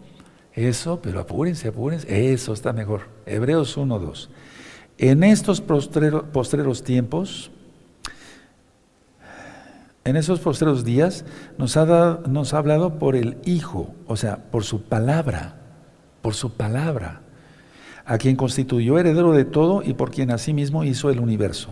Eso, 0.53 0.99
pero 1.01 1.19
apúrense, 1.19 1.67
apúrense. 1.67 2.33
Eso 2.33 2.53
está 2.53 2.73
mejor. 2.73 3.01
Hebreos 3.25 3.77
1, 3.77 3.99
2. 3.99 4.29
En 4.97 5.23
estos 5.23 5.61
postreros 5.61 6.83
tiempos, 6.83 7.51
en 10.07 10.15
esos 10.15 10.39
posteros 10.39 10.85
días 10.85 11.25
nos 11.57 11.75
ha, 11.75 12.19
nos 12.27 12.53
ha 12.53 12.59
hablado 12.59 12.97
por 12.97 13.17
el 13.17 13.37
Hijo, 13.43 13.93
o 14.07 14.15
sea, 14.15 14.37
por 14.37 14.63
su 14.63 14.83
palabra, 14.83 15.55
por 16.21 16.33
su 16.33 16.53
palabra, 16.53 17.19
a 18.05 18.17
quien 18.17 18.37
constituyó 18.37 18.97
heredero 18.97 19.33
de 19.33 19.43
todo 19.43 19.83
y 19.83 19.93
por 19.93 20.11
quien 20.11 20.31
asimismo 20.31 20.85
hizo 20.85 21.09
el 21.09 21.19
universo. 21.19 21.71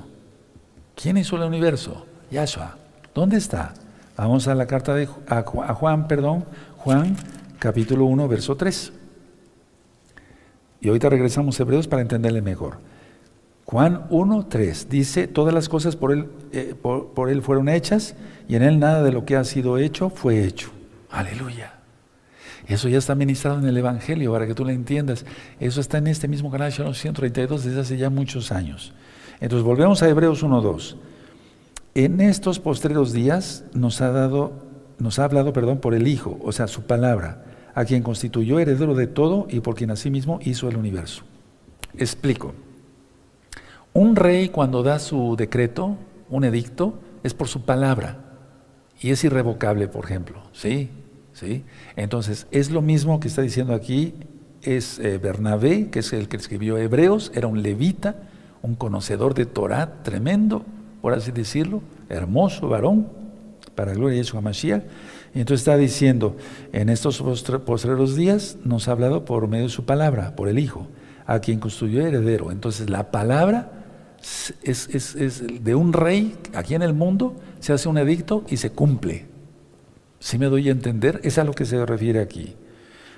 ¿Quién 0.95 1.15
hizo 1.15 1.37
el 1.37 1.43
universo? 1.43 2.05
Yahshua. 2.29 2.75
¿Dónde 3.13 3.37
está? 3.37 3.73
Vamos 4.17 4.49
a 4.49 4.55
la 4.55 4.67
carta 4.67 4.93
de 4.93 5.07
a 5.27 5.43
Juan, 5.43 6.09
perdón, 6.09 6.43
Juan 6.75 7.15
capítulo 7.57 8.03
1, 8.03 8.27
verso 8.27 8.57
3. 8.57 8.91
Y 10.81 10.89
ahorita 10.89 11.09
regresamos 11.09 11.57
a 11.57 11.63
Hebreos 11.63 11.87
para 11.87 12.01
entenderle 12.01 12.41
mejor. 12.41 12.79
Juan 13.65 14.05
1, 14.11 14.45
3 14.47 14.89
dice, 14.89 15.27
todas 15.27 15.53
las 15.53 15.69
cosas 15.69 15.95
por 15.95 16.11
él, 16.11 16.27
eh, 16.51 16.75
por, 16.79 17.29
él 17.29 17.41
fueron 17.41 17.67
hechas 17.67 18.15
y 18.47 18.55
en 18.55 18.61
él 18.61 18.79
nada 18.79 19.01
de 19.01 19.11
lo 19.11 19.25
que 19.25 19.35
ha 19.35 19.43
sido 19.43 19.79
hecho 19.79 20.09
fue 20.11 20.45
hecho. 20.45 20.69
Aleluya. 21.09 21.73
Eso 22.67 22.89
ya 22.89 22.99
está 22.99 23.15
ministrado 23.15 23.57
en 23.57 23.65
el 23.65 23.77
Evangelio 23.77 24.31
para 24.31 24.45
que 24.45 24.53
tú 24.53 24.65
lo 24.65 24.71
entiendas. 24.71 25.25
Eso 25.59 25.81
está 25.81 25.97
en 25.97 26.07
este 26.07 26.27
mismo 26.27 26.51
canal 26.51 26.71
132 26.71 27.63
desde 27.63 27.81
hace 27.81 27.97
ya 27.97 28.11
muchos 28.11 28.51
años. 28.51 28.93
Entonces 29.39 29.65
volvemos 29.65 30.01
a 30.03 30.09
Hebreos 30.09 30.41
2 30.41 30.97
En 31.95 32.21
estos 32.21 32.59
postreros 32.59 33.13
días 33.13 33.65
nos 33.73 33.99
ha 34.01 34.11
dado, 34.11 34.53
nos 34.99 35.17
ha 35.17 35.25
hablado, 35.25 35.53
perdón, 35.53 35.79
por 35.79 35.95
el 35.95 36.07
Hijo, 36.07 36.39
o 36.43 36.51
sea, 36.51 36.67
su 36.67 36.83
palabra, 36.83 37.45
a 37.73 37.83
quien 37.85 38.03
constituyó 38.03 38.59
heredero 38.59 38.93
de 38.93 39.07
todo 39.07 39.47
y 39.49 39.59
por 39.59 39.73
quien 39.73 39.89
asimismo 39.89 40.39
hizo 40.43 40.69
el 40.69 40.77
universo. 40.77 41.23
Explico. 41.97 42.53
Un 43.95 44.17
rey 44.17 44.49
cuando 44.49 44.83
da 44.83 44.99
su 44.99 45.37
decreto, 45.37 45.95
un 46.29 46.43
edicto, 46.43 46.95
es 47.23 47.33
por 47.33 47.47
su 47.47 47.61
palabra 47.61 48.17
y 48.99 49.11
es 49.11 49.23
irrevocable, 49.23 49.87
por 49.87 50.03
ejemplo. 50.03 50.43
¿Sí? 50.51 50.89
¿Sí? 51.31 51.63
Entonces, 51.95 52.45
es 52.51 52.71
lo 52.71 52.81
mismo 52.81 53.21
que 53.21 53.29
está 53.29 53.41
diciendo 53.41 53.73
aquí, 53.73 54.13
es 54.63 54.99
eh, 54.99 55.17
Bernabé, 55.17 55.91
que 55.91 55.99
es 55.99 56.11
el 56.11 56.27
que 56.27 56.35
escribió 56.35 56.77
Hebreos, 56.77 57.31
era 57.35 57.47
un 57.47 57.63
levita, 57.63 58.17
un 58.61 58.75
conocedor 58.75 59.33
de 59.33 59.45
Torah 59.45 60.03
tremendo, 60.03 60.65
por 61.01 61.13
así 61.13 61.31
decirlo, 61.31 61.81
hermoso 62.09 62.67
varón, 62.67 63.07
para 63.75 63.93
gloria 63.93 64.17
de 64.17 64.23
Yeshua 64.23 64.41
Mashiach. 64.41 64.83
Y 65.33 65.39
entonces 65.39 65.61
está 65.61 65.77
diciendo, 65.77 66.35
en 66.73 66.89
estos 66.89 67.21
postreros 67.65 68.17
días 68.17 68.57
nos 68.65 68.89
ha 68.89 68.91
hablado 68.91 69.23
por 69.23 69.47
medio 69.47 69.67
de 69.67 69.69
su 69.69 69.85
palabra, 69.85 70.35
por 70.35 70.49
el 70.49 70.59
Hijo, 70.59 70.85
a 71.25 71.39
quien 71.39 71.61
construyó 71.61 72.05
heredero. 72.05 72.51
Entonces 72.51 72.89
la 72.89 73.09
palabra 73.09 73.84
es, 74.63 75.63
de 75.63 75.75
un 75.75 75.93
rey 75.93 76.35
aquí 76.53 76.75
en 76.75 76.81
el 76.81 76.93
mundo, 76.93 77.35
se 77.59 77.73
hace 77.73 77.89
un 77.89 77.97
edicto 77.97 78.43
y 78.47 78.57
se 78.57 78.71
cumple. 78.71 79.27
Si 80.19 80.37
me 80.37 80.47
doy 80.47 80.69
a 80.69 80.71
entender? 80.71 81.19
Es 81.23 81.37
a 81.37 81.43
lo 81.43 81.53
que 81.53 81.65
se 81.65 81.85
refiere 81.85 82.19
aquí. 82.19 82.55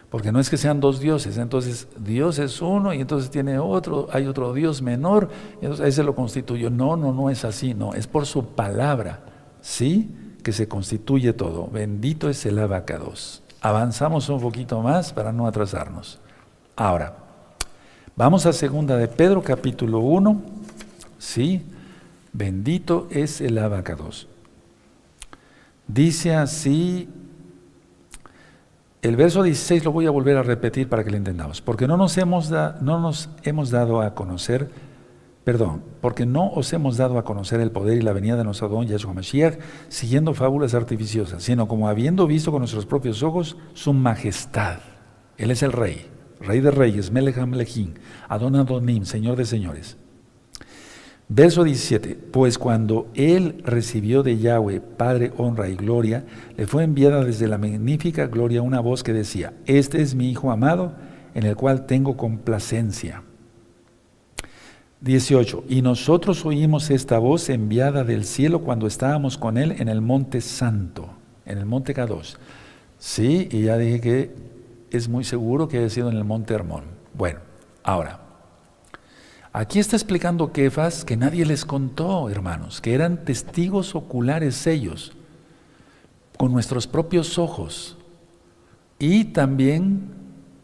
Porque 0.09 0.31
no 0.31 0.39
es 0.39 0.49
que 0.49 0.57
sean 0.57 0.79
dos 0.79 1.01
dioses, 1.01 1.37
entonces 1.37 1.87
Dios 1.99 2.39
es 2.39 2.61
uno 2.61 2.93
y 2.93 3.01
entonces 3.01 3.29
tiene 3.29 3.59
otro, 3.59 4.07
hay 4.11 4.25
otro 4.25 4.53
Dios 4.53 4.81
menor, 4.81 5.29
y 5.61 5.65
entonces 5.65 5.85
ahí 5.85 5.91
se 5.91 6.03
lo 6.03 6.15
constituyó. 6.15 6.69
No, 6.69 6.95
no, 6.95 7.11
no 7.11 7.29
es 7.29 7.43
así, 7.43 7.73
no, 7.73 7.93
es 7.93 8.07
por 8.07 8.25
su 8.25 8.45
palabra, 8.45 9.19
¿sí? 9.59 10.09
Que 10.43 10.53
se 10.53 10.69
constituye 10.69 11.33
todo. 11.33 11.67
Bendito 11.67 12.29
es 12.29 12.45
el 12.45 12.57
abacados. 12.59 13.43
Avanzamos 13.59 14.29
un 14.29 14.39
poquito 14.39 14.81
más 14.81 15.11
para 15.11 15.33
no 15.33 15.45
atrasarnos. 15.45 16.19
Ahora, 16.77 17.17
vamos 18.15 18.45
a 18.45 18.53
segunda 18.53 18.95
de 18.95 19.09
Pedro 19.09 19.41
capítulo 19.41 19.99
1, 19.99 20.41
Sí, 21.17 21.63
bendito 22.33 23.07
es 23.09 23.41
el 23.41 23.57
abacados. 23.57 24.27
Dice 25.87 26.35
así, 26.35 27.09
el 29.01 29.15
verso 29.15 29.43
16 29.43 29.85
lo 29.85 29.91
voy 29.91 30.05
a 30.05 30.11
volver 30.11 30.37
a 30.37 30.43
repetir 30.43 30.89
para 30.89 31.03
que 31.03 31.11
lo 31.11 31.17
entendamos, 31.17 31.61
porque 31.61 31.87
no 31.87 31.97
nos 31.97 32.17
hemos, 32.17 32.51
no 32.51 32.99
nos 32.99 33.29
hemos 33.43 33.69
dado 33.69 34.01
a 34.01 34.13
conocer, 34.13 34.69
perdón, 35.43 35.81
porque 36.01 36.25
no 36.25 36.49
os 36.49 36.73
hemos 36.73 36.97
dado 36.97 37.17
a 37.17 37.23
conocer 37.23 37.61
el 37.61 37.71
poder 37.71 37.97
y 37.97 38.01
la 38.01 38.11
venida 38.11 38.35
de 38.35 38.43
nuestro 38.43 38.67
don 38.67 38.85
Yahshua 38.85 39.13
Mashiach 39.13 39.59
siguiendo 39.87 40.33
fábulas 40.33 40.73
artificiosas, 40.73 41.41
sino 41.41 41.67
como 41.67 41.87
habiendo 41.87 42.27
visto 42.27 42.51
con 42.51 42.59
nuestros 42.59 42.85
propios 42.85 43.23
ojos 43.23 43.55
su 43.73 43.93
majestad. 43.93 44.79
Él 45.37 45.51
es 45.51 45.63
el 45.63 45.71
rey, 45.71 46.05
Rey 46.41 46.59
de 46.59 46.71
Reyes, 46.71 47.11
Melech 47.11 47.37
Melechim, 47.37 47.93
Adon 48.27 48.55
Adonim, 48.55 49.05
Señor 49.05 49.37
de 49.37 49.45
Señores. 49.45 49.95
Verso 51.29 51.65
17, 51.65 52.17
pues 52.31 52.57
cuando 52.57 53.07
él 53.13 53.61
recibió 53.65 54.23
de 54.23 54.37
Yahweh, 54.37 54.79
Padre, 54.79 55.33
honra 55.35 55.67
y 55.67 55.75
gloria, 55.75 56.25
le 56.55 56.67
fue 56.67 56.83
enviada 56.83 57.25
desde 57.25 57.47
la 57.47 57.57
magnífica 57.57 58.27
gloria 58.27 58.61
una 58.61 58.79
voz 58.79 59.03
que 59.03 59.11
decía, 59.11 59.53
este 59.65 60.01
es 60.01 60.15
mi 60.15 60.29
Hijo 60.29 60.51
amado, 60.51 60.93
en 61.35 61.43
el 61.45 61.57
cual 61.57 61.85
tengo 61.85 62.15
complacencia. 62.15 63.23
18. 65.01 65.65
Y 65.67 65.81
nosotros 65.81 66.45
oímos 66.45 66.89
esta 66.89 67.19
voz 67.19 67.49
enviada 67.49 68.05
del 68.05 68.23
cielo 68.23 68.61
cuando 68.61 68.87
estábamos 68.87 69.37
con 69.37 69.57
él 69.57 69.75
en 69.79 69.89
el 69.89 69.99
monte 70.01 70.39
santo, 70.39 71.09
en 71.45 71.57
el 71.57 71.65
monte 71.65 71.93
K2. 71.93 72.37
Sí, 72.97 73.49
y 73.51 73.63
ya 73.63 73.77
dije 73.77 73.99
que 73.99 74.31
es 74.91 75.09
muy 75.09 75.25
seguro 75.25 75.67
que 75.67 75.79
haya 75.79 75.89
sido 75.89 76.09
en 76.09 76.15
el 76.15 76.23
monte 76.23 76.53
Hermón. 76.53 76.85
Bueno, 77.13 77.39
ahora, 77.83 78.26
aquí 79.57 79.79
está 79.79 79.95
explicando 79.95 80.51
Kefas 80.51 81.03
que 81.03 81.17
nadie 81.17 81.43
les 81.43 81.65
contó, 81.65 82.29
hermanos, 82.29 82.79
que 82.79 82.93
eran 82.93 83.25
testigos 83.25 83.95
oculares 83.95 84.67
ellos, 84.67 85.13
con 86.37 86.51
nuestros 86.53 86.85
propios 86.85 87.39
ojos. 87.39 87.97
Y 88.99 89.25
también 89.25 90.11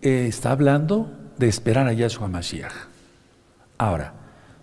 eh, 0.03 0.27
está 0.27 0.51
hablando 0.51 1.11
de 1.39 1.47
esperar 1.47 1.87
a 1.87 1.93
Yahshua 1.93 2.27
Mashiach. 2.27 2.71
Ahora, 3.79 4.13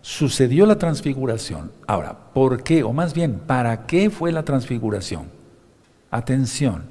sucedió 0.01 0.65
la 0.65 0.79
transfiguración. 0.79 1.73
Ahora, 1.89 2.33
¿por 2.33 2.63
qué? 2.63 2.85
O 2.85 2.93
más 2.93 3.13
bien, 3.13 3.41
¿para 3.41 3.87
qué 3.87 4.11
fue 4.11 4.31
la 4.31 4.45
transfiguración? 4.45 5.29
Atención, 6.09 6.85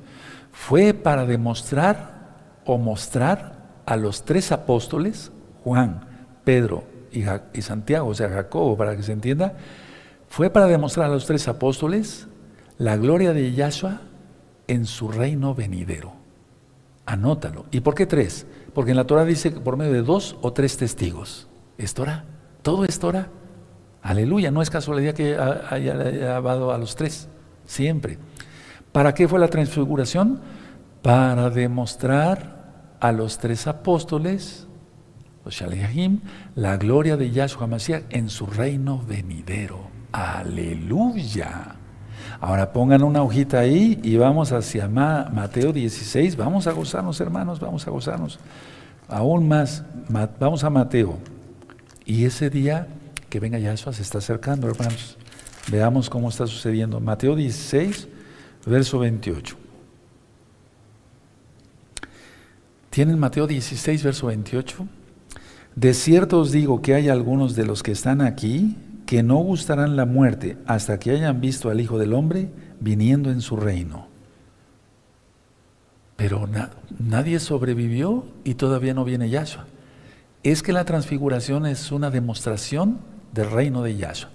fue 0.51 0.93
para 0.93 1.25
demostrar 1.25 2.35
o 2.65 2.77
mostrar 2.77 3.81
a 3.85 3.95
los 3.95 4.25
tres 4.25 4.51
apóstoles, 4.51 5.31
Juan, 5.63 6.01
Pedro 6.43 6.98
y, 7.11 7.61
Santiago, 7.61 8.09
o 8.09 8.13
sea, 8.13 8.29
Jacobo, 8.29 8.77
para 8.77 8.95
que 8.95 9.03
se 9.03 9.11
entienda, 9.11 9.55
fue 10.27 10.49
para 10.49 10.67
demostrar 10.67 11.07
a 11.09 11.13
los 11.13 11.25
tres 11.25 11.47
apóstoles 11.47 12.27
la 12.77 12.97
gloria 12.97 13.33
de 13.33 13.51
Yahshua 13.53 14.01
en 14.67 14.85
su 14.85 15.09
reino 15.09 15.55
venidero. 15.55 16.13
Anótalo. 17.05 17.65
¿Y 17.71 17.81
por 17.81 17.95
qué 17.95 18.05
tres? 18.05 18.45
Porque 18.73 18.91
en 18.91 18.97
la 18.97 19.05
Torah 19.05 19.25
dice 19.25 19.53
que 19.53 19.59
por 19.59 19.77
medio 19.77 19.93
de 19.93 20.03
dos 20.03 20.37
o 20.41 20.53
tres 20.53 20.77
testigos. 20.77 21.47
¿Es 21.77 21.93
Torah? 21.93 22.25
Todo 22.61 22.85
es 22.85 22.99
Torah. 22.99 23.29
Aleluya, 24.01 24.51
no 24.51 24.61
es 24.61 24.69
casualidad 24.69 25.13
que 25.13 25.35
haya 25.35 25.95
llevado 26.11 26.71
a 26.71 26.77
los 26.77 26.95
tres, 26.95 27.27
siempre. 27.65 28.17
¿Para 28.91 29.13
qué 29.13 29.27
fue 29.27 29.39
la 29.39 29.49
transfiguración? 29.49 30.39
Para 31.01 31.49
demostrar 31.49 32.95
a 32.99 33.11
los 33.11 33.37
tres 33.39 33.67
apóstoles, 33.67 34.68
la 36.55 36.77
gloria 36.77 37.17
de 37.17 37.31
Yahshua 37.31 37.67
Mashiach 37.67 38.03
en 38.09 38.29
su 38.29 38.45
reino 38.45 39.03
venidero. 39.07 39.87
Aleluya. 40.11 41.75
Ahora 42.41 42.71
pongan 42.71 43.03
una 43.03 43.21
hojita 43.21 43.59
ahí 43.59 43.99
y 44.03 44.17
vamos 44.17 44.51
hacia 44.51 44.87
Mateo 44.87 45.73
16. 45.73 46.35
Vamos 46.37 46.67
a 46.67 46.71
gozarnos, 46.71 47.19
hermanos, 47.19 47.59
vamos 47.59 47.87
a 47.87 47.91
gozarnos. 47.91 48.39
Aún 49.07 49.47
más, 49.47 49.83
vamos 50.39 50.63
a 50.63 50.69
Mateo 50.69 51.17
y 52.05 52.25
ese 52.25 52.49
día 52.49 52.87
que 53.29 53.39
venga 53.39 53.59
Yahshua 53.59 53.93
se 53.93 54.01
está 54.01 54.17
acercando, 54.17 54.67
hermanos. 54.67 55.17
Veamos 55.71 56.09
cómo 56.09 56.29
está 56.29 56.47
sucediendo. 56.47 56.99
Mateo 56.99 57.35
16, 57.35 58.07
verso 58.65 58.99
28. 58.99 59.55
¿Tienen 62.89 63.19
Mateo 63.19 63.45
16, 63.45 64.03
verso 64.03 64.27
28? 64.27 64.87
De 65.79 65.93
cierto 65.93 66.41
os 66.41 66.51
digo 66.51 66.81
que 66.81 66.93
hay 66.93 67.07
algunos 67.07 67.55
de 67.55 67.65
los 67.65 67.83
que 67.83 67.93
están 67.93 68.19
aquí 68.19 68.75
que 69.05 69.23
no 69.23 69.37
gustarán 69.37 69.95
la 69.95 70.05
muerte 70.05 70.57
hasta 70.65 70.99
que 70.99 71.11
hayan 71.11 71.39
visto 71.39 71.69
al 71.69 71.79
Hijo 71.79 71.97
del 71.97 72.11
Hombre 72.11 72.49
viniendo 72.81 73.31
en 73.31 73.39
su 73.39 73.55
reino. 73.55 74.07
Pero 76.17 76.49
nadie 76.99 77.39
sobrevivió 77.39 78.25
y 78.43 78.55
todavía 78.55 78.93
no 78.93 79.05
viene 79.05 79.29
Yahshua 79.29 79.67
es 80.43 80.63
que 80.63 80.73
la 80.73 80.83
transfiguración 80.83 81.65
es 81.65 81.93
una 81.93 82.11
demostración 82.11 82.99
del 83.31 83.49
reino 83.49 83.81
de 83.81 83.95
Yahshua. 83.95 84.31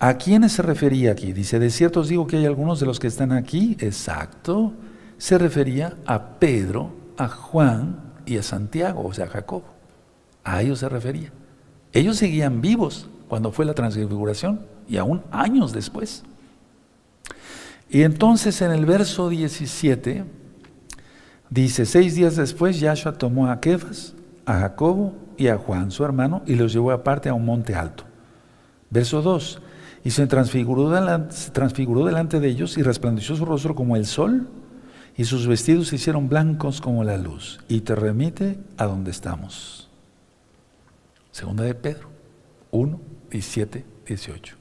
¿A 0.00 0.14
quiénes 0.14 0.54
se 0.54 0.62
refería 0.62 1.12
aquí? 1.12 1.32
Dice, 1.32 1.60
de 1.60 1.70
cierto 1.70 2.00
os 2.00 2.08
digo 2.08 2.26
que 2.26 2.38
hay 2.38 2.46
algunos 2.46 2.80
de 2.80 2.86
los 2.86 2.98
que 2.98 3.06
están 3.06 3.30
aquí, 3.30 3.76
exacto, 3.78 4.72
se 5.18 5.38
refería 5.38 5.98
a 6.04 6.40
Pedro, 6.40 6.96
a 7.16 7.28
Juan 7.28 8.00
y 8.26 8.38
a 8.38 8.42
Santiago, 8.42 9.06
o 9.06 9.14
sea, 9.14 9.26
a 9.26 9.28
Jacobo. 9.28 9.79
A 10.44 10.62
ellos 10.62 10.78
se 10.78 10.88
refería. 10.88 11.32
Ellos 11.92 12.16
seguían 12.16 12.60
vivos 12.60 13.08
cuando 13.28 13.52
fue 13.52 13.64
la 13.64 13.74
transfiguración 13.74 14.60
y 14.88 14.96
aún 14.96 15.22
años 15.30 15.72
después. 15.72 16.24
Y 17.88 18.02
entonces 18.02 18.62
en 18.62 18.70
el 18.70 18.86
verso 18.86 19.28
17 19.28 20.24
dice, 21.48 21.86
seis 21.86 22.14
días 22.14 22.36
después 22.36 22.78
Yahshua 22.78 23.18
tomó 23.18 23.50
a 23.50 23.60
Kefas, 23.60 24.14
a 24.46 24.60
Jacobo 24.60 25.14
y 25.36 25.48
a 25.48 25.56
Juan, 25.56 25.90
su 25.90 26.04
hermano, 26.04 26.42
y 26.46 26.54
los 26.54 26.72
llevó 26.72 26.92
aparte 26.92 27.28
a 27.28 27.34
un 27.34 27.44
monte 27.44 27.74
alto. 27.74 28.04
Verso 28.90 29.22
2. 29.22 29.60
Y 30.04 30.10
se 30.10 30.26
transfiguró, 30.26 30.90
se 31.30 31.50
transfiguró 31.50 32.04
delante 32.04 32.40
de 32.40 32.48
ellos 32.48 32.76
y 32.78 32.82
resplandeció 32.82 33.36
su 33.36 33.44
rostro 33.44 33.74
como 33.74 33.96
el 33.96 34.06
sol, 34.06 34.48
y 35.16 35.24
sus 35.24 35.46
vestidos 35.46 35.88
se 35.88 35.96
hicieron 35.96 36.28
blancos 36.28 36.80
como 36.80 37.04
la 37.04 37.16
luz. 37.16 37.60
Y 37.68 37.80
te 37.80 37.94
remite 37.94 38.58
a 38.76 38.86
donde 38.86 39.10
estamos. 39.10 39.79
Segunda 41.32 41.64
de 41.64 41.74
Pedro 41.74 42.08
1, 42.70 43.00
17, 43.30 43.84
18. 44.06 44.56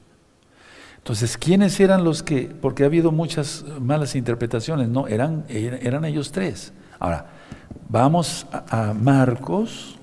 Entonces, 0.98 1.38
¿quiénes 1.38 1.80
eran 1.80 2.04
los 2.04 2.22
que, 2.24 2.44
porque 2.62 2.84
ha 2.84 2.86
habido 2.88 3.12
muchas 3.12 3.64
malas 3.80 4.16
interpretaciones, 4.16 4.90
no, 4.90 5.08
eran, 5.08 5.46
eran 5.50 6.06
ellos 6.06 6.32
tres. 6.32 6.74
Ahora, 7.00 7.28
vamos 7.88 8.46
a 8.52 8.94
Marcos 8.94 10.00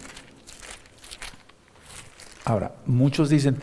Ahora, 2.46 2.70
muchos 2.86 3.28
dicen, 3.28 3.56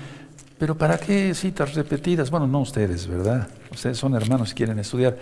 pero 0.60 0.78
¿para 0.78 0.98
qué 0.98 1.34
citas 1.34 1.74
repetidas? 1.74 2.30
Bueno, 2.30 2.48
no 2.48 2.60
ustedes, 2.60 3.08
¿verdad? 3.08 3.48
Ustedes 3.72 3.98
son 3.98 4.13
hermanos 4.13 4.52
y 4.52 4.56
quieren 4.56 4.78
estudiar. 4.78 5.18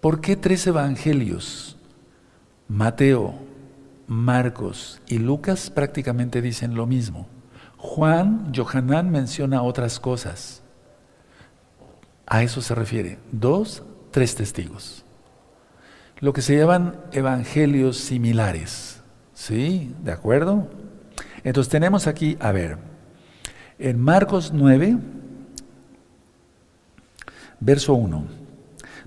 ¿Por 0.00 0.20
qué 0.20 0.36
tres 0.36 0.64
evangelios? 0.68 1.76
Mateo, 2.68 3.34
Marcos 4.08 5.00
y 5.06 5.18
Lucas 5.18 5.70
prácticamente 5.70 6.40
dicen 6.42 6.74
lo 6.74 6.86
mismo. 6.86 7.28
Juan, 7.76 8.52
Johanán 8.54 9.10
menciona 9.10 9.62
otras 9.62 10.00
cosas. 10.00 10.62
A 12.26 12.42
eso 12.42 12.60
se 12.60 12.74
refiere. 12.74 13.18
Dos, 13.30 13.84
tres 14.10 14.34
testigos. 14.34 15.04
Lo 16.20 16.32
que 16.32 16.42
se 16.42 16.56
llaman 16.56 17.00
evangelios 17.12 17.98
similares. 17.98 19.02
¿Sí? 19.34 19.94
¿De 20.02 20.10
acuerdo? 20.10 20.68
Entonces 21.44 21.70
tenemos 21.70 22.06
aquí, 22.06 22.36
a 22.40 22.50
ver, 22.50 22.78
en 23.78 24.00
Marcos 24.00 24.52
9, 24.52 24.98
verso 27.60 27.94
1. 27.94 28.37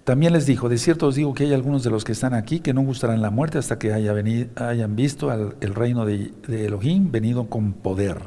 También 0.04 0.34
les 0.34 0.46
dijo, 0.48 0.68
de 0.68 0.78
cierto 0.78 1.08
os 1.08 1.16
digo 1.16 1.34
que 1.34 1.44
hay 1.44 1.54
algunos 1.54 1.84
de 1.84 1.92
los 1.92 2.04
que 2.04 2.12
están 2.12 2.34
aquí 2.34 2.60
que 2.60 2.74
no 2.74 2.82
gustarán 2.82 3.22
la 3.22 3.30
muerte 3.30 3.60
hasta 3.60 3.78
que 3.78 3.94
hayan 3.94 4.96
visto 4.96 5.30
al, 5.30 5.56
el 5.62 5.76
reino 5.76 6.06
de, 6.06 6.34
de 6.48 6.66
Elohim 6.66 7.12
venido 7.12 7.50
con 7.50 7.74
poder. 7.74 8.18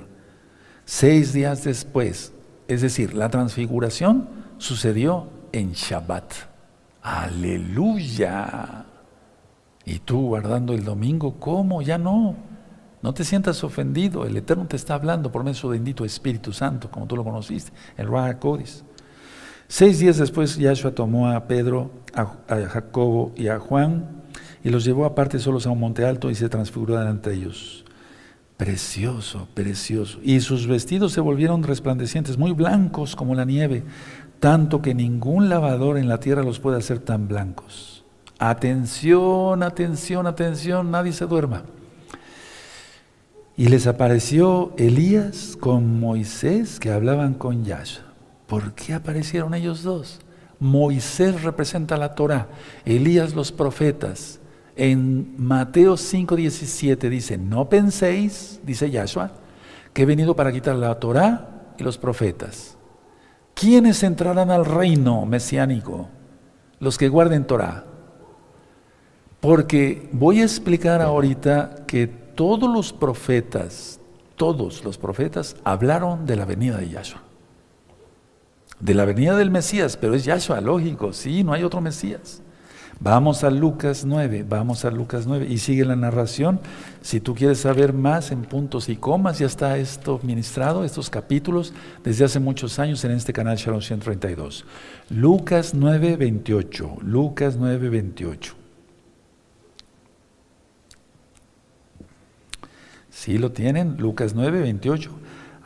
Seis 0.85 1.33
días 1.33 1.65
después, 1.65 2.33
es 2.69 2.83
decir, 2.83 3.15
la 3.15 3.29
transfiguración 3.29 4.29
sucedió 4.59 5.29
en 5.53 5.73
Shabbat. 5.73 6.33
Aleluya. 7.03 8.87
Y 9.85 9.99
tú 9.99 10.29
guardando 10.29 10.73
el 10.73 10.85
domingo, 10.85 11.39
¿cómo? 11.39 11.83
Ya 11.83 11.99
no. 11.99 12.37
No 13.03 13.13
te 13.13 13.25
sientas 13.25 13.63
ofendido, 13.65 14.25
el 14.25 14.35
Eterno 14.37 14.67
te 14.67 14.77
está 14.77 14.95
hablando 14.95 15.31
por 15.31 15.43
medio 15.43 15.53
de 15.53 15.61
su 15.61 15.69
bendito 15.69 16.07
Espíritu 16.07 16.55
Santo, 16.55 16.91
como 16.91 17.07
tú 17.07 17.17
lo 17.17 17.25
conociste, 17.25 17.71
el 17.99 18.07
Ruach 18.07 18.39
Codis. 18.39 18.83
Seis 19.77 19.99
días 19.99 20.19
después, 20.19 20.57
Yahshua 20.57 20.93
tomó 20.93 21.29
a 21.31 21.49
Pedro, 21.49 21.91
a, 22.15 22.27
Jacobo 22.69 23.33
y 23.35 23.49
a 23.49 23.59
Juan 23.59 24.23
y 24.63 24.71
los 24.71 24.85
llevó 24.85 25.05
aparte 25.05 25.41
solos 25.41 25.67
a 25.67 25.71
un 25.71 25.81
monte 25.81 26.05
alto 26.05 26.31
y 26.31 26.37
se 26.37 26.49
transfiguró 26.49 26.97
delante 26.97 27.31
de 27.31 27.37
ellos. 27.39 27.85
Precioso, 28.57 29.49
precioso. 29.53 30.21
Y 30.23 30.39
sus 30.43 30.69
vestidos 30.69 31.11
se 31.11 31.21
volvieron 31.21 31.65
resplandecientes, 31.65 32.39
muy 32.39 32.53
blancos 32.53 33.17
como 33.17 33.35
la 33.35 33.45
nieve, 33.45 33.83
tanto 34.39 34.81
que 34.81 34.95
ningún 34.95 35.49
lavador 35.49 35.99
en 35.99 36.07
la 36.07 36.21
tierra 36.21 36.45
los 36.45 36.61
puede 36.61 36.79
hacer 36.79 37.01
tan 37.01 37.27
blancos. 37.27 38.05
Atención, 38.39 39.65
atención, 39.65 40.29
atención, 40.29 40.93
nadie 40.93 41.13
se 41.13 41.27
duerma. 41.27 41.65
Y 43.57 43.67
les 43.67 43.89
apareció 43.89 44.73
Elías 44.77 45.57
con 45.59 45.99
Moisés 45.99 46.79
que 46.79 46.93
hablaban 46.93 47.35
con 47.35 47.65
Yahshua. 47.65 48.14
¿Por 48.47 48.75
qué 48.75 48.95
aparecieron 48.95 49.55
ellos 49.55 49.83
dos? 49.83 50.21
Moisés 50.61 51.43
representa 51.43 51.97
la 51.97 52.15
Torah, 52.15 52.49
Elías 52.85 53.35
los 53.35 53.53
profetas. 53.53 54.41
En 54.77 55.35
Mateo 55.39 55.95
5:17 55.95 57.09
dice, 57.09 57.39
no 57.39 57.69
penséis, 57.69 58.61
dice 58.65 58.91
Yahshua, 58.91 59.33
que 59.93 60.03
he 60.03 60.07
venido 60.07 60.35
para 60.35 60.53
quitar 60.53 60.77
la 60.77 60.99
Torah 60.99 61.75
y 61.79 61.83
los 61.85 61.99
profetas. 61.99 62.77
¿Quiénes 63.55 64.03
entrarán 64.03 64.51
al 64.51 64.65
reino 64.65 65.25
mesiánico? 65.27 66.09
Los 66.81 66.99
que 66.99 67.09
guarden 67.09 67.47
Torah. 67.47 67.85
Porque 69.41 70.09
voy 70.13 70.41
a 70.41 70.45
explicar 70.45 71.01
ahorita 71.01 71.85
que 71.87 72.07
todos 72.07 72.73
los 72.73 72.93
profetas, 72.93 74.01
todos 74.37 74.83
los 74.85 74.99
profetas 74.99 75.57
hablaron 75.63 76.27
de 76.27 76.37
la 76.37 76.47
venida 76.47 76.79
de 76.79 76.89
Yahshua. 76.89 77.24
De 78.85 78.93
la 78.93 79.07
venida 79.07 79.35
del 79.35 79.51
Mesías, 79.51 79.97
pero 79.97 80.15
es 80.15 80.27
Yahshua, 80.27 80.61
lógico, 80.61 81.15
sí, 81.15 81.43
no 81.43 81.55
hay 81.55 81.63
otro 81.63 81.81
Mesías. 81.81 82.43
Vamos 83.01 83.43
a 83.43 83.49
Lucas 83.49 84.05
9, 84.05 84.45
vamos 84.47 84.85
a 84.85 84.91
Lucas 84.91 85.27
9 85.27 85.47
y 85.49 85.57
sigue 85.57 85.87
la 85.87 85.97
narración. 85.97 86.61
Si 87.01 87.19
tú 87.19 87.35
quieres 87.35 87.61
saber 87.61 87.95
más 87.95 88.31
en 88.31 88.43
puntos 88.43 88.91
y 88.91 88.97
comas, 88.97 89.39
ya 89.39 89.47
está 89.47 89.79
esto 89.79 90.21
ministrado, 90.23 90.85
estos 90.85 91.09
capítulos, 91.09 91.73
desde 92.05 92.27
hace 92.27 92.41
muchos 92.41 92.79
años 92.79 93.03
en 93.07 93.13
este 93.13 93.33
canal 93.33 93.57
Shalom 93.57 93.81
132. 93.81 94.67
Lucas 95.09 95.73
9, 95.73 96.19
28. 96.19 96.97
Lucas 97.01 97.57
9, 97.59 97.89
28. 97.89 98.55
Sí 103.09 103.39
lo 103.39 103.51
tienen, 103.51 103.97
Lucas 103.97 104.35
9, 104.35 104.61
28. 104.61 105.11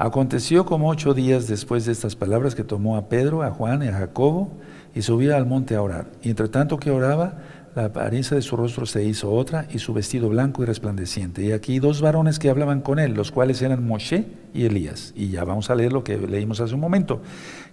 Aconteció 0.01 0.64
como 0.64 0.90
ocho 0.90 1.12
días 1.12 1.49
después 1.49 1.84
de 1.84 1.90
estas 1.90 2.14
palabras 2.14 2.55
que 2.55 2.62
tomó 2.62 2.96
a 2.96 3.09
Pedro, 3.09 3.42
a 3.42 3.51
Juan 3.51 3.82
y 3.82 3.88
a 3.88 3.92
Jacobo 3.94 4.53
y 4.94 5.03
subía 5.03 5.36
al 5.36 5.44
monte 5.44 5.74
a 5.74 5.82
orar. 5.82 6.07
Y 6.22 6.30
entre 6.30 6.46
tanto 6.46 6.78
que 6.78 6.92
oraba, 6.92 7.38
la 7.74 7.86
apariencia 7.86 8.36
de 8.36 8.42
su 8.42 8.57
rostro 8.57 8.86
se 8.86 9.03
hizo 9.03 9.32
otra 9.32 9.66
y 9.72 9.80
su 9.80 9.92
vestido 9.92 10.28
blanco 10.28 10.62
y 10.62 10.66
resplandeciente. 10.66 11.42
Y 11.44 11.51
aquí 11.51 11.80
dos 11.80 12.01
varones 12.01 12.38
que 12.38 12.49
hablaban 12.49 12.80
con 12.80 13.01
él, 13.01 13.14
los 13.14 13.32
cuales 13.32 13.61
eran 13.61 13.84
Moshe 13.84 14.26
y 14.55 14.66
Elías. 14.66 15.12
Y 15.16 15.30
ya 15.30 15.42
vamos 15.42 15.68
a 15.68 15.74
leer 15.74 15.92
lo 15.92 16.05
que 16.05 16.16
leímos 16.16 16.61
hace 16.61 16.74
un 16.74 16.80
momento. 16.80 17.20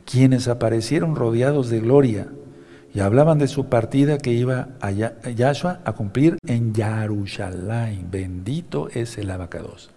Quienes 0.04 0.48
aparecieron 0.48 1.16
rodeados 1.16 1.70
de 1.70 1.80
gloria 1.80 2.28
y 2.92 3.02
hablaban 3.02 3.38
de 3.38 3.48
su 3.48 3.68
partida 3.68 4.18
que 4.18 4.34
iba 4.34 4.70
a 4.82 4.90
Yahshua 4.90 5.82
a 5.86 5.94
cumplir 5.94 6.40
en 6.48 6.74
Yarushalayim. 6.74 8.10
Bendito 8.10 8.90
es 8.90 9.20
el 9.20 9.30
abacados. 9.30 9.95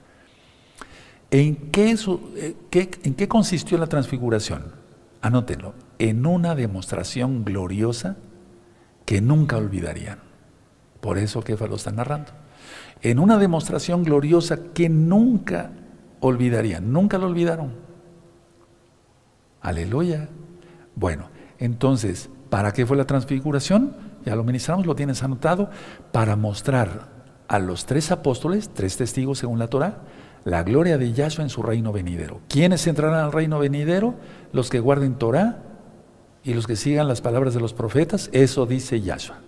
¿En 1.30 1.56
qué, 1.70 1.96
eh, 2.36 2.56
¿En 3.02 3.14
qué 3.14 3.28
consistió 3.28 3.76
la 3.78 3.86
transfiguración? 3.86 4.72
Anótenlo 5.20 5.74
en 5.98 6.26
una 6.26 6.54
demostración 6.54 7.44
gloriosa 7.44 8.16
que 9.04 9.20
nunca 9.20 9.56
olvidarían. 9.56 10.20
Por 11.00 11.18
eso 11.18 11.42
Kefa 11.42 11.66
lo 11.66 11.76
está 11.76 11.90
narrando. 11.90 12.32
En 13.02 13.18
una 13.18 13.38
demostración 13.38 14.04
gloriosa 14.04 14.58
que 14.74 14.88
nunca 14.88 15.70
olvidarían, 16.20 16.92
nunca 16.92 17.18
lo 17.18 17.26
olvidaron. 17.26 17.72
Aleluya. 19.60 20.28
Bueno, 20.94 21.30
entonces, 21.58 22.30
¿para 22.50 22.72
qué 22.72 22.86
fue 22.86 22.96
la 22.96 23.06
transfiguración? 23.06 23.96
Ya 24.24 24.34
lo 24.36 24.44
ministramos, 24.44 24.86
lo 24.86 24.96
tienes 24.96 25.22
anotado, 25.22 25.70
para 26.12 26.36
mostrar 26.36 27.08
a 27.46 27.58
los 27.58 27.86
tres 27.86 28.10
apóstoles, 28.10 28.70
tres 28.74 28.96
testigos 28.96 29.38
según 29.38 29.58
la 29.58 29.68
Torah, 29.68 30.02
la 30.44 30.62
gloria 30.62 30.98
de 30.98 31.12
Yahshua 31.12 31.44
en 31.44 31.50
su 31.50 31.62
reino 31.62 31.92
venidero. 31.92 32.40
¿Quiénes 32.48 32.86
entrarán 32.86 33.24
al 33.24 33.32
reino 33.32 33.58
venidero? 33.58 34.14
Los 34.52 34.70
que 34.70 34.80
guarden 34.80 35.14
Torah 35.14 35.58
y 36.42 36.54
los 36.54 36.66
que 36.66 36.76
sigan 36.76 37.08
las 37.08 37.20
palabras 37.20 37.54
de 37.54 37.60
los 37.60 37.74
profetas, 37.74 38.30
eso 38.32 38.66
dice 38.66 39.00
Yahshua. 39.00 39.40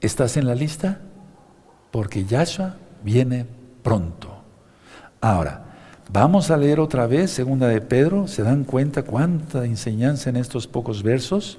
¿Estás 0.00 0.36
en 0.36 0.46
la 0.46 0.54
lista? 0.54 1.00
Porque 1.90 2.24
Yahshua 2.24 2.76
viene 3.02 3.46
pronto. 3.82 4.28
Ahora, 5.20 5.64
vamos 6.12 6.50
a 6.50 6.56
leer 6.56 6.78
otra 6.78 7.06
vez 7.06 7.30
Segunda 7.30 7.68
de 7.68 7.80
Pedro, 7.80 8.28
¿se 8.28 8.42
dan 8.42 8.64
cuenta 8.64 9.02
cuánta 9.02 9.64
enseñanza 9.64 10.30
en 10.30 10.36
estos 10.36 10.66
pocos 10.66 11.02
versos? 11.02 11.58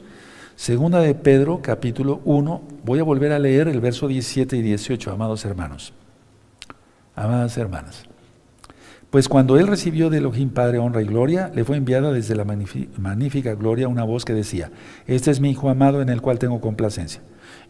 Segunda 0.56 1.00
de 1.00 1.16
Pedro, 1.16 1.62
capítulo 1.62 2.22
1, 2.26 2.62
voy 2.84 3.00
a 3.00 3.04
volver 3.04 3.32
a 3.32 3.40
leer 3.40 3.68
el 3.68 3.80
verso 3.80 4.08
17 4.08 4.58
y 4.58 4.62
18, 4.62 5.12
amados 5.12 5.46
hermanos. 5.46 5.94
Amadas 7.20 7.58
hermanas. 7.58 8.04
Pues 9.10 9.28
cuando 9.28 9.60
él 9.60 9.68
recibió 9.68 10.10
de 10.10 10.20
Elohim 10.20 10.52
Padre 10.52 10.78
honra 10.78 11.02
y 11.02 11.06
gloria, 11.06 11.52
le 11.54 11.66
fue 11.66 11.76
enviada 11.76 12.14
desde 12.14 12.34
la 12.34 12.46
magnífica 12.46 13.56
gloria 13.56 13.90
una 13.90 14.06
voz 14.06 14.24
que 14.24 14.34
decía, 14.34 14.72
Este 15.06 15.30
es 15.30 15.42
mi 15.42 15.50
Hijo 15.50 15.70
amado 15.70 16.02
en 16.02 16.08
el 16.08 16.22
cual 16.22 16.40
tengo 16.40 16.62
complacencia. 16.62 17.22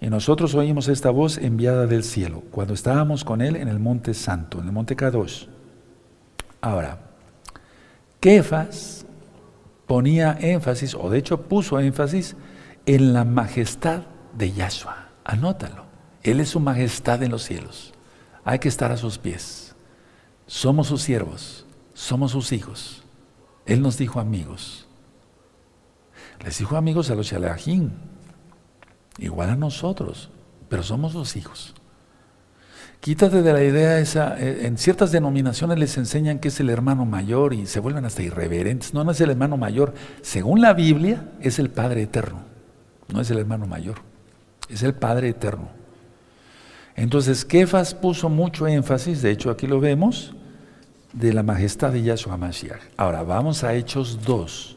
Y 0.02 0.08
nosotros 0.12 0.54
oímos 0.54 0.88
esta 0.88 1.10
voz 1.10 1.39
enviada 1.39 1.88
del 1.88 2.04
cielo, 2.04 2.43
cuando 2.52 2.76
estábamos 2.76 3.24
con 3.24 3.41
él 3.41 3.56
en 3.56 3.70
el 3.70 3.80
monte 3.80 4.14
santo, 4.14 4.60
en 4.60 4.68
el 4.68 4.72
monte 4.72 4.95
Kadosh. 4.95 5.47
Ahora, 6.62 7.00
Kefas 8.20 9.08
ponía 9.88 10.38
énfasis, 10.39 10.93
o 10.93 11.10
de 11.10 11.18
hecho 11.18 11.41
puso 11.41 11.80
énfasis, 11.80 12.36
en 12.86 13.14
la 13.14 13.24
majestad 13.24 14.04
de 14.38 14.52
Yahshua. 14.52 15.08
Anótalo. 15.24 15.86
Él 16.22 16.39
es 16.39 16.50
su 16.50 16.60
majestad 16.60 17.24
en 17.24 17.32
los 17.32 17.41
cielos. 17.41 17.93
Hay 18.50 18.58
que 18.58 18.68
estar 18.68 18.91
a 18.91 18.97
sus 18.97 19.20
pies. 19.20 19.76
Somos 20.47 20.88
sus 20.88 21.04
siervos, 21.04 21.68
somos 21.93 22.32
sus 22.32 22.52
hijos. 22.52 23.04
Él 23.68 23.80
nos 23.80 24.00
dijo 24.00 24.20
amigos. 24.20 24.88
Les 26.43 26.58
dijo 26.58 26.76
amigos 26.76 27.12
a 27.12 27.16
los 27.16 27.28
Shalajín, 27.28 27.93
igual 29.20 29.52
a 29.52 29.56
nosotros, 29.56 30.32
pero 30.68 30.82
somos 30.82 31.12
sus 31.12 31.36
hijos. 31.36 31.76
Quítate 33.02 33.43
de 33.43 33.54
la 33.54 33.64
idea 33.64 34.00
esa, 34.00 34.36
eh, 34.39 34.66
en 34.66 34.80
ciertas 34.80 35.12
denominaciones 35.12 35.78
les 35.78 35.95
enseñan 36.00 36.39
que 36.39 36.47
es 36.47 36.60
el 36.60 36.72
hermano 36.72 37.06
mayor 37.06 37.54
y 37.54 37.68
se 37.68 37.80
vuelven 37.80 38.06
hasta 38.06 38.24
irreverentes. 38.24 38.95
No, 38.95 39.04
no 39.04 39.12
es 39.12 39.22
el 39.22 39.30
hermano 39.30 39.58
mayor. 39.58 39.93
Según 40.24 40.60
la 40.60 40.74
Biblia, 40.74 41.34
es 41.39 41.60
el 41.60 41.70
Padre 41.70 42.02
eterno. 42.02 42.39
No 43.14 43.22
es 43.22 43.30
el 43.30 43.38
hermano 43.38 43.68
mayor, 43.68 43.97
es 44.70 44.82
el 44.82 44.95
Padre 44.95 45.30
eterno. 45.30 45.78
Entonces, 47.00 47.45
Kefas 47.45 47.93
puso 47.95 48.28
mucho 48.28 48.68
énfasis, 48.68 49.22
de 49.22 49.32
hecho 49.32 49.52
aquí 49.52 49.68
lo 49.68 49.80
vemos, 49.80 50.36
de 51.14 51.32
la 51.32 51.43
majestad 51.43 51.93
de 51.93 52.04
Yahshua 52.04 52.36
Mashiach. 52.36 52.82
Ahora, 52.97 53.24
vamos 53.24 53.64
a 53.64 53.74
Hechos 53.74 54.20
2. 54.26 54.76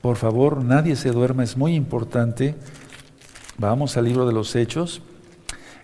Por 0.00 0.16
favor, 0.16 0.64
nadie 0.64 0.96
se 0.96 1.12
duerma, 1.12 1.44
es 1.44 1.56
muy 1.56 1.76
importante. 1.76 2.56
Vamos 3.56 3.96
al 3.96 4.06
libro 4.06 4.26
de 4.26 4.32
los 4.32 4.56
Hechos, 4.56 5.00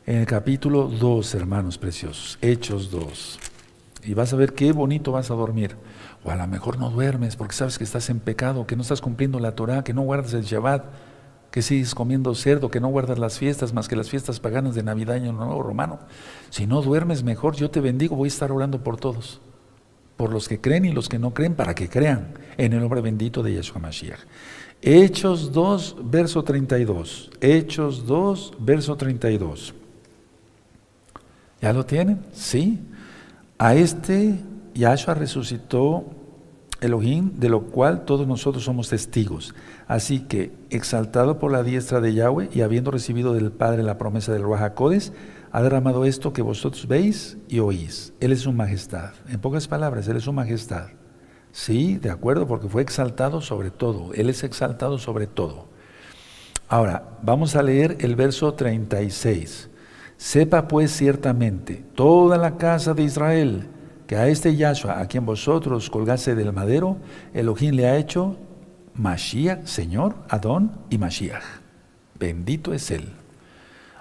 en 0.06 0.16
el 0.16 0.26
capítulo 0.26 0.88
2, 0.88 1.34
hermanos 1.36 1.78
preciosos. 1.78 2.36
Hechos 2.42 2.90
2. 2.90 3.38
Y 4.06 4.14
vas 4.14 4.32
a 4.32 4.36
ver 4.36 4.54
qué 4.54 4.72
bonito 4.72 5.12
vas 5.12 5.30
a 5.30 5.34
dormir. 5.34 5.76
O 6.24 6.32
a 6.32 6.34
lo 6.34 6.48
mejor 6.48 6.80
no 6.80 6.90
duermes 6.90 7.36
porque 7.36 7.54
sabes 7.54 7.78
que 7.78 7.84
estás 7.84 8.10
en 8.10 8.18
pecado, 8.18 8.66
que 8.66 8.74
no 8.74 8.82
estás 8.82 9.00
cumpliendo 9.00 9.38
la 9.38 9.54
Torah, 9.54 9.84
que 9.84 9.94
no 9.94 10.02
guardas 10.02 10.34
el 10.34 10.42
Shabbat, 10.42 10.84
que 11.56 11.62
sigues 11.62 11.94
comiendo 11.94 12.34
cerdo, 12.34 12.70
que 12.70 12.80
no 12.80 12.88
guardas 12.88 13.18
las 13.18 13.38
fiestas 13.38 13.72
más 13.72 13.88
que 13.88 13.96
las 13.96 14.10
fiestas 14.10 14.40
paganas 14.40 14.74
de 14.74 14.82
Navidad 14.82 15.16
y 15.16 15.20
Nuevo 15.20 15.62
Romano. 15.62 16.00
Si 16.50 16.66
no 16.66 16.82
duermes 16.82 17.22
mejor, 17.22 17.56
yo 17.56 17.70
te 17.70 17.80
bendigo, 17.80 18.14
voy 18.14 18.26
a 18.26 18.28
estar 18.28 18.52
orando 18.52 18.84
por 18.84 18.98
todos 18.98 19.40
por 20.18 20.30
los 20.34 20.48
que 20.48 20.60
creen 20.60 20.84
y 20.84 20.92
los 20.92 21.08
que 21.08 21.18
no 21.18 21.32
creen, 21.32 21.54
para 21.54 21.74
que 21.74 21.88
crean 21.88 22.34
en 22.58 22.74
el 22.74 22.80
nombre 22.80 23.00
bendito 23.00 23.42
de 23.42 23.54
Yeshua 23.54 23.80
Mashiach. 23.80 24.20
Hechos 24.82 25.50
2, 25.50 25.96
verso 26.04 26.44
32. 26.44 27.30
Hechos 27.40 28.06
2, 28.06 28.52
verso 28.58 28.94
32. 28.94 29.72
¿Ya 31.62 31.72
lo 31.72 31.86
tienen? 31.86 32.20
Sí. 32.34 32.80
A 33.56 33.74
este 33.74 34.34
Yahshua 34.74 35.14
resucitó 35.14 36.04
Elohim, 36.86 37.32
de 37.36 37.48
lo 37.48 37.62
cual 37.64 38.04
todos 38.04 38.26
nosotros 38.26 38.64
somos 38.64 38.88
testigos. 38.88 39.54
Así 39.86 40.20
que, 40.20 40.52
exaltado 40.70 41.38
por 41.38 41.52
la 41.52 41.62
diestra 41.62 42.00
de 42.00 42.14
Yahweh 42.14 42.48
y 42.52 42.62
habiendo 42.62 42.90
recibido 42.90 43.34
del 43.34 43.52
Padre 43.52 43.82
la 43.82 43.98
promesa 43.98 44.32
del 44.32 44.42
Ruach 44.42 44.72
ha 45.52 45.62
derramado 45.62 46.04
esto 46.04 46.32
que 46.32 46.42
vosotros 46.42 46.86
veis 46.88 47.38
y 47.48 47.60
oís. 47.60 48.12
Él 48.20 48.32
es 48.32 48.40
su 48.40 48.52
majestad. 48.52 49.12
En 49.28 49.40
pocas 49.40 49.68
palabras, 49.68 50.08
Él 50.08 50.16
es 50.16 50.24
su 50.24 50.32
majestad. 50.32 50.88
Sí, 51.52 51.96
de 51.96 52.10
acuerdo, 52.10 52.46
porque 52.46 52.68
fue 52.68 52.82
exaltado 52.82 53.40
sobre 53.40 53.70
todo. 53.70 54.12
Él 54.14 54.28
es 54.28 54.44
exaltado 54.44 54.98
sobre 54.98 55.26
todo. 55.26 55.68
Ahora, 56.68 57.16
vamos 57.22 57.56
a 57.56 57.62
leer 57.62 57.96
el 58.00 58.16
verso 58.16 58.52
36. 58.54 59.70
Sepa 60.16 60.68
pues 60.68 60.90
ciertamente 60.90 61.84
toda 61.94 62.36
la 62.38 62.56
casa 62.56 62.92
de 62.92 63.04
Israel 63.04 63.68
que 64.06 64.16
a 64.16 64.28
este 64.28 64.54
Yahshua, 64.54 65.00
a 65.00 65.06
quien 65.06 65.26
vosotros 65.26 65.90
colgase 65.90 66.34
del 66.34 66.52
madero, 66.52 66.96
Elohim 67.34 67.74
le 67.74 67.86
ha 67.86 67.96
hecho 67.96 68.36
Mashiach, 68.94 69.66
Señor, 69.66 70.14
Adón 70.28 70.72
y 70.90 70.98
Mashiach. 70.98 71.42
Bendito 72.18 72.72
es 72.72 72.90
Él. 72.90 73.08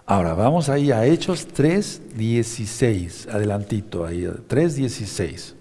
Ahora 0.05 0.35
vamos 0.35 0.69
ahí 0.69 0.91
a 0.91 1.05
Hechos 1.05 1.47
3.16, 1.47 3.29
adelantito 3.33 4.05
ahí, 4.05 4.23
3.16. 4.23 5.55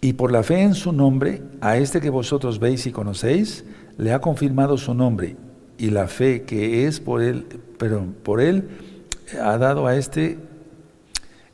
Y 0.00 0.14
por 0.14 0.32
la 0.32 0.42
fe 0.42 0.62
en 0.62 0.74
su 0.74 0.92
nombre, 0.92 1.42
a 1.60 1.76
este 1.76 2.00
que 2.00 2.08
vosotros 2.08 2.58
veis 2.58 2.86
y 2.86 2.92
conocéis, 2.92 3.64
le 3.98 4.14
ha 4.14 4.20
confirmado 4.20 4.78
su 4.78 4.94
nombre, 4.94 5.36
y 5.76 5.90
la 5.90 6.08
fe 6.08 6.44
que 6.44 6.86
es 6.86 7.00
por 7.00 7.22
él, 7.22 7.60
pero 7.78 8.06
por 8.22 8.40
él 8.40 8.68
ha 9.40 9.58
dado 9.58 9.86
a 9.86 9.94
este 9.96 10.38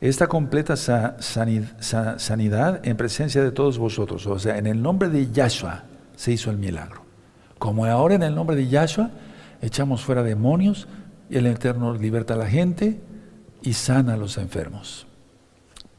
esta 0.01 0.28
completa 0.28 0.76
sanidad 0.76 2.86
en 2.86 2.96
presencia 2.96 3.42
de 3.42 3.51
todos 3.51 3.78
vosotros. 3.78 4.26
O 4.26 4.38
sea, 4.38 4.59
en 4.59 4.66
el 4.66 4.80
nombre 4.80 5.09
de 5.09 5.30
Yahshua 5.30 5.84
se 6.14 6.32
hizo 6.32 6.51
el 6.51 6.57
milagro. 6.57 7.03
Como 7.59 7.84
ahora 7.84 8.14
en 8.14 8.22
el 8.22 8.34
nombre 8.34 8.57
de 8.57 8.68
Yahshua 8.68 9.11
echamos 9.61 10.03
fuera 10.03 10.22
demonios 10.22 10.86
y 11.28 11.36
el 11.36 11.46
Eterno 11.46 11.94
liberta 11.94 12.34
a 12.34 12.38
la 12.38 12.46
gente 12.46 13.01
y 13.62 13.72
sana 13.72 14.14
a 14.14 14.16
los 14.16 14.38
enfermos. 14.38 15.07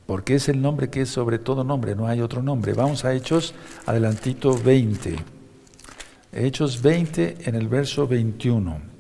Porque 0.05 0.35
es 0.35 0.49
el 0.49 0.61
nombre 0.61 0.89
que 0.89 1.01
es 1.01 1.09
sobre 1.09 1.37
todo 1.37 1.63
nombre, 1.63 1.95
no 1.95 2.07
hay 2.07 2.21
otro 2.21 2.41
nombre. 2.41 2.73
Vamos 2.73 3.05
a 3.05 3.13
Hechos, 3.13 3.53
adelantito 3.85 4.57
20. 4.57 5.17
Hechos 6.31 6.81
20 6.81 7.37
en 7.45 7.55
el 7.55 7.67
verso 7.67 8.07
21. 8.07 8.98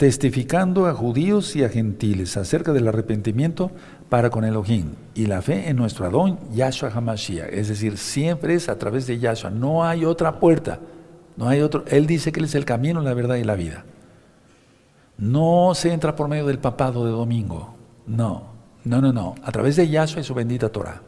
Testificando 0.00 0.86
a 0.86 0.94
judíos 0.94 1.54
y 1.56 1.62
a 1.62 1.68
gentiles 1.68 2.38
acerca 2.38 2.72
del 2.72 2.88
arrepentimiento 2.88 3.70
para 4.08 4.30
con 4.30 4.46
Elohim 4.46 4.94
y 5.14 5.26
la 5.26 5.42
fe 5.42 5.68
en 5.68 5.76
nuestro 5.76 6.06
Adón, 6.06 6.38
Yahshua 6.54 6.88
HaMashiach. 6.88 7.52
Es 7.52 7.68
decir, 7.68 7.98
siempre 7.98 8.54
es 8.54 8.70
a 8.70 8.78
través 8.78 9.06
de 9.06 9.18
Yahshua, 9.18 9.50
no 9.50 9.84
hay 9.84 10.06
otra 10.06 10.40
puerta, 10.40 10.80
no 11.36 11.50
hay 11.50 11.60
otro. 11.60 11.84
Él 11.86 12.06
dice 12.06 12.32
que 12.32 12.40
Él 12.40 12.46
es 12.46 12.54
el 12.54 12.64
camino, 12.64 13.02
la 13.02 13.12
verdad 13.12 13.36
y 13.36 13.44
la 13.44 13.56
vida. 13.56 13.84
No 15.18 15.72
se 15.74 15.92
entra 15.92 16.16
por 16.16 16.28
medio 16.28 16.46
del 16.46 16.60
papado 16.60 17.04
de 17.04 17.10
domingo, 17.10 17.74
no, 18.06 18.54
no, 18.84 19.02
no, 19.02 19.12
no, 19.12 19.34
a 19.42 19.52
través 19.52 19.76
de 19.76 19.86
Yahshua 19.86 20.22
y 20.22 20.24
su 20.24 20.32
bendita 20.32 20.70
Torah. 20.70 21.02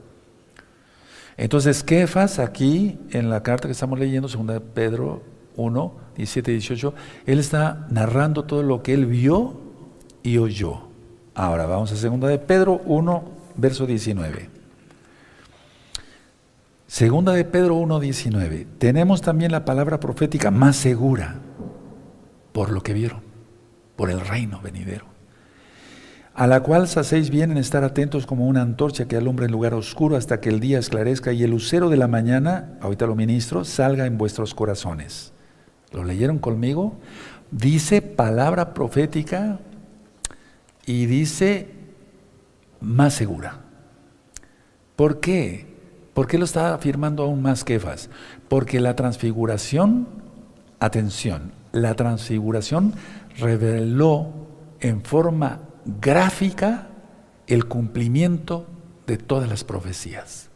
Entonces, 1.38 1.82
Kefas 1.82 2.38
aquí 2.38 2.98
en 3.10 3.30
la 3.30 3.42
carta 3.42 3.68
que 3.68 3.72
estamos 3.72 3.98
leyendo, 3.98 4.28
segunda 4.28 4.52
de 4.52 4.60
Pedro 4.60 5.22
1, 5.56 5.92
17 6.16 6.50
y 6.50 6.54
18, 6.54 6.94
él 7.26 7.38
está 7.38 7.86
narrando 7.90 8.44
todo 8.44 8.62
lo 8.62 8.82
que 8.82 8.94
él 8.94 9.06
vio 9.06 9.54
y 10.22 10.38
oyó. 10.38 10.88
Ahora 11.34 11.66
vamos 11.66 11.92
a 11.92 11.96
segunda 11.96 12.28
de 12.28 12.38
Pedro 12.38 12.80
1, 12.84 13.24
verso 13.56 13.86
19. 13.86 14.50
Segunda 16.86 17.32
de 17.32 17.44
Pedro 17.44 17.76
1, 17.76 18.00
19. 18.00 18.66
Tenemos 18.78 19.22
también 19.22 19.50
la 19.50 19.64
palabra 19.64 19.98
profética 19.98 20.50
más 20.50 20.76
segura 20.76 21.36
por 22.52 22.70
lo 22.70 22.82
que 22.82 22.92
vieron, 22.92 23.20
por 23.96 24.10
el 24.10 24.20
reino 24.20 24.60
venidero 24.60 25.12
a 26.34 26.46
la 26.46 26.62
cual 26.62 26.82
os 26.82 26.96
hacéis 26.96 27.30
bien 27.30 27.50
en 27.50 27.58
estar 27.58 27.84
atentos 27.84 28.26
como 28.26 28.46
una 28.46 28.62
antorcha 28.62 29.06
que 29.06 29.16
alumbra 29.16 29.46
en 29.46 29.52
lugar 29.52 29.74
oscuro 29.74 30.16
hasta 30.16 30.40
que 30.40 30.48
el 30.48 30.60
día 30.60 30.78
esclarezca 30.78 31.32
y 31.32 31.42
el 31.42 31.50
lucero 31.50 31.90
de 31.90 31.98
la 31.98 32.08
mañana, 32.08 32.78
ahorita 32.80 33.06
lo 33.06 33.14
ministro, 33.14 33.64
salga 33.64 34.06
en 34.06 34.16
vuestros 34.16 34.54
corazones. 34.54 35.31
¿Lo 35.92 36.04
leyeron 36.04 36.38
conmigo? 36.38 36.94
Dice 37.50 38.02
palabra 38.02 38.74
profética 38.74 39.60
y 40.86 41.06
dice 41.06 41.68
más 42.80 43.14
segura. 43.14 43.60
¿Por 44.96 45.20
qué? 45.20 45.66
¿Por 46.14 46.26
qué 46.26 46.38
lo 46.38 46.44
está 46.44 46.74
afirmando 46.74 47.22
aún 47.22 47.42
más 47.42 47.64
Kefas? 47.64 48.10
Porque 48.48 48.80
la 48.80 48.96
transfiguración, 48.96 50.06
atención, 50.78 51.52
la 51.72 51.94
transfiguración 51.94 52.94
reveló 53.38 54.32
en 54.80 55.02
forma 55.02 55.60
gráfica 56.00 56.88
el 57.46 57.66
cumplimiento 57.66 58.66
de 59.06 59.16
todas 59.16 59.48
las 59.48 59.64
profecías. 59.64 60.50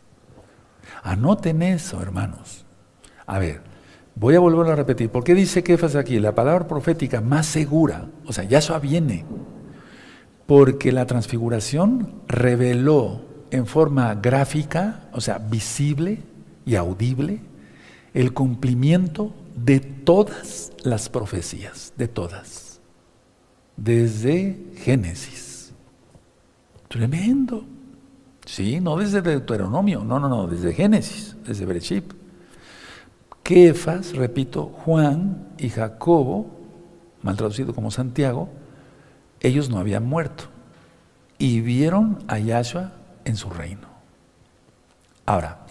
Anoten 1.02 1.62
eso, 1.62 2.00
hermanos. 2.02 2.64
A 3.26 3.38
ver, 3.38 3.62
Voy 4.18 4.34
a 4.34 4.40
volver 4.40 4.72
a 4.72 4.76
repetir. 4.76 5.10
¿Por 5.10 5.24
qué 5.24 5.34
dice 5.34 5.62
Kefas 5.62 5.94
aquí? 5.94 6.18
La 6.18 6.34
palabra 6.34 6.66
profética 6.66 7.20
más 7.20 7.44
segura. 7.44 8.08
O 8.24 8.32
sea, 8.32 8.44
ya 8.44 8.58
eso 8.58 8.78
viene. 8.80 9.26
Porque 10.46 10.90
la 10.90 11.04
transfiguración 11.04 12.22
reveló 12.26 13.20
en 13.50 13.66
forma 13.66 14.14
gráfica, 14.14 15.10
o 15.12 15.20
sea, 15.20 15.36
visible 15.38 16.22
y 16.64 16.76
audible, 16.76 17.40
el 18.14 18.32
cumplimiento 18.32 19.34
de 19.54 19.80
todas 19.80 20.72
las 20.82 21.10
profecías, 21.10 21.92
de 21.98 22.08
todas. 22.08 22.80
Desde 23.76 24.56
Génesis. 24.76 25.74
Tremendo. 26.88 27.66
Sí, 28.46 28.80
no 28.80 28.96
desde 28.96 29.20
Deuteronomio, 29.20 30.04
no, 30.04 30.18
no, 30.18 30.28
no, 30.28 30.46
desde 30.46 30.72
Génesis, 30.72 31.36
desde 31.46 31.66
Bereshit. 31.66 32.25
Kefas, 33.46 34.16
repito, 34.16 34.72
Juan 34.84 35.54
y 35.56 35.68
Jacobo, 35.68 36.50
mal 37.22 37.36
traducido 37.36 37.72
como 37.76 37.92
Santiago, 37.92 38.48
ellos 39.38 39.70
no 39.70 39.78
habían 39.78 40.04
muerto 40.04 40.46
y 41.38 41.60
vieron 41.60 42.18
a 42.26 42.40
Yahshua 42.40 42.90
en 43.24 43.36
su 43.36 43.48
reino. 43.48 43.86
Ahora, 45.26 45.64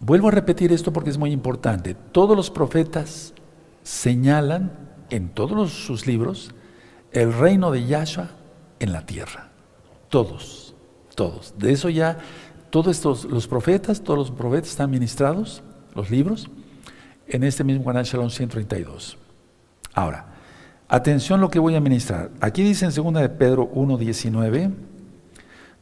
vuelvo 0.00 0.28
a 0.28 0.30
repetir 0.30 0.72
esto 0.72 0.90
porque 0.90 1.10
es 1.10 1.18
muy 1.18 1.32
importante. 1.32 1.94
Todos 2.12 2.34
los 2.34 2.50
profetas 2.50 3.34
señalan 3.82 4.72
en 5.10 5.28
todos 5.28 5.72
sus 5.72 6.06
libros 6.06 6.54
el 7.12 7.34
reino 7.34 7.72
de 7.72 7.84
Yahshua 7.84 8.30
en 8.80 8.92
la 8.92 9.04
tierra. 9.04 9.50
Todos, 10.08 10.74
todos. 11.14 11.52
De 11.58 11.72
eso 11.72 11.90
ya, 11.90 12.16
todos 12.70 12.96
estos, 12.96 13.26
los 13.26 13.46
profetas, 13.46 14.00
todos 14.00 14.18
los 14.18 14.30
profetas 14.30 14.70
están 14.70 14.90
ministrados, 14.90 15.62
los 15.94 16.10
libros, 16.10 16.48
en 17.28 17.44
este 17.44 17.64
mismo 17.64 17.84
canal 17.84 18.04
Shalom 18.04 18.30
132. 18.30 19.18
Ahora, 19.94 20.26
atención 20.88 21.40
lo 21.40 21.50
que 21.50 21.58
voy 21.58 21.74
a 21.74 21.80
ministrar. 21.80 22.30
Aquí 22.40 22.62
dice 22.62 22.84
en 22.84 22.94
2 22.94 23.14
de 23.14 23.28
Pedro 23.28 23.70
1.19, 23.72 24.72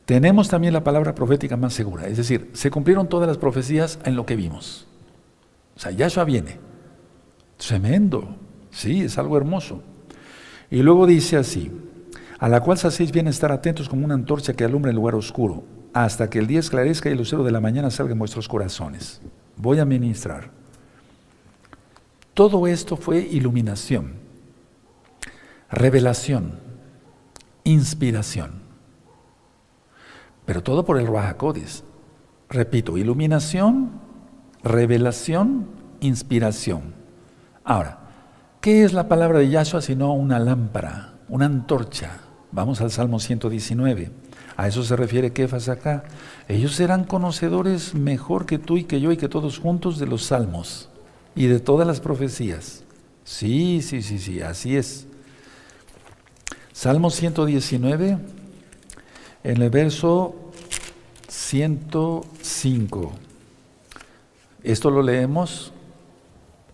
tenemos 0.04 0.48
también 0.48 0.72
la 0.72 0.84
palabra 0.84 1.14
profética 1.14 1.56
más 1.56 1.72
segura. 1.72 2.06
Es 2.06 2.16
decir, 2.16 2.50
se 2.52 2.70
cumplieron 2.70 3.08
todas 3.08 3.26
las 3.26 3.38
profecías 3.38 3.98
en 4.04 4.16
lo 4.16 4.26
que 4.26 4.36
vimos. 4.36 4.86
O 5.76 5.80
sea, 5.80 5.92
Yahshua 5.92 6.24
viene. 6.24 6.58
Tremendo. 7.56 8.36
Sí, 8.70 9.02
es 9.02 9.18
algo 9.18 9.36
hermoso. 9.36 9.82
Y 10.70 10.82
luego 10.82 11.06
dice 11.06 11.36
así, 11.36 11.70
a 12.38 12.48
la 12.48 12.60
cual 12.60 12.78
hacéis 12.82 13.12
bien 13.12 13.28
estar 13.28 13.52
atentos 13.52 13.88
como 13.88 14.04
una 14.04 14.14
antorcha 14.14 14.54
que 14.54 14.64
alumbra 14.64 14.90
el 14.90 14.96
lugar 14.96 15.14
oscuro, 15.14 15.64
hasta 15.92 16.28
que 16.28 16.38
el 16.38 16.46
día 16.46 16.60
esclarezca 16.60 17.08
y 17.08 17.12
el 17.12 17.18
lucero 17.18 17.44
de 17.44 17.52
la 17.52 17.60
mañana 17.60 17.90
salga 17.90 18.12
en 18.12 18.18
vuestros 18.18 18.48
corazones. 18.48 19.20
Voy 19.56 19.78
a 19.78 19.84
ministrar. 19.84 20.50
Todo 22.34 22.66
esto 22.66 22.96
fue 22.96 23.20
iluminación, 23.20 24.14
revelación, 25.70 26.58
inspiración. 27.62 28.64
Pero 30.44 30.60
todo 30.64 30.84
por 30.84 30.98
el 30.98 31.06
Rahakodis. 31.06 31.84
Repito, 32.50 32.98
iluminación, 32.98 33.92
revelación, 34.64 35.68
inspiración. 36.00 36.94
Ahora, 37.62 38.00
¿qué 38.60 38.82
es 38.82 38.92
la 38.92 39.06
palabra 39.06 39.38
de 39.38 39.50
Yahshua 39.50 39.80
sino 39.80 40.12
una 40.12 40.40
lámpara, 40.40 41.14
una 41.28 41.46
antorcha? 41.46 42.18
Vamos 42.50 42.80
al 42.80 42.90
Salmo 42.90 43.20
119. 43.20 44.10
A 44.56 44.66
eso 44.66 44.82
se 44.82 44.96
refiere 44.96 45.32
Kefas 45.32 45.68
acá. 45.68 46.02
Ellos 46.48 46.74
serán 46.74 47.04
conocedores 47.04 47.94
mejor 47.94 48.44
que 48.44 48.58
tú 48.58 48.76
y 48.76 48.84
que 48.84 49.00
yo 49.00 49.12
y 49.12 49.16
que 49.16 49.28
todos 49.28 49.60
juntos 49.60 50.00
de 50.00 50.06
los 50.06 50.24
salmos 50.24 50.90
y 51.34 51.46
de 51.46 51.60
todas 51.60 51.86
las 51.86 52.00
profecías. 52.00 52.82
Sí, 53.24 53.80
sí, 53.82 54.02
sí, 54.02 54.18
sí, 54.18 54.40
así 54.40 54.76
es. 54.76 55.06
Salmo 56.72 57.10
119, 57.10 58.18
en 59.44 59.62
el 59.62 59.70
verso 59.70 60.34
105. 61.28 63.12
Esto 64.62 64.90
lo 64.90 65.02
leemos, 65.02 65.72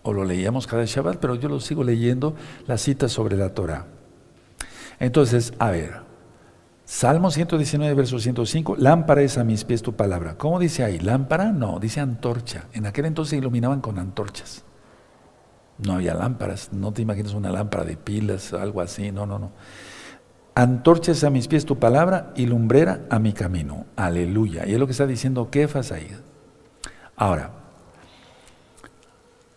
o 0.03 0.13
lo 0.13 0.25
leíamos 0.25 0.67
cada 0.67 0.85
Shabbat, 0.85 1.17
pero 1.17 1.35
yo 1.35 1.49
lo 1.49 1.59
sigo 1.59 1.83
leyendo, 1.83 2.35
la 2.67 2.77
cita 2.77 3.07
sobre 3.09 3.37
la 3.37 3.53
Torah. 3.53 3.87
Entonces, 4.99 5.53
a 5.59 5.71
ver, 5.71 6.10
Salmo 6.91 7.31
119, 7.31 7.93
verso 7.93 8.19
105, 8.19 8.75
lámpara 8.77 9.21
es 9.21 9.37
a 9.37 9.45
mis 9.45 9.63
pies 9.63 9.81
tu 9.81 9.93
palabra. 9.93 10.37
¿Cómo 10.37 10.59
dice 10.59 10.83
ahí? 10.83 10.99
¿Lámpara? 10.99 11.53
No, 11.53 11.79
dice 11.79 12.01
antorcha. 12.01 12.65
En 12.73 12.85
aquel 12.85 13.05
entonces 13.05 13.39
iluminaban 13.39 13.79
con 13.79 13.97
antorchas. 13.97 14.65
No 15.77 15.93
había 15.93 16.13
lámparas, 16.13 16.73
no 16.73 16.91
te 16.91 17.01
imaginas 17.01 17.33
una 17.33 17.49
lámpara 17.49 17.85
de 17.85 17.95
pilas, 17.95 18.51
algo 18.51 18.81
así, 18.81 19.09
no, 19.09 19.25
no, 19.25 19.39
no. 19.39 19.51
Antorcha 20.53 21.13
es 21.13 21.23
a 21.23 21.29
mis 21.29 21.47
pies 21.47 21.65
tu 21.65 21.79
palabra 21.79 22.33
y 22.35 22.45
lumbrera 22.45 23.05
a 23.09 23.19
mi 23.19 23.31
camino. 23.31 23.85
Aleluya. 23.95 24.67
Y 24.67 24.73
es 24.73 24.79
lo 24.79 24.85
que 24.85 24.91
está 24.91 25.07
diciendo 25.07 25.49
Kefas 25.49 25.93
ahí. 25.93 26.09
Ahora, 27.15 27.51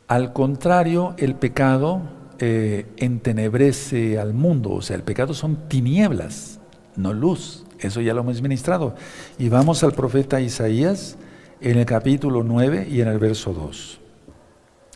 al 0.07 0.33
contrario, 0.33 1.17
el 1.19 1.35
pecado 1.35 2.01
eh, 2.39 2.87
entenebrece 2.97 4.21
al 4.21 4.35
mundo, 4.35 4.71
o 4.71 4.83
sea, 4.83 4.95
el 4.95 5.03
pecado 5.03 5.35
son 5.35 5.69
tinieblas 5.69 6.61
no 6.97 7.13
luz. 7.13 7.65
Eso 7.79 8.01
ya 8.01 8.15
lo 8.15 8.21
hemos 8.21 8.41
ministrado. 8.41 8.95
Y 9.39 9.49
vamos 9.49 9.83
al 9.85 9.93
profeta 9.93 10.41
Isaías 10.41 11.17
en 11.61 11.79
el 11.79 11.87
capítulo 11.87 12.43
9 12.43 12.89
y 12.91 13.01
en 13.01 13.09
el 13.09 13.19
verso 13.19 13.53
2. 13.53 14.01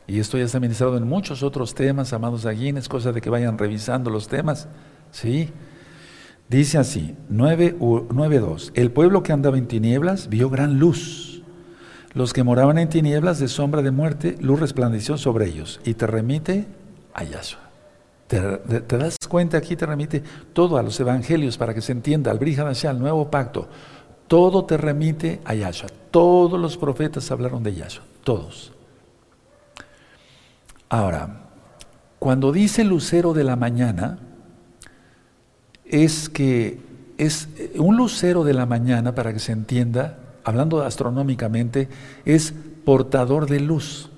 Y 0.06 0.20
esto 0.20 0.38
ya 0.38 0.44
está 0.44 0.58
ministrado 0.58 0.96
en 0.96 1.06
muchos 1.06 1.42
otros 1.42 1.74
temas, 1.74 2.14
amados 2.14 2.46
allí, 2.46 2.70
es 2.70 2.88
cosa 2.88 3.12
de 3.12 3.20
que 3.20 3.28
vayan 3.28 3.58
revisando 3.58 4.10
los 4.10 4.26
temas. 4.26 4.68
¿Sí? 5.10 5.50
Dice 6.48 6.78
así, 6.78 7.14
9.2, 7.30 8.72
el 8.74 8.90
pueblo 8.90 9.22
que 9.22 9.32
andaba 9.32 9.58
en 9.58 9.68
tinieblas 9.68 10.30
vio 10.30 10.48
gran 10.48 10.78
luz. 10.78 11.42
Los 12.14 12.32
que 12.32 12.42
moraban 12.42 12.78
en 12.78 12.88
tinieblas 12.88 13.38
de 13.38 13.48
sombra 13.48 13.82
de 13.82 13.90
muerte, 13.90 14.36
luz 14.40 14.58
resplandeció 14.58 15.18
sobre 15.18 15.46
ellos. 15.46 15.78
Y 15.84 15.92
te 15.92 16.06
remite 16.06 16.66
a 17.12 17.24
Yahshua. 17.24 17.67
Te, 18.28 18.98
das 18.98 19.16
cuenta 19.26 19.56
aquí, 19.56 19.74
te 19.74 19.86
remite 19.86 20.22
todo 20.52 20.76
a 20.76 20.82
los 20.82 21.00
evangelios 21.00 21.56
para 21.56 21.72
que 21.72 21.80
se 21.80 21.92
entienda, 21.92 22.30
al 22.30 22.38
Brihadashah, 22.38 22.90
al 22.90 22.98
nuevo 22.98 23.30
pacto. 23.30 23.68
Todo 24.28 24.66
te 24.66 24.76
remite 24.76 25.40
a 25.46 25.54
Yahshua. 25.54 25.88
Todos 26.10 26.60
los 26.60 26.76
profetas 26.76 27.30
hablaron 27.30 27.62
de 27.62 27.74
Yahshua. 27.74 28.04
Todos. 28.22 28.72
Ahora, 30.90 31.48
cuando 32.18 32.52
dice 32.52 32.84
lucero 32.84 33.32
de 33.32 33.44
la 33.44 33.56
mañana, 33.56 34.18
es 35.86 36.28
que 36.28 36.80
es 37.16 37.48
un 37.76 37.96
lucero 37.96 38.44
de 38.44 38.52
la 38.52 38.66
mañana, 38.66 39.14
para 39.14 39.32
que 39.32 39.38
se 39.38 39.52
entienda, 39.52 40.18
hablando 40.44 40.82
astronómicamente, 40.82 41.88
es 42.26 42.52
portador 42.84 43.48
de 43.48 43.60
luz, 43.60 44.10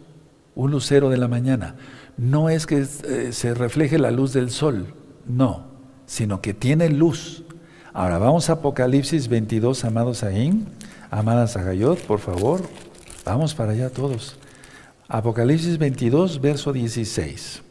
un 0.56 0.72
lucero 0.72 1.10
de 1.10 1.16
la 1.16 1.28
mañana. 1.28 1.76
No 2.20 2.50
es 2.50 2.66
que 2.66 2.80
eh, 2.80 3.32
se 3.32 3.54
refleje 3.54 3.98
la 3.98 4.10
luz 4.10 4.34
del 4.34 4.50
sol, 4.50 4.92
no, 5.26 5.68
sino 6.04 6.42
que 6.42 6.52
tiene 6.52 6.90
luz. 6.90 7.44
Ahora 7.94 8.18
vamos 8.18 8.50
a 8.50 8.54
Apocalipsis 8.54 9.26
22, 9.26 9.86
amados 9.86 10.22
ahí, 10.22 10.66
amadas 11.10 11.56
Agayot, 11.56 11.98
por 12.00 12.18
favor, 12.18 12.60
vamos 13.24 13.54
para 13.54 13.72
allá 13.72 13.88
todos. 13.88 14.36
Apocalipsis 15.08 15.78
22, 15.78 16.42
verso 16.42 16.74
16. 16.74 17.62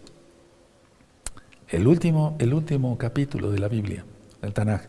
El 1.68 1.86
último, 1.86 2.36
el 2.40 2.56
último 2.56 2.98
capítulo 2.98 3.52
de 3.52 3.60
la 3.60 3.68
Biblia, 3.68 4.04
el 4.42 4.52
Tanaj. 4.52 4.82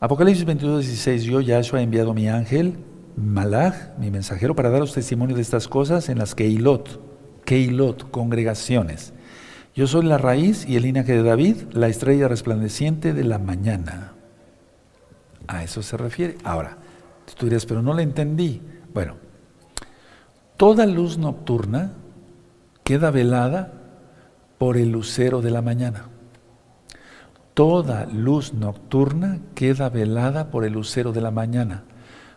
Apocalipsis 0.00 0.46
22, 0.46 0.86
16. 0.86 1.22
Yo, 1.24 1.42
Yahshua, 1.42 1.80
he 1.80 1.82
enviado 1.82 2.14
mi 2.14 2.30
ángel, 2.30 2.78
Malach, 3.14 3.98
mi 3.98 4.10
mensajero, 4.10 4.56
para 4.56 4.70
daros 4.70 4.94
testimonio 4.94 5.36
de 5.36 5.42
estas 5.42 5.68
cosas 5.68 6.08
en 6.08 6.16
las 6.16 6.34
Keilot, 6.34 7.05
Keilot, 7.46 8.10
congregaciones. 8.10 9.14
Yo 9.74 9.86
soy 9.86 10.04
la 10.04 10.18
raíz 10.18 10.68
y 10.68 10.76
el 10.76 10.82
linaje 10.82 11.12
de 11.12 11.22
David, 11.22 11.56
la 11.72 11.88
estrella 11.88 12.28
resplandeciente 12.28 13.14
de 13.14 13.24
la 13.24 13.38
mañana. 13.38 14.12
A 15.46 15.62
eso 15.62 15.82
se 15.82 15.96
refiere. 15.96 16.36
Ahora, 16.44 16.76
tú 17.38 17.46
dirías, 17.46 17.64
pero 17.64 17.80
no 17.80 17.94
le 17.94 18.02
entendí. 18.02 18.60
Bueno, 18.92 19.14
Toda 20.56 20.86
luz 20.86 21.18
nocturna 21.18 21.92
queda 22.82 23.10
velada 23.10 23.72
por 24.56 24.78
el 24.78 24.90
lucero 24.90 25.42
de 25.42 25.50
la 25.50 25.60
mañana. 25.60 26.06
Toda 27.52 28.06
luz 28.06 28.54
nocturna 28.54 29.40
queda 29.54 29.90
velada 29.90 30.50
por 30.50 30.64
el 30.64 30.72
lucero 30.72 31.12
de 31.12 31.20
la 31.20 31.30
mañana, 31.30 31.84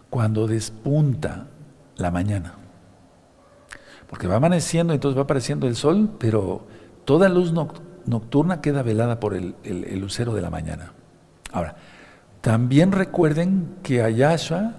cuando 0.10 0.48
despunta 0.48 1.48
la 1.96 2.12
mañana. 2.12 2.59
Porque 4.10 4.28
va 4.28 4.38
amaneciendo, 4.38 4.94
entonces 4.94 5.18
va 5.18 5.24
apareciendo 5.24 5.68
el 5.68 5.76
sol, 5.76 6.10
pero 6.18 6.66
toda 7.06 7.30
luz 7.30 7.54
nocturna 7.54 8.60
queda 8.60 8.82
velada 8.82 9.20
por 9.20 9.36
el, 9.36 9.56
lucero 10.00 10.34
de 10.34 10.42
la 10.42 10.50
mañana. 10.50 10.94
Ahora, 11.52 11.76
también 12.42 12.92
recuerden 12.92 13.76
que 13.84 14.02
a 14.02 14.10
Yahshua 14.10 14.74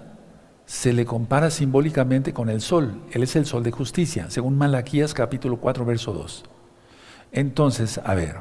se 0.65 0.91
le 0.93 1.05
compara 1.05 1.49
simbólicamente 1.49 2.33
con 2.33 2.49
el 2.49 2.59
sol. 2.59 3.01
Él 3.11 3.23
es 3.23 3.35
el 3.35 3.45
sol 3.45 3.63
de 3.63 3.71
justicia, 3.71 4.29
según 4.29 4.57
Malaquías 4.57 5.13
capítulo 5.13 5.57
4, 5.57 5.85
verso 5.85 6.11
2. 6.11 6.43
Entonces, 7.31 8.01
a 8.03 8.13
ver, 8.13 8.37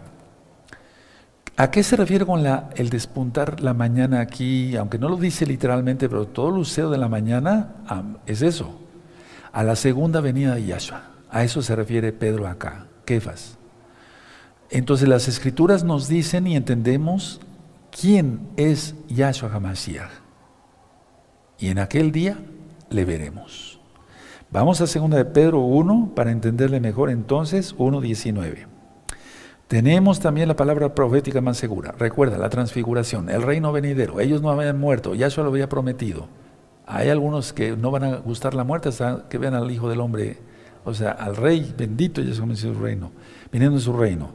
¿a 1.57 1.71
qué 1.71 1.85
se 1.85 1.95
refiere 1.95 2.27
con 2.27 2.45
el 2.47 2.91
despuntar 2.91 3.61
la 3.61 3.75
mañana 3.75 4.21
aquí? 4.21 4.75
Aunque 4.77 4.99
no 4.99 5.09
lo 5.09 5.17
dice 5.17 5.47
literalmente, 5.47 6.09
pero 6.09 6.27
todo 6.27 6.51
lucero 6.51 6.91
de 6.91 6.99
la 6.99 7.09
mañana 7.09 7.77
es 8.27 8.43
eso. 8.43 8.90
A 9.53 9.63
la 9.65 9.77
segunda 9.77 10.21
venida 10.21 10.55
de 10.55 10.67
Yahshua. 10.67 11.03
A 11.31 11.45
eso 11.45 11.63
se 11.63 11.77
refiere 11.77 12.13
Pedro 12.13 12.47
acá, 12.47 12.87
Kefas. 13.05 13.59
Entonces 14.71 15.09
las 15.09 15.29
escrituras 15.29 15.85
nos 15.85 16.09
dicen 16.09 16.47
y 16.47 16.57
entendemos 16.57 17.41
quién 17.91 18.49
es 18.57 18.95
Yahshua 19.09 19.51
HaMashiach 19.53 20.31
y 21.61 21.69
en 21.69 21.79
aquel 21.79 22.11
día 22.11 22.39
le 22.89 23.05
veremos. 23.05 23.79
Vamos 24.51 24.81
a 24.81 24.87
segunda 24.87 25.19
de 25.19 25.27
Pedro 25.27 25.61
1 25.61 26.13
para 26.17 26.33
entenderle 26.33 26.81
mejor 26.81 27.11
entonces 27.11 27.77
1.19. 27.77 28.67
Tenemos 29.69 30.19
también 30.19 30.49
la 30.49 30.57
palabra 30.57 30.95
profética 30.95 31.41
más 31.41 31.57
segura. 31.57 31.95
Recuerda, 31.97 32.39
la 32.39 32.49
transfiguración, 32.49 33.29
el 33.29 33.43
reino 33.43 33.71
venidero. 33.71 34.19
Ellos 34.19 34.43
no 34.43 34.51
habían 34.51 34.81
muerto, 34.81 35.15
ya 35.15 35.31
se 35.31 35.41
lo 35.41 35.49
había 35.49 35.69
prometido. 35.69 36.27
Hay 36.93 37.09
algunos 37.09 37.53
que 37.53 37.77
no 37.77 37.93
van 37.93 38.03
a 38.03 38.17
gustar 38.17 38.55
la 38.55 38.65
muerte 38.65 38.89
hasta 38.89 39.29
que 39.29 39.39
vean 39.39 39.55
al 39.55 39.71
Hijo 39.71 39.89
del 39.89 40.01
Hombre, 40.01 40.39
o 40.85 40.93
sea, 40.93 41.13
al 41.13 41.37
Rey, 41.37 41.73
bendito 41.79 42.21
ya 42.21 42.35
en 42.43 42.57
su 42.57 42.75
reino, 42.75 43.13
viniendo 43.53 43.77
en 43.77 43.81
su 43.81 43.93
reino. 43.93 44.33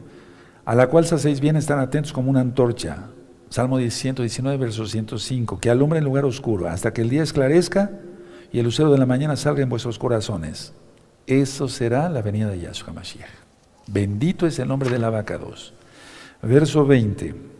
A 0.63 0.73
la 0.73 0.87
cual 0.87 1.05
se 1.05 1.15
hacéis 1.15 1.41
bien, 1.41 1.57
están 1.57 1.79
atentos 1.79 2.13
como 2.13 2.29
una 2.29 2.39
antorcha 2.39 3.09
Salmo 3.49 3.77
119, 3.77 4.57
verso 4.57 4.85
105, 4.85 5.59
que 5.59 5.69
alumbre 5.69 5.99
en 5.99 6.05
lugar 6.05 6.23
oscuro, 6.23 6.69
hasta 6.69 6.93
que 6.93 7.01
el 7.01 7.09
día 7.09 7.23
esclarezca 7.23 7.91
y 8.53 8.59
el 8.59 8.65
lucero 8.65 8.89
de 8.89 8.99
la 8.99 9.05
mañana 9.05 9.35
salga 9.35 9.61
en 9.61 9.69
vuestros 9.69 9.99
corazones. 9.99 10.73
Eso 11.27 11.67
será 11.67 12.09
la 12.09 12.21
venida 12.21 12.49
de 12.49 12.61
Yahshua 12.61 12.93
Mashiach. 12.93 13.29
Bendito 13.87 14.47
es 14.47 14.59
el 14.59 14.69
nombre 14.69 14.89
de 14.89 14.99
la 14.99 15.09
vaca 15.09 15.37
2. 15.37 15.73
Verso 16.43 16.85
20. 16.85 17.54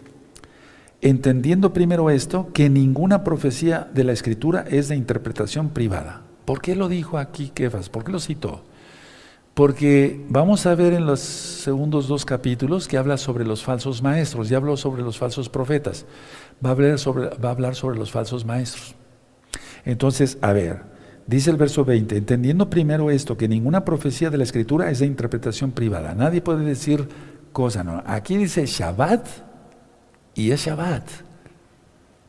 Entendiendo 1.05 1.71
primero 1.71 2.09
esto, 2.09 2.49
que 2.51 2.67
ninguna 2.67 3.23
profecía 3.23 3.87
de 3.93 4.03
la 4.03 4.11
Escritura 4.11 4.65
es 4.67 4.87
de 4.87 4.95
interpretación 4.95 5.69
privada. 5.69 6.23
¿Por 6.45 6.63
qué 6.63 6.75
lo 6.75 6.89
dijo 6.89 7.19
aquí 7.19 7.51
Kefas? 7.53 7.89
¿Por 7.89 8.03
qué 8.03 8.11
lo 8.11 8.19
citó? 8.19 8.63
Porque 9.53 10.25
vamos 10.29 10.65
a 10.65 10.73
ver 10.73 10.93
en 10.93 11.05
los 11.05 11.19
segundos 11.19 12.07
dos 12.07 12.25
capítulos 12.25 12.87
que 12.87 12.97
habla 12.97 13.19
sobre 13.19 13.45
los 13.45 13.63
falsos 13.63 14.01
maestros, 14.01 14.49
ya 14.49 14.57
habló 14.57 14.77
sobre 14.77 15.03
los 15.03 15.19
falsos 15.19 15.47
profetas, 15.47 16.07
va 16.65 16.69
a 16.69 16.71
hablar 16.71 16.97
sobre, 16.97 17.29
va 17.37 17.49
a 17.49 17.51
hablar 17.51 17.75
sobre 17.75 17.99
los 17.99 18.09
falsos 18.09 18.43
maestros. 18.43 18.95
Entonces, 19.85 20.39
a 20.41 20.53
ver, 20.53 20.85
dice 21.27 21.51
el 21.51 21.57
verso 21.57 21.85
20, 21.85 22.17
entendiendo 22.17 22.71
primero 22.71 23.11
esto, 23.11 23.37
que 23.37 23.47
ninguna 23.47 23.85
profecía 23.85 24.31
de 24.31 24.39
la 24.39 24.43
escritura 24.43 24.89
es 24.89 24.97
de 24.97 25.05
interpretación 25.05 25.69
privada, 25.69 26.15
nadie 26.15 26.41
puede 26.41 26.65
decir 26.65 27.07
cosa, 27.51 27.83
no. 27.83 28.01
Aquí 28.07 28.37
dice 28.37 28.65
Shabbat 28.65 29.44
y 30.35 30.51
es 30.51 30.65
Shabbat. 30.65 31.09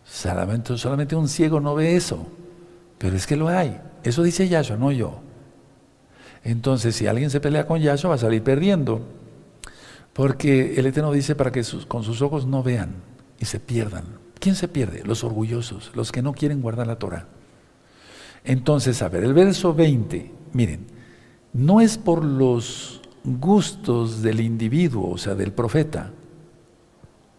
Solamente, 0.04 0.78
solamente 0.78 1.16
un 1.16 1.28
ciego 1.28 1.60
no 1.60 1.74
ve 1.74 1.96
eso, 1.96 2.26
pero 2.96 3.16
es 3.16 3.26
que 3.26 3.36
lo 3.36 3.48
hay. 3.48 3.78
Eso 4.04 4.22
dice 4.22 4.48
Yahshua, 4.48 4.76
no 4.76 4.92
yo. 4.92 5.20
Entonces, 6.44 6.94
si 6.94 7.08
alguien 7.08 7.28
se 7.28 7.40
pelea 7.40 7.66
con 7.66 7.80
Yahshua, 7.80 8.10
va 8.10 8.14
a 8.14 8.18
salir 8.18 8.42
perdiendo. 8.42 9.00
Porque 10.12 10.76
el 10.76 10.86
Eterno 10.86 11.12
dice 11.12 11.34
para 11.34 11.50
que 11.50 11.62
con 11.88 12.04
sus 12.04 12.22
ojos 12.22 12.46
no 12.46 12.62
vean 12.62 12.94
y 13.38 13.44
se 13.44 13.60
pierdan. 13.60 14.04
¿Quién 14.38 14.54
se 14.54 14.68
pierde? 14.68 15.02
Los 15.04 15.24
orgullosos, 15.24 15.90
los 15.94 16.12
que 16.12 16.22
no 16.22 16.32
quieren 16.32 16.62
guardar 16.62 16.86
la 16.86 16.98
Torah. 16.98 17.26
Entonces, 18.44 19.02
a 19.02 19.08
ver, 19.08 19.24
el 19.24 19.34
verso 19.34 19.74
20, 19.74 20.32
miren, 20.52 20.86
no 21.52 21.80
es 21.80 21.98
por 21.98 22.24
los 22.24 23.00
gustos 23.24 24.22
del 24.22 24.40
individuo, 24.40 25.10
o 25.10 25.18
sea, 25.18 25.34
del 25.34 25.52
profeta, 25.52 26.12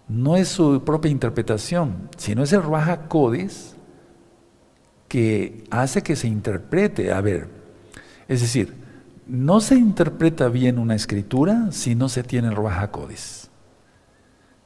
no 0.07 0.37
es 0.37 0.47
su 0.47 0.83
propia 0.83 1.11
interpretación, 1.11 2.09
sino 2.17 2.43
es 2.43 2.53
el 2.53 2.63
Raja 2.63 3.07
Codes 3.07 3.75
que 5.07 5.65
hace 5.69 6.01
que 6.01 6.15
se 6.15 6.27
interprete. 6.27 7.11
A 7.11 7.21
ver, 7.21 7.49
es 8.27 8.41
decir, 8.41 8.73
no 9.27 9.59
se 9.59 9.75
interpreta 9.75 10.47
bien 10.47 10.79
una 10.79 10.95
escritura 10.95 11.71
si 11.71 11.95
no 11.95 12.07
se 12.07 12.23
tiene 12.23 12.47
el 12.47 12.55
Ruach 12.55 12.89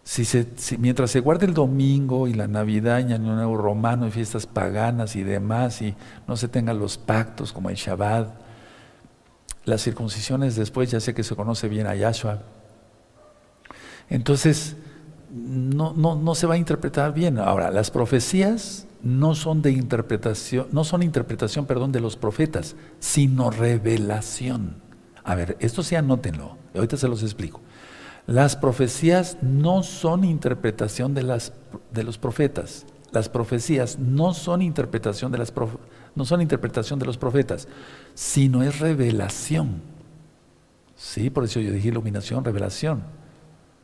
Si 0.03 0.77
mientras 0.77 1.11
se 1.11 1.19
guarda 1.19 1.45
el 1.45 1.53
domingo 1.53 2.27
y 2.27 2.33
la 2.33 2.47
Navidad 2.47 3.07
y 3.07 3.13
el 3.13 3.23
Nuevo 3.23 3.57
Romano 3.57 4.07
y 4.07 4.11
fiestas 4.11 4.45
paganas 4.45 5.15
y 5.15 5.23
demás, 5.23 5.81
y 5.81 5.95
no 6.27 6.37
se 6.37 6.47
tengan 6.47 6.77
los 6.77 6.97
pactos 6.97 7.51
como 7.53 7.69
el 7.69 7.75
Shabbat, 7.75 8.29
las 9.65 9.83
circuncisiones 9.83 10.55
después 10.55 10.89
ya 10.91 10.99
sé 10.99 11.13
que 11.13 11.23
se 11.23 11.35
conoce 11.35 11.67
bien 11.67 11.87
a 11.87 11.95
Yahshua. 11.95 12.43
Entonces, 14.09 14.75
no, 15.31 15.93
no, 15.93 16.15
no 16.15 16.35
se 16.35 16.47
va 16.47 16.55
a 16.55 16.57
interpretar 16.57 17.13
bien. 17.13 17.39
Ahora, 17.39 17.71
las 17.71 17.91
profecías 17.91 18.87
no 19.01 19.33
son 19.35 19.61
de 19.61 19.71
interpretación, 19.71 20.67
no 20.71 20.83
son 20.83 21.03
interpretación, 21.03 21.65
perdón, 21.65 21.91
de 21.91 22.01
los 22.01 22.17
profetas, 22.17 22.75
sino 22.99 23.49
revelación. 23.49 24.75
A 25.23 25.35
ver, 25.35 25.57
esto 25.59 25.83
sí 25.83 25.95
anótenlo, 25.95 26.57
ahorita 26.75 26.97
se 26.97 27.07
los 27.07 27.23
explico. 27.23 27.61
Las 28.27 28.55
profecías 28.55 29.37
no 29.41 29.83
son 29.83 30.23
interpretación 30.23 31.13
de, 31.13 31.23
las, 31.23 31.53
de 31.91 32.03
los 32.03 32.17
profetas. 32.17 32.85
Las 33.11 33.29
profecías 33.29 33.99
no 33.99 34.33
son 34.33 34.61
interpretación 34.61 35.31
de 35.31 35.37
las 35.37 35.53
no 36.13 36.25
son 36.25 36.41
interpretación 36.41 36.99
de 36.99 37.05
los 37.05 37.17
profetas, 37.17 37.67
sino 38.13 38.63
es 38.63 38.79
revelación. 38.79 39.81
Sí, 40.95 41.29
por 41.29 41.45
eso 41.45 41.59
yo 41.59 41.71
dije 41.71 41.87
iluminación, 41.87 42.43
revelación. 42.43 43.03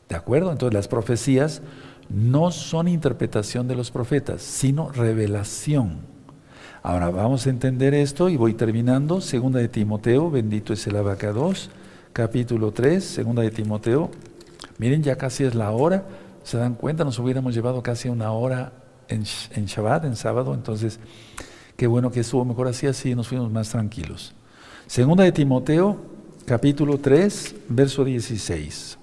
¿De 0.09 0.15
acuerdo? 0.15 0.51
Entonces 0.51 0.73
las 0.73 0.87
profecías 0.87 1.61
no 2.09 2.51
son 2.51 2.87
interpretación 2.87 3.67
de 3.67 3.75
los 3.75 3.91
profetas, 3.91 4.41
sino 4.41 4.89
revelación. 4.89 5.99
Ahora 6.83 7.09
vamos 7.09 7.45
a 7.45 7.49
entender 7.49 7.93
esto 7.93 8.29
y 8.29 8.37
voy 8.37 8.53
terminando. 8.53 9.19
Segunda 9.19 9.59
de 9.59 9.67
Timoteo, 9.67 10.31
bendito 10.31 10.71
es 10.71 10.87
el 10.87 10.95
abacados, 10.95 11.69
capítulo 12.13 12.71
3, 12.71 13.03
segunda 13.03 13.41
de 13.41 13.51
Timoteo. 13.51 14.09
Miren, 14.77 15.03
ya 15.03 15.17
casi 15.17 15.43
es 15.43 15.55
la 15.55 15.71
hora. 15.71 16.05
¿Se 16.43 16.57
dan 16.57 16.75
cuenta? 16.75 17.03
Nos 17.03 17.19
hubiéramos 17.19 17.53
llevado 17.53 17.83
casi 17.83 18.07
una 18.07 18.31
hora 18.31 18.71
en, 19.09 19.23
en 19.51 19.65
Shabbat, 19.65 20.05
en 20.05 20.15
sábado. 20.15 20.53
Entonces, 20.53 20.99
qué 21.75 21.87
bueno 21.87 22.09
que 22.09 22.21
estuvo 22.21 22.45
mejor 22.45 22.67
así, 22.67 22.87
así 22.87 23.15
nos 23.15 23.27
fuimos 23.27 23.51
más 23.51 23.69
tranquilos. 23.69 24.33
Segunda 24.85 25.25
de 25.25 25.33
Timoteo, 25.33 25.97
capítulo 26.45 26.99
3, 26.99 27.55
verso 27.67 28.05
16. 28.05 28.96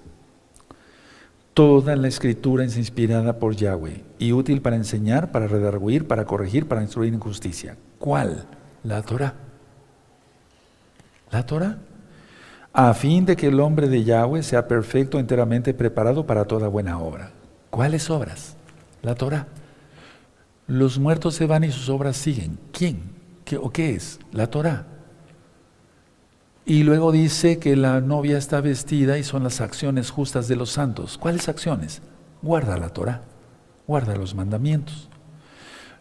Toda 1.55 1.95
la 1.95 2.09
escritura 2.09 2.65
es 2.65 2.75
inspirada 2.75 3.39
por 3.39 3.55
Yahweh 3.55 4.03
y 4.19 4.33
útil 4.33 4.61
para 4.61 4.75
enseñar, 4.75 5.31
para 5.31 5.47
redarguir, 5.47 6.05
para 6.05 6.25
corregir, 6.25 6.67
para 6.67 6.81
instruir 6.81 7.13
en 7.13 7.21
justicia. 7.21 7.77
¿Cuál? 7.97 8.45
La 8.83 9.01
Torah. 9.01 9.35
La 11.31 11.45
Torah. 11.45 11.77
A 12.73 12.93
fin 12.93 13.25
de 13.25 13.37
que 13.37 13.47
el 13.47 13.61
hombre 13.61 13.87
de 13.87 14.03
Yahweh 14.03 14.43
sea 14.43 14.67
perfecto, 14.67 15.17
enteramente 15.17 15.73
preparado 15.73 16.25
para 16.27 16.43
toda 16.43 16.67
buena 16.67 16.99
obra. 16.99 17.31
¿Cuáles 17.69 18.09
obras? 18.09 18.57
La 19.01 19.15
Torah. 19.15 19.47
Los 20.67 20.99
muertos 20.99 21.35
se 21.35 21.45
van 21.45 21.63
y 21.63 21.71
sus 21.71 21.87
obras 21.87 22.17
siguen. 22.17 22.59
¿Quién? 22.73 22.99
¿Qué, 23.45 23.55
¿O 23.55 23.69
qué 23.69 23.95
es? 23.95 24.19
La 24.33 24.47
Torah. 24.47 24.87
Y 26.65 26.83
luego 26.83 27.11
dice 27.11 27.59
que 27.59 27.75
la 27.75 28.01
novia 28.01 28.37
está 28.37 28.59
vestida 28.59 29.19
y 29.19 29.23
son 29.23 29.43
las 29.43 29.61
acciones 29.61 30.09
justas 30.09 30.47
de 30.47 30.55
los 30.55 30.71
santos. 30.71 31.17
¿Cuáles 31.17 31.47
acciones? 31.47 32.01
Guarda 32.41 32.77
la 32.77 32.89
Torah, 32.89 33.21
guarda 33.87 34.15
los 34.15 34.33
mandamientos. 34.33 35.09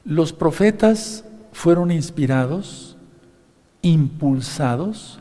Los 0.04 0.32
profetas 0.32 1.24
fueron 1.52 1.90
inspirados, 1.90 2.96
impulsados, 3.82 5.20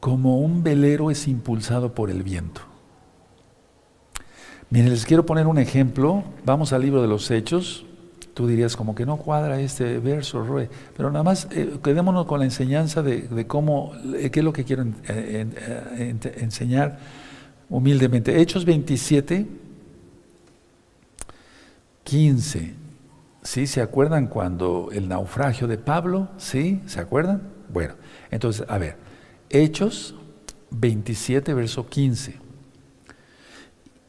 como 0.00 0.40
un 0.40 0.62
velero 0.62 1.10
es 1.10 1.28
impulsado 1.28 1.94
por 1.94 2.10
el 2.10 2.22
viento. 2.22 2.60
Miren, 4.68 4.90
les 4.90 5.04
quiero 5.04 5.24
poner 5.24 5.46
un 5.46 5.58
ejemplo. 5.58 6.24
Vamos 6.44 6.72
al 6.72 6.82
libro 6.82 7.02
de 7.02 7.08
los 7.08 7.30
Hechos, 7.30 7.84
Tú 8.34 8.46
dirías 8.46 8.76
como 8.76 8.94
que 8.94 9.04
no 9.04 9.18
cuadra 9.18 9.60
este 9.60 9.98
verso, 9.98 10.42
Roe, 10.42 10.70
pero 10.96 11.10
nada 11.10 11.22
más 11.22 11.48
eh, 11.50 11.78
quedémonos 11.82 12.24
con 12.26 12.38
la 12.38 12.46
enseñanza 12.46 13.02
de, 13.02 13.46
cómo, 13.46 13.92
eh, 14.16 14.30
qué 14.30 14.40
es 14.40 14.44
lo 14.44 14.52
que 14.52 14.64
quiero 14.64 14.86
eh, 15.06 15.46
enseñar 16.36 16.98
humildemente. 17.68 18.40
Hechos 18.40 18.64
27, 18.64 19.46
15. 22.04 22.74
¿Sí? 23.42 23.66
¿Se 23.66 23.82
acuerdan 23.82 24.28
cuando 24.28 24.88
el 24.92 25.08
naufragio 25.08 25.66
de 25.66 25.76
Pablo? 25.76 26.28
¿Sí? 26.38 26.80
¿Se 26.86 27.00
acuerdan? 27.00 27.42
Bueno, 27.72 27.94
entonces, 28.30 28.64
a 28.68 28.78
ver, 28.78 28.96
Hechos 29.50 30.14
27, 30.70 31.52
verso 31.52 31.86
15. 31.86 32.36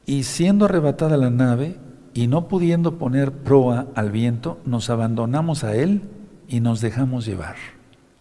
Y 0.05 0.24
siendo 0.24 0.65
arrebatada 0.65 1.17
la 1.17 1.30
nave, 1.30 1.78
y 2.14 2.28
no 2.28 2.47
pudiendo 2.47 2.97
poner 2.97 3.32
proa 3.32 3.88
al 3.95 4.11
viento, 4.11 4.59
nos 4.66 4.89
abandonamos 4.89 5.64
a 5.64 5.76
él 5.76 6.01
y 6.47 6.59
nos 6.59 6.82
dejamos 6.82 7.26
llevar. 7.26 7.55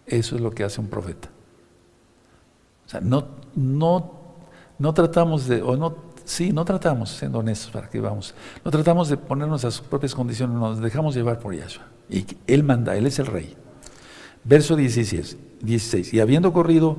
Eso 0.05 0.35
es 0.35 0.41
lo 0.41 0.51
que 0.51 0.63
hace 0.63 0.81
un 0.81 0.87
profeta. 0.87 1.29
O 2.85 2.89
sea, 2.89 3.01
no, 3.01 3.27
no, 3.55 4.11
no 4.79 4.93
tratamos 4.93 5.47
de, 5.47 5.61
o 5.61 5.77
no, 5.77 5.95
sí, 6.25 6.51
no 6.51 6.65
tratamos, 6.65 7.11
siendo 7.11 7.39
honestos 7.39 7.71
para 7.71 7.89
que 7.89 7.99
vamos, 7.99 8.33
no 8.65 8.71
tratamos 8.71 9.09
de 9.09 9.17
ponernos 9.17 9.63
a 9.65 9.71
sus 9.71 9.85
propias 9.85 10.15
condiciones, 10.15 10.55
nos 10.57 10.79
dejamos 10.79 11.15
llevar 11.15 11.39
por 11.39 11.55
Yahshua. 11.55 11.85
Y 12.09 12.25
Él 12.47 12.63
manda, 12.63 12.95
Él 12.95 13.05
es 13.05 13.19
el 13.19 13.27
rey. 13.27 13.55
Verso 14.43 14.75
16, 14.75 15.37
16. 15.61 16.13
Y 16.13 16.19
habiendo 16.19 16.51
corrido 16.51 16.97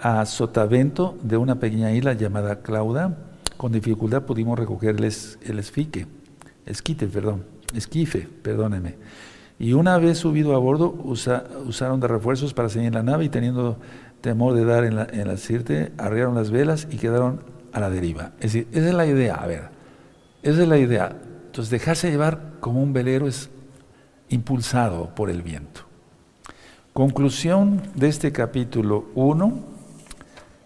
a 0.00 0.24
Sotavento 0.24 1.16
de 1.22 1.36
una 1.36 1.56
pequeña 1.56 1.92
isla 1.92 2.14
llamada 2.14 2.62
Clauda, 2.62 3.18
con 3.62 3.70
dificultad 3.70 4.22
pudimos 4.22 4.58
recoger 4.58 4.96
el, 4.96 5.04
esfique, 5.04 6.08
esquite, 6.66 7.06
perdón, 7.06 7.44
esquife, 7.72 8.26
perdóneme. 8.42 8.96
Y 9.56 9.72
una 9.74 9.98
vez 9.98 10.18
subido 10.18 10.56
a 10.56 10.58
bordo, 10.58 10.90
usaron 11.04 12.00
de 12.00 12.08
refuerzos 12.08 12.54
para 12.54 12.68
seguir 12.68 12.92
la 12.92 13.04
nave 13.04 13.26
y 13.26 13.28
teniendo 13.28 13.78
temor 14.20 14.54
de 14.54 14.64
dar 14.64 14.82
en 14.82 14.96
la, 14.96 15.04
en 15.04 15.38
sirte, 15.38 15.92
arriaron 15.96 16.34
las 16.34 16.50
velas 16.50 16.88
y 16.90 16.96
quedaron 16.96 17.44
a 17.72 17.78
la 17.78 17.88
deriva. 17.88 18.32
Es 18.40 18.52
decir, 18.52 18.66
esa 18.72 18.88
es 18.88 18.94
la 18.94 19.06
idea, 19.06 19.36
a 19.36 19.46
ver, 19.46 19.68
esa 20.42 20.62
es 20.62 20.68
la 20.68 20.78
idea. 20.78 21.16
Entonces, 21.46 21.70
dejarse 21.70 22.10
llevar 22.10 22.54
como 22.58 22.82
un 22.82 22.92
velero 22.92 23.28
es 23.28 23.48
impulsado 24.28 25.14
por 25.14 25.30
el 25.30 25.40
viento. 25.42 25.82
Conclusión 26.92 27.80
de 27.94 28.08
este 28.08 28.32
capítulo 28.32 29.04
1, 29.14 29.52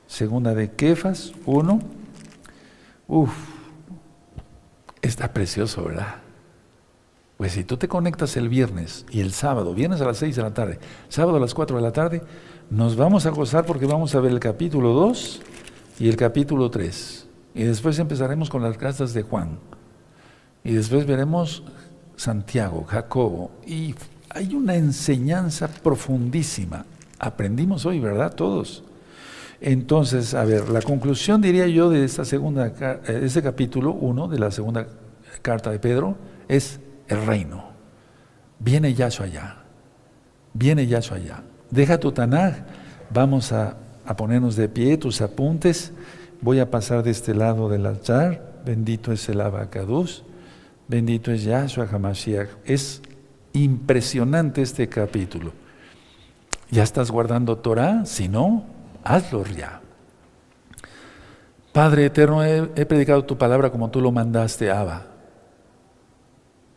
segunda 0.07 0.55
de 0.55 0.71
Kefas 0.71 1.35
1. 1.45 2.06
Uf, 3.09 3.33
está 5.03 5.33
precioso, 5.33 5.85
¿verdad? 5.85 6.17
Pues 7.37 7.53
si 7.53 7.65
tú 7.65 7.77
te 7.77 7.87
conectas 7.87 8.37
el 8.37 8.49
viernes 8.49 9.05
y 9.11 9.21
el 9.21 9.33
sábado, 9.33 9.75
viernes 9.75 10.01
a 10.01 10.07
las 10.07 10.17
6 10.19 10.37
de 10.37 10.43
la 10.43 10.55
tarde, 10.55 10.79
sábado 11.09 11.37
a 11.37 11.41
las 11.41 11.53
4 11.55 11.77
de 11.77 11.83
la 11.83 11.93
tarde, 11.93 12.23
nos 12.71 12.97
vamos 12.97 13.27
a 13.27 13.31
gozar 13.31 13.67
porque 13.67 13.87
vamos 13.87 14.15
a 14.15 14.21
ver 14.21 14.33
el 14.33 14.41
capítulo 14.41 14.93
2 14.93 15.43
y 15.99 16.09
el 16.09 16.17
capítulo 16.17 16.71
3. 16.71 17.27
Y 17.55 17.63
después 17.65 17.99
empezaremos 17.99 18.49
con 18.49 18.63
las 18.63 18.77
cartas 18.79 19.13
de 19.13 19.23
Juan. 19.23 19.59
Y 20.65 20.73
después 20.73 21.07
veremos 21.07 21.63
Santiago, 22.17 22.85
Jacobo. 22.85 23.51
Y 23.67 23.95
hay 24.31 24.55
una 24.55 24.75
enseñanza 24.75 25.69
profundísima. 25.69 26.85
Aprendimos 27.19 27.87
hoy, 27.87 28.01
¿verdad? 28.01 28.35
Todos. 28.35 28.83
Entonces, 29.61 30.35
a 30.35 30.45
ver, 30.45 30.69
la 30.69 30.83
conclusión 30.83 31.41
diría 31.41 31.67
yo 31.67 31.89
de 31.89 32.05
esta 32.05 32.25
segunda, 32.25 32.67
eh, 32.67 33.21
este 33.23 33.43
capítulo 33.43 33.93
1 33.93 34.29
de 34.29 34.39
la 34.39 34.51
segunda 34.51 34.87
carta 35.43 35.71
de 35.71 35.79
Pedro 35.79 36.17
es 36.49 36.81
el 37.09 37.25
reino. 37.25 37.71
Viene 38.59 38.95
Yahshua 38.95 39.27
allá. 39.27 39.57
Viene 40.53 40.87
Yahshua 40.87 41.17
allá. 41.19 41.43
Deja 41.71 41.99
tu 41.99 42.13
Tanaj. 42.13 42.55
Vamos 43.11 43.53
a, 43.53 43.77
ponernos 44.17 44.57
de 44.57 44.69
pie, 44.69 44.97
tus 44.97 45.21
apuntes. 45.21 45.93
Voy 46.41 46.59
a 46.61 46.71
pasar 46.71 47.03
de 47.03 47.11
este 47.11 47.35
lado 47.35 47.69
del 47.69 47.87
altar. 47.87 48.61
Bendito 48.65 49.13
es 49.13 49.29
el 49.29 49.41
Abacaduz. 49.41 50.23
Bendito 50.89 51.33
es 51.33 51.45
Yahshua 51.45 51.89
Hamashiach. 51.91 52.49
Es 52.65 53.03
impresionante 53.53 54.63
este 54.63 54.89
capítulo. 54.89 55.53
¿Ya 56.71 56.83
estás 56.83 57.11
guardando 57.11 57.59
Torah? 57.59 58.05
Si 58.07 58.29
no, 58.29 58.65
hazlo 59.07 59.45
ya. 59.47 59.81
Padre 61.73 62.07
eterno, 62.07 62.43
he, 62.43 62.87
predicado 62.87 63.25
tu 63.25 63.37
palabra 63.37 63.71
como 63.71 63.91
tú 63.91 64.01
lo 64.01 64.11
mandaste, 64.11 64.71
Abba. 64.71 65.07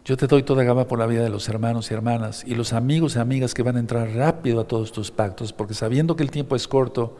Yo 0.03 0.17
te 0.17 0.27
doy 0.27 0.43
toda 0.43 0.63
gama 0.63 0.87
por 0.87 0.99
la 0.99 1.05
vida 1.05 1.23
de 1.23 1.29
los 1.29 1.47
hermanos 1.47 1.89
y 1.89 1.93
hermanas 1.93 2.43
y 2.45 2.55
los 2.55 2.73
amigos 2.73 3.15
y 3.15 3.19
amigas 3.19 3.53
que 3.53 3.63
van 3.63 3.77
a 3.77 3.79
entrar 3.79 4.09
rápido 4.09 4.59
a 4.59 4.67
todos 4.67 4.91
tus 4.91 5.11
pactos, 5.11 5.53
porque 5.53 5.73
sabiendo 5.73 6.15
que 6.15 6.23
el 6.23 6.31
tiempo 6.31 6.55
es 6.55 6.67
corto, 6.67 7.15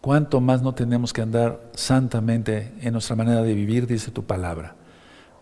cuánto 0.00 0.40
más 0.40 0.62
no 0.62 0.74
tenemos 0.74 1.12
que 1.12 1.22
andar 1.22 1.60
santamente 1.74 2.72
en 2.80 2.92
nuestra 2.92 3.16
manera 3.16 3.42
de 3.42 3.54
vivir, 3.54 3.86
dice 3.86 4.10
tu 4.10 4.24
palabra. 4.24 4.74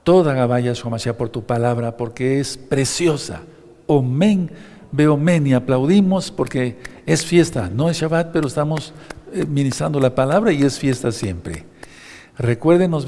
Toda 0.05 0.35
Gabaya 0.35 0.73
Shomashiach 0.75 1.17
por 1.17 1.31
tu 1.31 1.45
palabra, 1.45 1.97
porque 1.97 2.39
es 2.39 2.59
preciosa. 2.59 3.43
Omen 3.87 4.51
veo 4.95 5.17
men 5.17 5.47
y 5.47 5.55
aplaudimos 5.55 6.31
porque 6.31 6.79
es 7.07 7.25
fiesta, 7.25 7.71
no 7.73 7.91
es 7.91 7.99
Shabbat, 7.99 8.33
pero 8.33 8.47
estamos 8.47 8.93
eh, 9.33 9.45
ministrando 9.47 9.99
la 10.01 10.15
palabra 10.15 10.53
y 10.53 10.63
es 10.63 10.79
fiesta 10.79 11.11
siempre. 11.13 11.65
Recuérdenos. 12.39 13.03